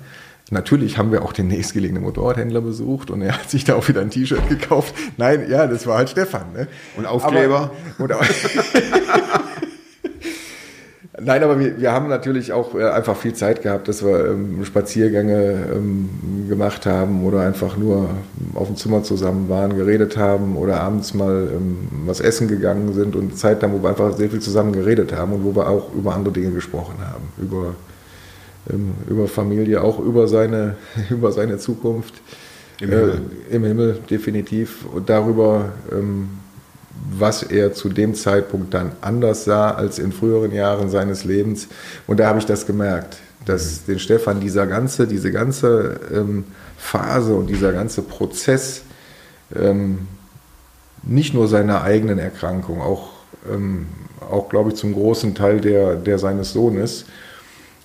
Natürlich 0.50 0.98
haben 0.98 1.12
wir 1.12 1.22
auch 1.22 1.32
den 1.32 1.48
nächstgelegenen 1.48 2.02
Motorradhändler 2.02 2.60
besucht 2.60 3.10
und 3.10 3.22
er 3.22 3.32
hat 3.38 3.48
sich 3.48 3.64
da 3.64 3.74
auch 3.74 3.88
wieder 3.88 4.02
ein 4.02 4.10
T-Shirt 4.10 4.48
gekauft. 4.50 4.94
Nein, 5.16 5.46
ja, 5.50 5.66
das 5.66 5.86
war 5.86 5.96
halt 5.96 6.10
Stefan. 6.10 6.52
Ne? 6.52 6.68
Und 6.96 7.06
Aufkleber? 7.06 7.70
Aber, 7.98 8.04
und, 8.04 8.12
Nein, 11.24 11.44
aber 11.44 11.60
wir, 11.60 11.80
wir 11.80 11.92
haben 11.92 12.08
natürlich 12.08 12.52
auch 12.52 12.74
äh, 12.74 12.84
einfach 12.84 13.16
viel 13.16 13.32
Zeit 13.34 13.62
gehabt, 13.62 13.86
dass 13.86 14.04
wir 14.04 14.26
ähm, 14.26 14.64
Spaziergänge 14.64 15.68
ähm, 15.72 16.08
gemacht 16.48 16.84
haben 16.84 17.24
oder 17.24 17.40
einfach 17.40 17.76
nur 17.76 18.10
auf 18.54 18.66
dem 18.66 18.76
Zimmer 18.76 19.04
zusammen 19.04 19.48
waren, 19.48 19.76
geredet 19.76 20.16
haben 20.16 20.56
oder 20.56 20.80
abends 20.80 21.14
mal 21.14 21.48
ähm, 21.52 21.88
was 22.06 22.20
essen 22.20 22.48
gegangen 22.48 22.92
sind 22.92 23.14
und 23.14 23.38
Zeit 23.38 23.62
haben, 23.62 23.72
wo 23.72 23.82
wir 23.82 23.90
einfach 23.90 24.16
sehr 24.16 24.30
viel 24.30 24.40
zusammen 24.40 24.72
geredet 24.72 25.12
haben 25.12 25.32
und 25.32 25.44
wo 25.44 25.54
wir 25.54 25.68
auch 25.68 25.94
über 25.94 26.14
andere 26.14 26.34
Dinge 26.34 26.50
gesprochen 26.50 26.96
haben, 27.00 27.24
über, 27.40 27.74
ähm, 28.70 28.92
über 29.08 29.28
Familie, 29.28 29.82
auch 29.82 30.00
über 30.00 30.26
seine, 30.26 30.76
über 31.10 31.30
seine 31.30 31.58
Zukunft. 31.58 32.14
Im 32.80 32.90
Himmel. 32.90 33.20
Äh, 33.50 33.54
Im 33.54 33.64
Himmel, 33.64 33.98
definitiv. 34.10 34.86
Und 34.92 35.08
darüber, 35.08 35.66
ähm, 35.92 36.41
was 37.18 37.42
er 37.42 37.72
zu 37.72 37.88
dem 37.88 38.14
Zeitpunkt 38.14 38.74
dann 38.74 38.92
anders 39.00 39.44
sah 39.44 39.70
als 39.70 39.98
in 39.98 40.12
früheren 40.12 40.52
Jahren 40.52 40.88
seines 40.90 41.24
Lebens. 41.24 41.68
Und 42.06 42.20
da 42.20 42.26
habe 42.28 42.38
ich 42.38 42.46
das 42.46 42.66
gemerkt, 42.66 43.18
dass 43.44 43.84
den 43.84 43.98
Stefan 43.98 44.40
dieser 44.40 44.66
ganze, 44.66 45.06
diese 45.06 45.32
ganze 45.32 46.00
ähm, 46.12 46.44
Phase 46.76 47.34
und 47.34 47.48
dieser 47.48 47.72
ganze 47.72 48.02
Prozess 48.02 48.82
ähm, 49.54 50.06
nicht 51.02 51.34
nur 51.34 51.48
seiner 51.48 51.82
eigenen 51.82 52.18
Erkrankung, 52.18 52.80
auch, 52.80 53.10
ähm, 53.50 53.86
auch 54.20 54.48
glaube 54.48 54.70
ich, 54.70 54.76
zum 54.76 54.92
großen 54.92 55.34
Teil 55.34 55.60
der, 55.60 55.96
der 55.96 56.18
seines 56.18 56.52
Sohnes, 56.52 57.06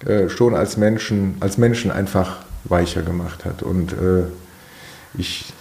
äh, 0.05 0.29
schon 0.29 0.55
als 0.55 0.77
Menschen, 0.77 1.37
als 1.39 1.57
Menschen 1.57 1.91
einfach 1.91 2.45
weicher 2.65 3.01
gemacht 3.01 3.45
hat. 3.45 3.63
Und 3.63 3.93
äh, 3.93 4.23
ich, 5.17 5.51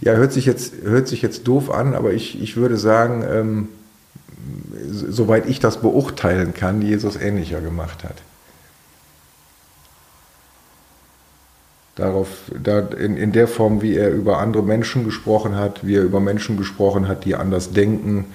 ja, 0.00 0.12
hört 0.14 0.32
sich 0.32 0.46
jetzt, 0.46 0.74
hört 0.82 1.08
sich 1.08 1.22
jetzt 1.22 1.46
doof 1.48 1.70
an, 1.70 1.94
aber 1.94 2.12
ich, 2.12 2.40
ich 2.40 2.56
würde 2.56 2.76
sagen, 2.76 3.24
ähm, 3.28 3.68
so- 4.90 5.10
soweit 5.10 5.46
ich 5.48 5.60
das 5.60 5.80
beurteilen 5.80 6.54
kann, 6.54 6.82
Jesus 6.82 7.16
ähnlicher 7.16 7.60
gemacht 7.60 8.04
hat. 8.04 8.16
Darauf, 11.96 12.28
da 12.62 12.78
in, 12.78 13.16
in 13.16 13.32
der 13.32 13.48
Form, 13.48 13.82
wie 13.82 13.96
er 13.96 14.12
über 14.12 14.38
andere 14.38 14.62
Menschen 14.62 15.04
gesprochen 15.04 15.56
hat, 15.56 15.84
wie 15.84 15.96
er 15.96 16.04
über 16.04 16.20
Menschen 16.20 16.56
gesprochen 16.56 17.08
hat, 17.08 17.24
die 17.24 17.34
anders 17.34 17.72
denken, 17.72 18.26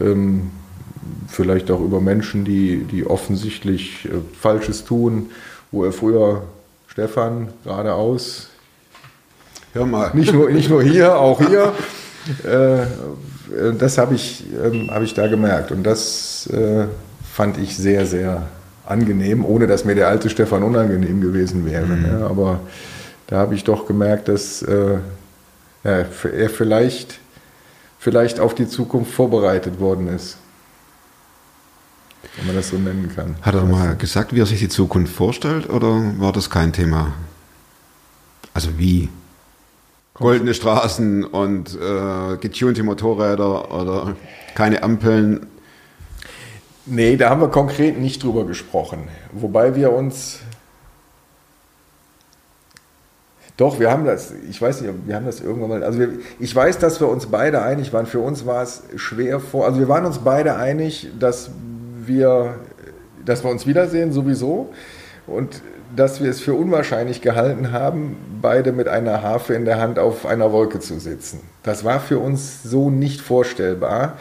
ähm, 0.00 0.50
vielleicht 1.28 1.70
auch 1.70 1.80
über 1.80 2.00
Menschen, 2.00 2.46
die, 2.46 2.84
die 2.84 3.06
offensichtlich 3.06 4.06
äh, 4.06 4.10
Falsches 4.40 4.84
tun, 4.84 5.30
wo 5.70 5.84
er 5.84 5.92
früher 5.92 6.44
Stefan 6.88 7.48
geradeaus 7.62 8.48
Hör 9.74 9.86
mal. 9.86 10.10
nicht 10.14 10.32
nur, 10.32 10.50
nicht 10.50 10.70
nur 10.70 10.82
hier, 10.82 11.16
auch 11.18 11.40
hier. 11.46 11.72
Äh, 12.42 12.86
das 13.78 13.98
habe 13.98 14.14
ich, 14.14 14.44
ähm, 14.64 14.90
hab 14.90 15.02
ich 15.02 15.12
da 15.12 15.26
gemerkt. 15.26 15.72
Und 15.72 15.82
das 15.82 16.46
äh, 16.46 16.86
fand 17.30 17.58
ich 17.58 17.76
sehr, 17.76 18.06
sehr 18.06 18.46
angenehm, 18.86 19.44
ohne 19.44 19.66
dass 19.66 19.84
mir 19.84 19.94
der 19.94 20.08
alte 20.08 20.30
Stefan 20.30 20.62
unangenehm 20.62 21.20
gewesen 21.20 21.66
wäre. 21.66 21.86
Ne? 21.86 22.26
Aber 22.28 22.60
da 23.26 23.38
habe 23.38 23.54
ich 23.54 23.64
doch 23.64 23.86
gemerkt, 23.86 24.28
dass 24.28 24.62
äh, 24.62 24.98
ja, 25.84 25.90
er 25.90 26.48
vielleicht, 26.48 27.18
vielleicht 27.98 28.40
auf 28.40 28.54
die 28.54 28.68
Zukunft 28.68 29.12
vorbereitet 29.12 29.80
worden 29.80 30.08
ist. 30.08 30.38
Wenn 32.36 32.46
man 32.46 32.56
das 32.56 32.68
so 32.68 32.78
nennen 32.78 33.12
kann. 33.14 33.36
Hat 33.42 33.54
er 33.54 33.64
mal 33.64 33.96
gesagt, 33.96 34.34
wie 34.34 34.40
er 34.40 34.46
sich 34.46 34.60
die 34.60 34.68
Zukunft 34.68 35.14
vorstellt 35.14 35.68
oder 35.68 36.00
war 36.18 36.32
das 36.32 36.48
kein 36.48 36.72
Thema? 36.72 37.12
Also 38.54 38.78
wie? 38.78 39.08
Goldene 40.14 40.54
Straßen 40.54 41.24
und 41.24 41.74
äh, 41.74 42.36
getunte 42.36 42.84
Motorräder 42.84 43.74
oder 43.74 44.14
keine 44.54 44.84
Ampeln. 44.84 45.48
Nee, 46.86 47.16
da 47.16 47.30
haben 47.30 47.40
wir 47.40 47.48
konkret 47.48 47.98
nicht 47.98 48.22
drüber 48.22 48.46
gesprochen. 48.46 49.08
Wobei 49.32 49.74
wir 49.74 49.92
uns. 49.92 50.38
Doch, 53.56 53.80
wir 53.80 53.90
haben 53.90 54.04
das, 54.04 54.32
ich 54.48 54.62
weiß 54.62 54.82
nicht, 54.82 54.94
wir 55.04 55.16
haben 55.16 55.26
das 55.26 55.40
irgendwann 55.40 55.70
mal, 55.70 55.82
also 55.84 55.98
wir, 55.98 56.10
ich 56.38 56.54
weiß, 56.54 56.78
dass 56.78 57.00
wir 57.00 57.08
uns 57.08 57.26
beide 57.26 57.62
einig 57.62 57.92
waren. 57.92 58.06
Für 58.06 58.20
uns 58.20 58.46
war 58.46 58.62
es 58.62 58.84
schwer 58.96 59.40
vor, 59.40 59.64
also 59.66 59.80
wir 59.80 59.88
waren 59.88 60.04
uns 60.04 60.18
beide 60.18 60.56
einig, 60.56 61.08
dass 61.18 61.50
wir, 62.04 62.56
dass 63.24 63.42
wir 63.42 63.50
uns 63.50 63.66
wiedersehen 63.66 64.12
sowieso 64.12 64.72
und 65.26 65.62
dass 65.96 66.22
wir 66.22 66.30
es 66.30 66.40
für 66.40 66.54
unwahrscheinlich 66.54 67.20
gehalten 67.20 67.72
haben, 67.72 68.16
beide 68.40 68.72
mit 68.72 68.88
einer 68.88 69.22
Harfe 69.22 69.54
in 69.54 69.64
der 69.64 69.80
Hand 69.80 69.98
auf 69.98 70.26
einer 70.26 70.52
Wolke 70.52 70.80
zu 70.80 70.98
sitzen. 70.98 71.40
Das 71.62 71.84
war 71.84 72.00
für 72.00 72.18
uns 72.18 72.62
so 72.62 72.90
nicht 72.90 73.20
vorstellbar 73.20 74.16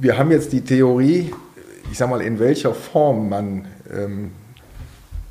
wir 0.00 0.18
haben 0.18 0.30
jetzt 0.30 0.52
die 0.52 0.60
Theorie, 0.60 1.32
ich 1.90 1.98
sag 1.98 2.08
mal, 2.08 2.20
in 2.20 2.38
welcher 2.38 2.74
Form 2.74 3.28
man 3.28 3.66
ähm, 3.92 4.30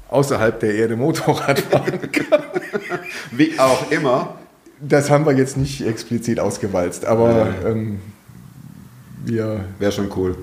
außerhalb 0.09 0.59
der 0.59 0.76
Erde 0.76 0.95
Motorrad 0.95 1.59
fahren 1.59 1.99
kann. 2.11 2.43
Wie 3.32 3.57
auch 3.59 3.91
immer. 3.91 4.36
Das 4.80 5.09
haben 5.09 5.26
wir 5.26 5.34
jetzt 5.34 5.57
nicht 5.57 5.86
explizit 5.86 6.39
ausgewalzt, 6.39 7.05
aber 7.05 7.47
ähm, 7.65 7.99
wir 9.26 9.65
Wäre 9.80 9.91
schon 9.91 10.11
cool. 10.15 10.38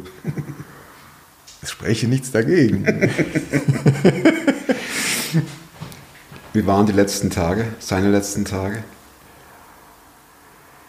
Es 1.65 1.71
spreche 1.71 2.07
nichts 2.07 2.31
dagegen. 2.31 2.85
Wie 6.53 6.67
waren 6.67 6.85
die 6.85 6.93
letzten 6.93 7.31
Tage, 7.31 7.65
seine 7.79 8.11
letzten 8.11 8.45
Tage? 8.45 8.85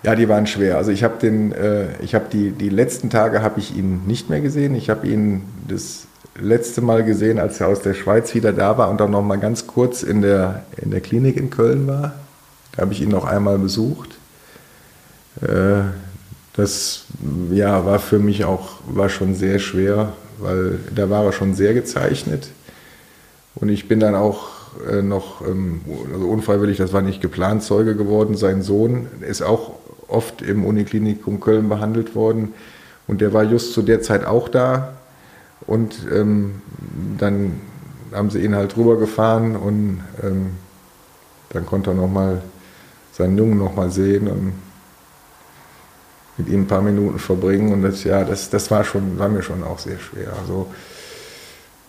Ja, 0.03 0.15
die 0.15 0.27
waren 0.27 0.45
schwer. 0.45 0.75
Also 0.77 0.91
ich 0.91 1.03
habe 1.03 1.17
den, 1.17 1.53
äh, 1.53 1.87
ich 2.03 2.13
habe 2.13 2.25
die, 2.31 2.51
die 2.51 2.67
letzten 2.69 3.09
Tage 3.09 3.41
habe 3.41 3.59
ich 3.59 3.75
ihn 3.75 4.05
nicht 4.05 4.29
mehr 4.29 4.41
gesehen. 4.41 4.75
Ich 4.75 4.89
habe 4.89 5.07
ihn 5.07 5.43
das 5.67 6.07
letzte 6.37 6.81
Mal 6.81 7.05
gesehen, 7.05 7.39
als 7.39 7.61
er 7.61 7.69
aus 7.69 7.81
der 7.81 7.93
Schweiz 7.93 8.35
wieder 8.35 8.51
da 8.51 8.77
war 8.77 8.89
und 8.89 8.99
dann 8.99 9.11
noch 9.11 9.23
mal 9.23 9.37
ganz 9.37 9.65
kurz 9.67 10.03
in 10.03 10.21
der, 10.21 10.65
in 10.75 10.91
der 10.91 10.99
Klinik 10.99 11.37
in 11.37 11.49
Köln 11.49 11.87
war. 11.87 12.15
Da 12.73 12.81
habe 12.81 12.91
ich 12.91 13.01
ihn 13.01 13.09
noch 13.09 13.23
einmal 13.23 13.57
besucht. 13.57 14.09
Äh, 15.41 15.85
das 16.53 17.05
ja, 17.51 17.85
war 17.85 17.99
für 17.99 18.19
mich 18.19 18.43
auch 18.43 18.79
war 18.87 19.07
schon 19.07 19.35
sehr 19.35 19.59
schwer, 19.59 20.13
weil 20.39 20.79
da 20.93 21.09
war 21.09 21.25
er 21.25 21.31
schon 21.31 21.55
sehr 21.55 21.73
gezeichnet. 21.73 22.49
Und 23.55 23.69
ich 23.69 23.87
bin 23.87 23.99
dann 23.99 24.15
auch 24.15 24.49
äh, 24.89 25.01
noch, 25.01 25.41
ähm, 25.41 25.81
also 26.13 26.27
unfreiwillig, 26.27 26.77
das 26.77 26.93
war 26.93 27.01
nicht 27.01 27.21
geplant, 27.21 27.63
Zeuge 27.63 27.95
geworden. 27.95 28.35
Sein 28.35 28.61
Sohn 28.61 29.07
ist 29.21 29.41
auch 29.41 29.73
oft 30.07 30.41
im 30.41 30.65
Uniklinikum 30.65 31.39
Köln 31.39 31.69
behandelt 31.69 32.15
worden. 32.15 32.53
Und 33.07 33.21
der 33.21 33.33
war 33.33 33.43
just 33.43 33.73
zu 33.73 33.81
der 33.81 34.01
Zeit 34.01 34.25
auch 34.25 34.49
da. 34.49 34.93
Und 35.67 35.95
ähm, 36.13 36.61
dann 37.17 37.53
haben 38.11 38.29
sie 38.29 38.39
ihn 38.39 38.55
halt 38.55 38.77
rübergefahren 38.77 39.55
und 39.55 40.03
ähm, 40.23 40.51
dann 41.49 41.65
konnte 41.65 41.91
er 41.91 41.95
nochmal 41.95 42.41
seinen 43.11 43.37
Jungen 43.37 43.57
nochmal 43.57 43.91
sehen 43.91 44.27
und 44.27 44.53
mit 46.37 46.49
ihm 46.49 46.61
ein 46.61 46.67
paar 46.67 46.81
Minuten 46.81 47.19
verbringen. 47.19 47.71
Und 47.71 47.83
das, 47.83 48.03
ja, 48.03 48.23
das, 48.23 48.49
das 48.49 48.69
war, 48.71 48.83
schon, 48.83 49.17
war 49.17 49.29
mir 49.29 49.41
schon 49.41 49.63
auch 49.63 49.79
sehr 49.79 49.99
schwer. 49.99 50.33
Also, 50.41 50.67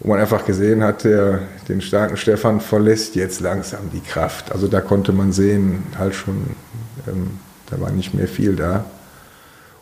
wo 0.00 0.08
man 0.10 0.20
einfach 0.20 0.44
gesehen 0.44 0.82
hat, 0.82 1.04
der, 1.04 1.40
den 1.68 1.80
starken 1.80 2.16
Stefan 2.16 2.60
verlässt 2.60 3.14
jetzt 3.14 3.40
langsam 3.40 3.90
die 3.92 4.00
Kraft. 4.00 4.52
Also 4.52 4.68
da 4.68 4.80
konnte 4.80 5.12
man 5.12 5.32
sehen, 5.32 5.84
halt 5.98 6.14
schon, 6.14 6.54
ähm, 7.08 7.38
da 7.70 7.80
war 7.80 7.90
nicht 7.90 8.12
mehr 8.12 8.28
viel 8.28 8.56
da. 8.56 8.84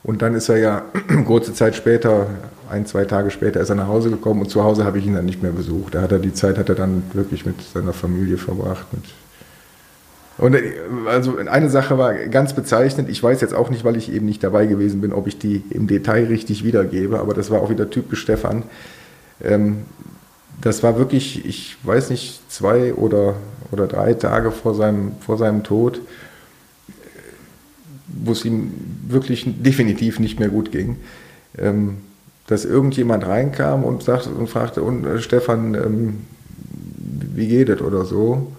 Und 0.04 0.22
dann 0.22 0.34
ist 0.34 0.48
er 0.48 0.58
ja 0.58 0.82
kurze 1.26 1.52
Zeit 1.54 1.74
später, 1.74 2.28
ein, 2.70 2.86
zwei 2.86 3.04
Tage 3.04 3.30
später, 3.30 3.60
ist 3.60 3.70
er 3.70 3.74
nach 3.74 3.88
Hause 3.88 4.10
gekommen 4.10 4.42
und 4.42 4.50
zu 4.50 4.62
Hause 4.62 4.84
habe 4.84 4.98
ich 4.98 5.06
ihn 5.06 5.14
dann 5.14 5.26
nicht 5.26 5.42
mehr 5.42 5.52
besucht. 5.52 5.94
Da 5.94 6.02
hat 6.02 6.12
er 6.12 6.18
die 6.18 6.32
Zeit 6.32 6.58
hat 6.58 6.68
er 6.68 6.74
dann 6.74 7.02
wirklich 7.12 7.44
mit 7.44 7.56
seiner 7.60 7.92
Familie 7.92 8.38
verbracht. 8.38 8.86
Mit 8.92 9.04
und 10.38 10.54
äh, 10.54 10.72
also 11.06 11.36
eine 11.36 11.70
Sache 11.70 11.98
war 11.98 12.14
ganz 12.14 12.54
bezeichnend. 12.54 13.08
Ich 13.08 13.22
weiß 13.22 13.40
jetzt 13.40 13.54
auch 13.54 13.70
nicht, 13.70 13.84
weil 13.84 13.96
ich 13.96 14.12
eben 14.12 14.26
nicht 14.26 14.42
dabei 14.42 14.66
gewesen 14.66 15.00
bin, 15.00 15.12
ob 15.12 15.26
ich 15.26 15.38
die 15.38 15.62
im 15.70 15.86
Detail 15.86 16.24
richtig 16.26 16.64
wiedergebe, 16.64 17.20
aber 17.20 17.34
das 17.34 17.50
war 17.50 17.60
auch 17.60 17.70
wieder 17.70 17.90
typisch 17.90 18.20
Stefan. 18.20 18.62
Ähm, 19.42 19.82
das 20.60 20.82
war 20.82 20.98
wirklich, 20.98 21.44
ich 21.44 21.76
weiß 21.82 22.10
nicht, 22.10 22.40
zwei 22.50 22.94
oder, 22.94 23.34
oder 23.72 23.86
drei 23.86 24.14
Tage 24.14 24.50
vor 24.50 24.74
seinem, 24.74 25.12
vor 25.20 25.36
seinem 25.36 25.62
Tod 25.64 26.00
wo 28.22 28.32
es 28.32 28.44
ihm 28.44 28.72
wirklich 29.06 29.44
definitiv 29.46 30.20
nicht 30.20 30.38
mehr 30.38 30.48
gut 30.48 30.70
ging, 30.72 30.96
ähm, 31.58 31.98
dass 32.46 32.64
irgendjemand 32.64 33.26
reinkam 33.26 33.84
und, 33.84 34.02
sagte, 34.02 34.30
und 34.30 34.48
fragte, 34.48 34.82
und 34.82 35.04
äh, 35.06 35.20
Stefan, 35.20 35.74
ähm, 35.74 36.20
wie 36.96 37.48
geht 37.48 37.68
es 37.68 37.80
oder 37.80 38.04
so? 38.04 38.52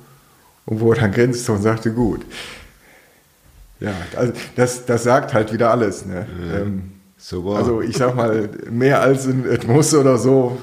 Und 0.66 0.80
wo 0.80 0.92
er 0.92 1.00
dann 1.02 1.12
grinste 1.12 1.52
und 1.52 1.62
sagte, 1.62 1.92
gut. 1.92 2.26
Ja, 3.80 3.94
also 4.16 4.34
das, 4.56 4.86
das 4.86 5.04
sagt 5.04 5.34
halt 5.34 5.54
wieder 5.54 5.72
alles. 5.72 6.06
Ne? 6.06 6.26
Ja, 6.48 6.60
ähm, 6.60 6.92
super. 7.18 7.58
Also 7.58 7.82
ich 7.82 7.98
sag 7.98 8.16
mal, 8.16 8.50
mehr 8.70 9.02
als 9.02 9.28
ein 9.28 9.46
Muss 9.68 9.94
oder 9.94 10.18
so 10.18 10.58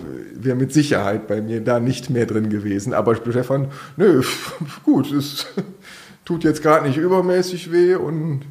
wäre 0.44 0.56
mit 0.56 0.72
Sicherheit 0.72 1.28
bei 1.28 1.40
mir 1.40 1.60
da 1.60 1.80
nicht 1.80 2.10
mehr 2.10 2.26
drin 2.26 2.50
gewesen. 2.50 2.94
Aber 2.94 3.14
Stefan, 3.14 3.68
nö, 3.96 4.22
gut, 4.84 5.12
es 5.12 5.46
tut 6.24 6.44
jetzt 6.44 6.62
gerade 6.62 6.86
nicht 6.86 6.96
übermäßig 6.96 7.70
weh 7.70 7.94
und 7.94 8.42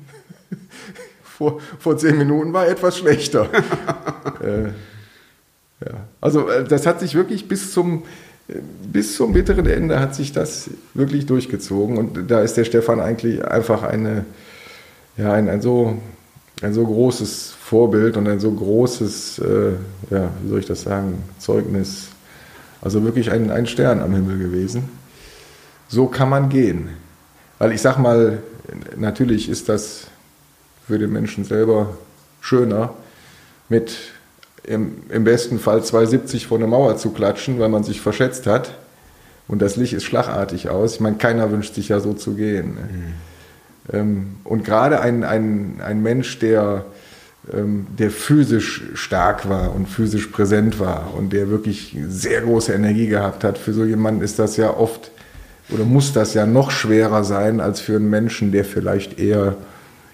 vor, 1.23 1.59
vor 1.79 1.97
zehn 1.97 2.17
Minuten 2.17 2.53
war 2.53 2.67
etwas 2.67 2.97
schlechter. 2.97 3.49
äh, 4.41 4.67
ja. 5.85 6.05
Also 6.21 6.47
äh, 6.47 6.63
das 6.63 6.85
hat 6.85 6.99
sich 6.99 7.15
wirklich 7.15 7.47
bis 7.47 7.73
zum, 7.73 8.03
bis 8.91 9.15
zum 9.15 9.33
bitteren 9.33 9.65
Ende 9.65 9.99
hat 9.99 10.15
sich 10.15 10.31
das 10.31 10.69
wirklich 10.93 11.25
durchgezogen. 11.25 11.97
Und 11.97 12.29
da 12.29 12.41
ist 12.41 12.57
der 12.57 12.65
Stefan 12.65 12.99
eigentlich 12.99 13.45
einfach 13.45 13.83
eine, 13.83 14.25
ja, 15.17 15.33
ein, 15.33 15.49
ein, 15.49 15.61
so, 15.61 15.97
ein 16.61 16.73
so 16.73 16.85
großes 16.85 17.51
Vorbild 17.51 18.17
und 18.17 18.27
ein 18.27 18.39
so 18.39 18.51
großes, 18.51 19.39
äh, 19.39 19.71
ja, 20.09 20.29
wie 20.41 20.49
soll 20.49 20.59
ich 20.59 20.65
das 20.65 20.81
sagen, 20.81 21.23
Zeugnis. 21.39 22.07
Also 22.81 23.03
wirklich 23.03 23.31
ein, 23.31 23.51
ein 23.51 23.67
Stern 23.67 24.01
am 24.01 24.13
Himmel 24.13 24.39
gewesen. 24.39 24.89
So 25.87 26.07
kann 26.07 26.29
man 26.29 26.49
gehen. 26.49 26.89
Weil 27.59 27.73
ich 27.73 27.81
sag 27.81 27.97
mal, 27.97 28.39
natürlich 28.97 29.49
ist 29.49 29.69
das 29.69 30.07
für 30.87 30.97
den 30.97 31.11
Menschen 31.11 31.45
selber 31.45 31.97
schöner, 32.41 32.93
mit 33.69 33.97
im, 34.63 35.03
im 35.09 35.23
besten 35.23 35.59
Fall 35.59 35.79
2,70 35.79 36.47
vor 36.47 36.57
eine 36.57 36.67
Mauer 36.67 36.97
zu 36.97 37.11
klatschen, 37.11 37.59
weil 37.59 37.69
man 37.69 37.83
sich 37.83 38.01
verschätzt 38.01 38.47
hat. 38.47 38.75
Und 39.47 39.61
das 39.61 39.75
Licht 39.75 39.93
ist 39.93 40.03
schlagartig 40.03 40.69
aus. 40.69 40.95
Ich 40.95 40.99
meine, 40.99 41.17
keiner 41.17 41.51
wünscht 41.51 41.75
sich 41.75 41.89
ja 41.89 41.99
so 41.99 42.13
zu 42.13 42.35
gehen. 42.35 42.75
Mhm. 42.75 43.13
Ähm, 43.91 44.35
und 44.43 44.63
gerade 44.63 45.01
ein, 45.01 45.23
ein, 45.23 45.81
ein 45.83 46.01
Mensch, 46.01 46.39
der, 46.39 46.85
ähm, 47.51 47.87
der 47.97 48.11
physisch 48.11 48.83
stark 48.93 49.49
war 49.49 49.75
und 49.75 49.89
physisch 49.89 50.27
präsent 50.27 50.79
war 50.79 51.13
und 51.17 51.33
der 51.33 51.49
wirklich 51.49 51.97
sehr 52.07 52.41
große 52.41 52.73
Energie 52.73 53.07
gehabt 53.07 53.43
hat, 53.43 53.57
für 53.57 53.73
so 53.73 53.83
jemanden 53.83 54.21
ist 54.21 54.39
das 54.39 54.57
ja 54.57 54.71
oft 54.75 55.11
oder 55.69 55.85
muss 55.85 56.13
das 56.13 56.33
ja 56.33 56.45
noch 56.45 56.69
schwerer 56.71 57.23
sein 57.23 57.61
als 57.61 57.79
für 57.79 57.95
einen 57.95 58.09
Menschen, 58.09 58.51
der 58.51 58.65
vielleicht 58.65 59.19
eher 59.19 59.55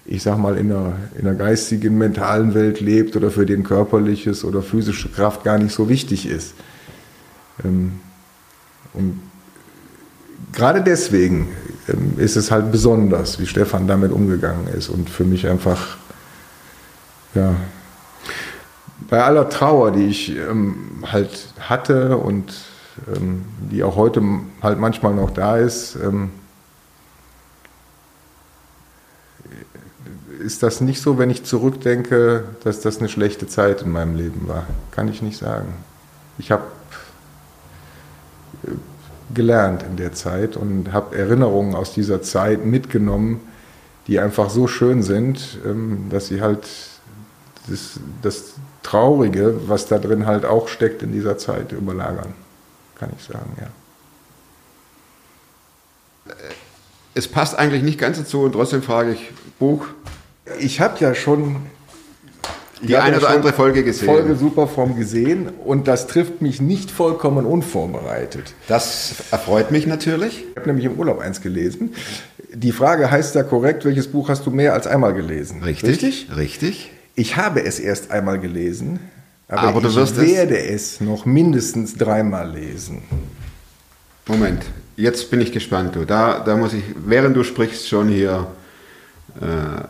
ich 0.08 0.22
sag 0.22 0.38
mal, 0.38 0.56
in 0.56 0.70
der, 0.70 0.96
in 1.18 1.24
der 1.24 1.34
geistigen, 1.34 1.98
mentalen 1.98 2.54
Welt 2.54 2.80
lebt 2.80 3.14
oder 3.14 3.30
für 3.30 3.44
den 3.44 3.62
körperliches 3.62 4.42
oder 4.42 4.62
physische 4.62 5.10
Kraft 5.10 5.44
gar 5.44 5.58
nicht 5.58 5.74
so 5.74 5.88
wichtig 5.88 6.26
ist. 6.26 6.54
Ähm, 7.62 8.00
und 8.94 9.20
gerade 10.52 10.82
deswegen 10.82 11.48
ähm, 11.88 12.14
ist 12.16 12.36
es 12.36 12.50
halt 12.50 12.72
besonders, 12.72 13.38
wie 13.38 13.46
Stefan 13.46 13.86
damit 13.86 14.10
umgegangen 14.10 14.66
ist 14.68 14.88
und 14.88 15.10
für 15.10 15.24
mich 15.24 15.46
einfach, 15.46 15.98
ja, 17.34 17.54
bei 19.10 19.22
aller 19.22 19.48
Trauer, 19.48 19.92
die 19.92 20.06
ich 20.06 20.36
ähm, 20.36 21.04
halt 21.04 21.52
hatte 21.60 22.16
und 22.16 22.52
die 23.70 23.84
auch 23.84 23.94
heute 23.94 24.20
halt 24.60 24.80
manchmal 24.80 25.14
noch 25.14 25.30
da 25.30 25.56
ist, 25.56 25.96
ist 30.38 30.62
das 30.62 30.80
nicht 30.80 31.00
so, 31.00 31.18
wenn 31.18 31.30
ich 31.30 31.44
zurückdenke, 31.44 32.44
dass 32.64 32.80
das 32.80 32.98
eine 32.98 33.08
schlechte 33.08 33.46
Zeit 33.46 33.82
in 33.82 33.90
meinem 33.90 34.16
Leben 34.16 34.48
war. 34.48 34.66
Kann 34.90 35.08
ich 35.08 35.22
nicht 35.22 35.38
sagen. 35.38 35.72
Ich 36.38 36.50
habe 36.50 36.64
äh, 38.64 38.70
gelernt 39.34 39.82
in 39.82 39.96
der 39.96 40.12
Zeit 40.12 40.56
und 40.56 40.92
habe 40.92 41.16
Erinnerungen 41.16 41.74
aus 41.74 41.92
dieser 41.92 42.22
Zeit 42.22 42.64
mitgenommen, 42.64 43.40
die 44.06 44.18
einfach 44.20 44.50
so 44.50 44.66
schön 44.66 45.02
sind, 45.02 45.58
ähm, 45.66 46.06
dass 46.10 46.28
sie 46.28 46.40
halt 46.40 46.66
das, 47.68 48.00
das 48.22 48.54
Traurige, 48.82 49.60
was 49.66 49.86
da 49.86 49.98
drin 49.98 50.26
halt 50.26 50.44
auch 50.44 50.68
steckt 50.68 51.02
in 51.02 51.12
dieser 51.12 51.36
Zeit, 51.36 51.72
überlagern. 51.72 52.32
Kann 52.98 53.10
ich 53.16 53.24
sagen, 53.24 53.56
ja. 53.60 53.68
Es 57.14 57.28
passt 57.28 57.58
eigentlich 57.58 57.82
nicht 57.82 57.98
ganz 57.98 58.18
dazu 58.18 58.42
und 58.42 58.52
trotzdem 58.52 58.82
frage 58.82 59.12
ich, 59.12 59.32
Buch, 59.58 59.86
ich 60.58 60.80
habe 60.80 60.98
ja 61.00 61.14
schon 61.14 61.56
die 62.82 62.96
eine 62.96 63.16
ja 63.16 63.18
oder 63.18 63.30
andere 63.30 63.52
Folge 63.52 63.82
gesehen. 63.82 64.06
Folge 64.06 64.36
Superform 64.36 64.96
gesehen 64.96 65.50
und 65.64 65.88
das 65.88 66.06
trifft 66.06 66.42
mich 66.42 66.60
nicht 66.60 66.90
vollkommen 66.90 67.44
unvorbereitet. 67.44 68.54
Das 68.68 69.14
erfreut 69.30 69.70
mich 69.70 69.86
natürlich. 69.86 70.44
Ich 70.50 70.56
habe 70.56 70.68
nämlich 70.68 70.86
im 70.86 70.98
Urlaub 70.98 71.18
eins 71.18 71.40
gelesen. 71.40 71.94
Die 72.52 72.72
Frage 72.72 73.10
heißt 73.10 73.34
ja 73.34 73.42
korrekt, 73.42 73.84
welches 73.84 74.08
Buch 74.08 74.28
hast 74.28 74.46
du 74.46 74.50
mehr 74.50 74.74
als 74.74 74.86
einmal 74.86 75.12
gelesen? 75.12 75.62
Richtig, 75.62 75.90
richtig. 75.90 76.36
richtig. 76.36 76.90
Ich 77.14 77.36
habe 77.36 77.64
es 77.64 77.80
erst 77.80 78.12
einmal 78.12 78.38
gelesen, 78.38 79.00
aber, 79.48 79.62
aber 79.62 79.80
du 79.80 79.88
ich 79.88 80.16
werde 80.16 80.58
es, 80.58 80.92
es 80.92 81.00
noch 81.00 81.26
mindestens 81.26 81.94
dreimal 81.96 82.50
lesen. 82.50 83.02
Moment, 84.26 84.62
jetzt 84.96 85.30
bin 85.30 85.40
ich 85.40 85.52
gespannt. 85.52 85.96
Du. 85.96 86.04
Da, 86.04 86.40
da 86.40 86.56
muss 86.56 86.74
ich, 86.74 86.84
während 86.96 87.36
du 87.36 87.42
sprichst, 87.42 87.88
schon 87.88 88.08
hier 88.08 88.46
äh, 89.40 89.84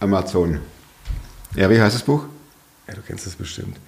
Amazon. 0.00 0.60
Ja, 1.54 1.70
wie 1.70 1.80
heißt 1.80 1.94
das 1.94 2.02
Buch? 2.02 2.24
Ja, 2.88 2.94
du 2.94 3.00
kennst 3.00 3.26
es 3.26 3.36
bestimmt. 3.36 3.78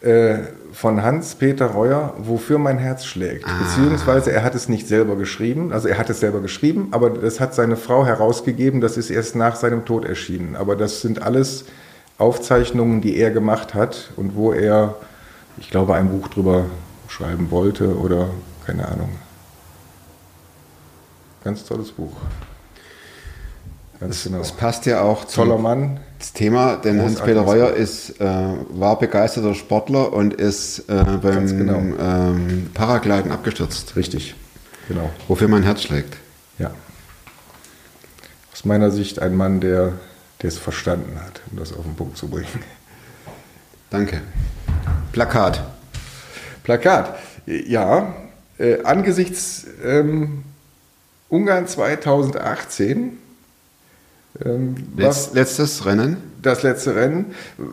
Äh, 0.00 0.38
von 0.72 1.02
Hans-Peter 1.02 1.66
Reuer, 1.66 2.14
Wofür 2.18 2.58
mein 2.58 2.78
Herz 2.78 3.04
schlägt. 3.04 3.44
Ah. 3.46 3.58
Beziehungsweise 3.58 4.30
er 4.30 4.44
hat 4.44 4.54
es 4.54 4.68
nicht 4.68 4.86
selber 4.86 5.16
geschrieben, 5.16 5.72
also 5.72 5.88
er 5.88 5.98
hat 5.98 6.08
es 6.08 6.20
selber 6.20 6.40
geschrieben, 6.40 6.88
aber 6.92 7.10
das 7.10 7.40
hat 7.40 7.52
seine 7.54 7.76
Frau 7.76 8.06
herausgegeben, 8.06 8.80
das 8.80 8.96
ist 8.96 9.10
erst 9.10 9.34
nach 9.34 9.56
seinem 9.56 9.84
Tod 9.84 10.04
erschienen. 10.04 10.54
Aber 10.54 10.76
das 10.76 11.00
sind 11.00 11.22
alles 11.22 11.64
Aufzeichnungen, 12.16 13.00
die 13.00 13.16
er 13.16 13.32
gemacht 13.32 13.74
hat 13.74 14.10
und 14.16 14.36
wo 14.36 14.52
er, 14.52 14.94
ich 15.58 15.70
glaube, 15.70 15.94
ein 15.94 16.10
Buch 16.10 16.28
drüber 16.28 16.66
schreiben 17.08 17.50
wollte 17.50 17.96
oder 17.98 18.28
keine 18.66 18.86
Ahnung. 18.86 19.10
ganz 21.42 21.64
tolles 21.64 21.90
Buch. 21.90 22.12
Ganz 24.00 24.24
genau. 24.24 24.40
Es 24.40 24.52
passt 24.52 24.86
ja 24.86 25.00
auch 25.00 25.24
Toller 25.24 25.54
zum 25.54 25.62
Mann. 25.62 26.00
das 26.18 26.32
Thema, 26.32 26.76
denn 26.76 27.02
Hans-Peter 27.02 27.40
Reuer 27.40 27.72
ist, 27.72 28.20
äh, 28.20 28.24
war 28.70 28.98
begeisterter 28.98 29.54
Sportler 29.54 30.12
und 30.12 30.34
ist 30.34 30.88
äh, 30.88 31.04
beim 31.20 31.46
genau. 31.46 31.78
ähm, 31.98 32.70
Paragliden 32.74 33.32
abgestürzt, 33.32 33.96
Richtig. 33.96 34.34
Genau. 34.86 35.10
wofür 35.26 35.48
mein 35.48 35.64
Herz 35.64 35.82
schlägt. 35.82 36.16
Ja. 36.58 36.70
Aus 38.52 38.64
meiner 38.64 38.90
Sicht 38.90 39.20
ein 39.20 39.36
Mann, 39.36 39.60
der 39.60 39.92
der 40.42 40.48
es 40.48 40.58
verstanden 40.58 41.18
hat, 41.20 41.40
um 41.50 41.58
das 41.58 41.72
auf 41.72 41.82
den 41.84 41.96
Punkt 41.96 42.16
zu 42.16 42.28
bringen. 42.28 42.46
Danke. 43.90 44.20
Plakat. 45.12 45.62
Plakat. 46.62 47.18
Ja, 47.46 48.14
äh, 48.58 48.82
angesichts 48.84 49.66
ähm, 49.82 50.44
Ungarn 51.28 51.66
2018, 51.66 53.18
ähm, 54.44 54.76
war 54.94 55.06
Letz, 55.06 55.30
letztes 55.32 55.86
Rennen. 55.86 56.18
das 56.42 56.62
letzte 56.62 56.94
Rennen, 56.94 57.26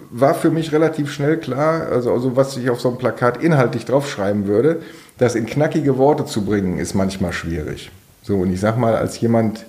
war 0.09 0.33
für 0.33 0.49
mich 0.49 0.71
relativ 0.71 1.11
schnell 1.11 1.37
klar, 1.37 1.87
also, 1.91 2.11
also 2.11 2.35
was 2.35 2.57
ich 2.57 2.69
auf 2.69 2.81
so 2.81 2.89
einem 2.89 2.97
Plakat 2.97 3.43
inhaltlich 3.43 3.85
draufschreiben 3.85 4.47
würde, 4.47 4.81
das 5.17 5.35
in 5.35 5.45
knackige 5.45 5.97
Worte 5.97 6.25
zu 6.25 6.43
bringen, 6.45 6.79
ist 6.79 6.93
manchmal 6.93 7.33
schwierig. 7.33 7.91
So, 8.23 8.37
und 8.37 8.51
ich 8.51 8.59
sag 8.59 8.77
mal, 8.77 8.95
als 8.95 9.19
jemand, 9.19 9.65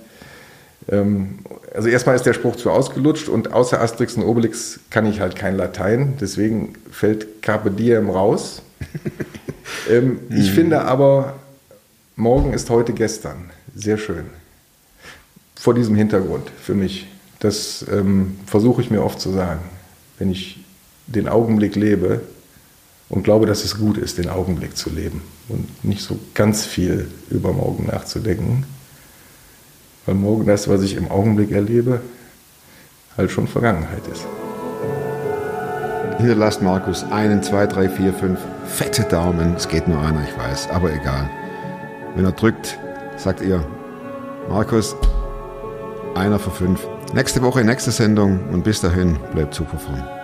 ähm, 0.89 1.39
also 1.75 1.89
erstmal 1.89 2.15
ist 2.15 2.25
der 2.25 2.33
Spruch 2.33 2.55
zu 2.55 2.71
ausgelutscht 2.71 3.29
und 3.29 3.53
außer 3.53 3.79
Asterix 3.79 4.15
und 4.15 4.23
Obelix 4.23 4.79
kann 4.89 5.05
ich 5.05 5.19
halt 5.19 5.35
kein 5.35 5.55
Latein, 5.55 6.15
deswegen 6.19 6.73
fällt 6.91 7.43
Carpe 7.43 7.69
Diem 7.69 8.09
raus. 8.09 8.63
ähm, 9.89 10.19
ich 10.29 10.51
finde 10.51 10.81
aber, 10.81 11.35
morgen 12.15 12.53
ist 12.53 12.69
heute 12.69 12.93
gestern. 12.93 13.51
Sehr 13.75 13.97
schön. 13.97 14.25
Vor 15.59 15.73
diesem 15.73 15.95
Hintergrund 15.95 16.49
für 16.61 16.75
mich. 16.75 17.07
Das 17.39 17.85
ähm, 17.91 18.39
versuche 18.45 18.81
ich 18.81 18.89
mir 18.89 19.03
oft 19.03 19.19
zu 19.19 19.31
sagen. 19.31 19.61
Wenn 20.17 20.31
ich 20.31 20.63
den 21.07 21.27
Augenblick 21.27 21.75
lebe 21.75 22.21
und 23.09 23.23
glaube, 23.23 23.45
dass 23.45 23.63
es 23.63 23.77
gut 23.77 23.97
ist, 23.97 24.17
den 24.17 24.29
Augenblick 24.29 24.75
zu 24.75 24.89
leben 24.89 25.21
und 25.49 25.83
nicht 25.83 26.01
so 26.01 26.19
ganz 26.33 26.65
viel 26.65 27.09
über 27.29 27.53
morgen 27.53 27.85
nachzudenken. 27.85 28.65
Weil 30.05 30.15
morgen 30.15 30.45
das, 30.45 30.67
was 30.67 30.81
ich 30.81 30.95
im 30.95 31.09
Augenblick 31.09 31.51
erlebe, 31.51 32.01
halt 33.17 33.31
schon 33.31 33.47
Vergangenheit 33.47 34.05
ist. 34.11 34.25
Hinterlasst 36.17 36.61
Markus 36.61 37.03
einen, 37.03 37.43
zwei, 37.43 37.67
drei, 37.67 37.89
vier, 37.89 38.13
fünf 38.13 38.39
fette 38.65 39.03
Daumen. 39.03 39.55
Es 39.55 39.67
geht 39.67 39.87
nur 39.87 39.99
einer, 39.99 40.23
ich 40.27 40.37
weiß, 40.37 40.69
aber 40.71 40.91
egal. 40.91 41.29
Wenn 42.15 42.25
er 42.25 42.31
drückt, 42.31 42.79
sagt 43.17 43.41
ihr, 43.41 43.65
Markus, 44.49 44.95
einer 46.17 46.39
für 46.39 46.51
fünf. 46.51 46.87
Nächste 47.13 47.41
Woche, 47.41 47.63
nächste 47.63 47.91
Sendung 47.91 48.39
und 48.51 48.63
bis 48.63 48.81
dahin 48.81 49.17
bleibt 49.33 49.53
super 49.53 49.77
fromm. 49.77 50.16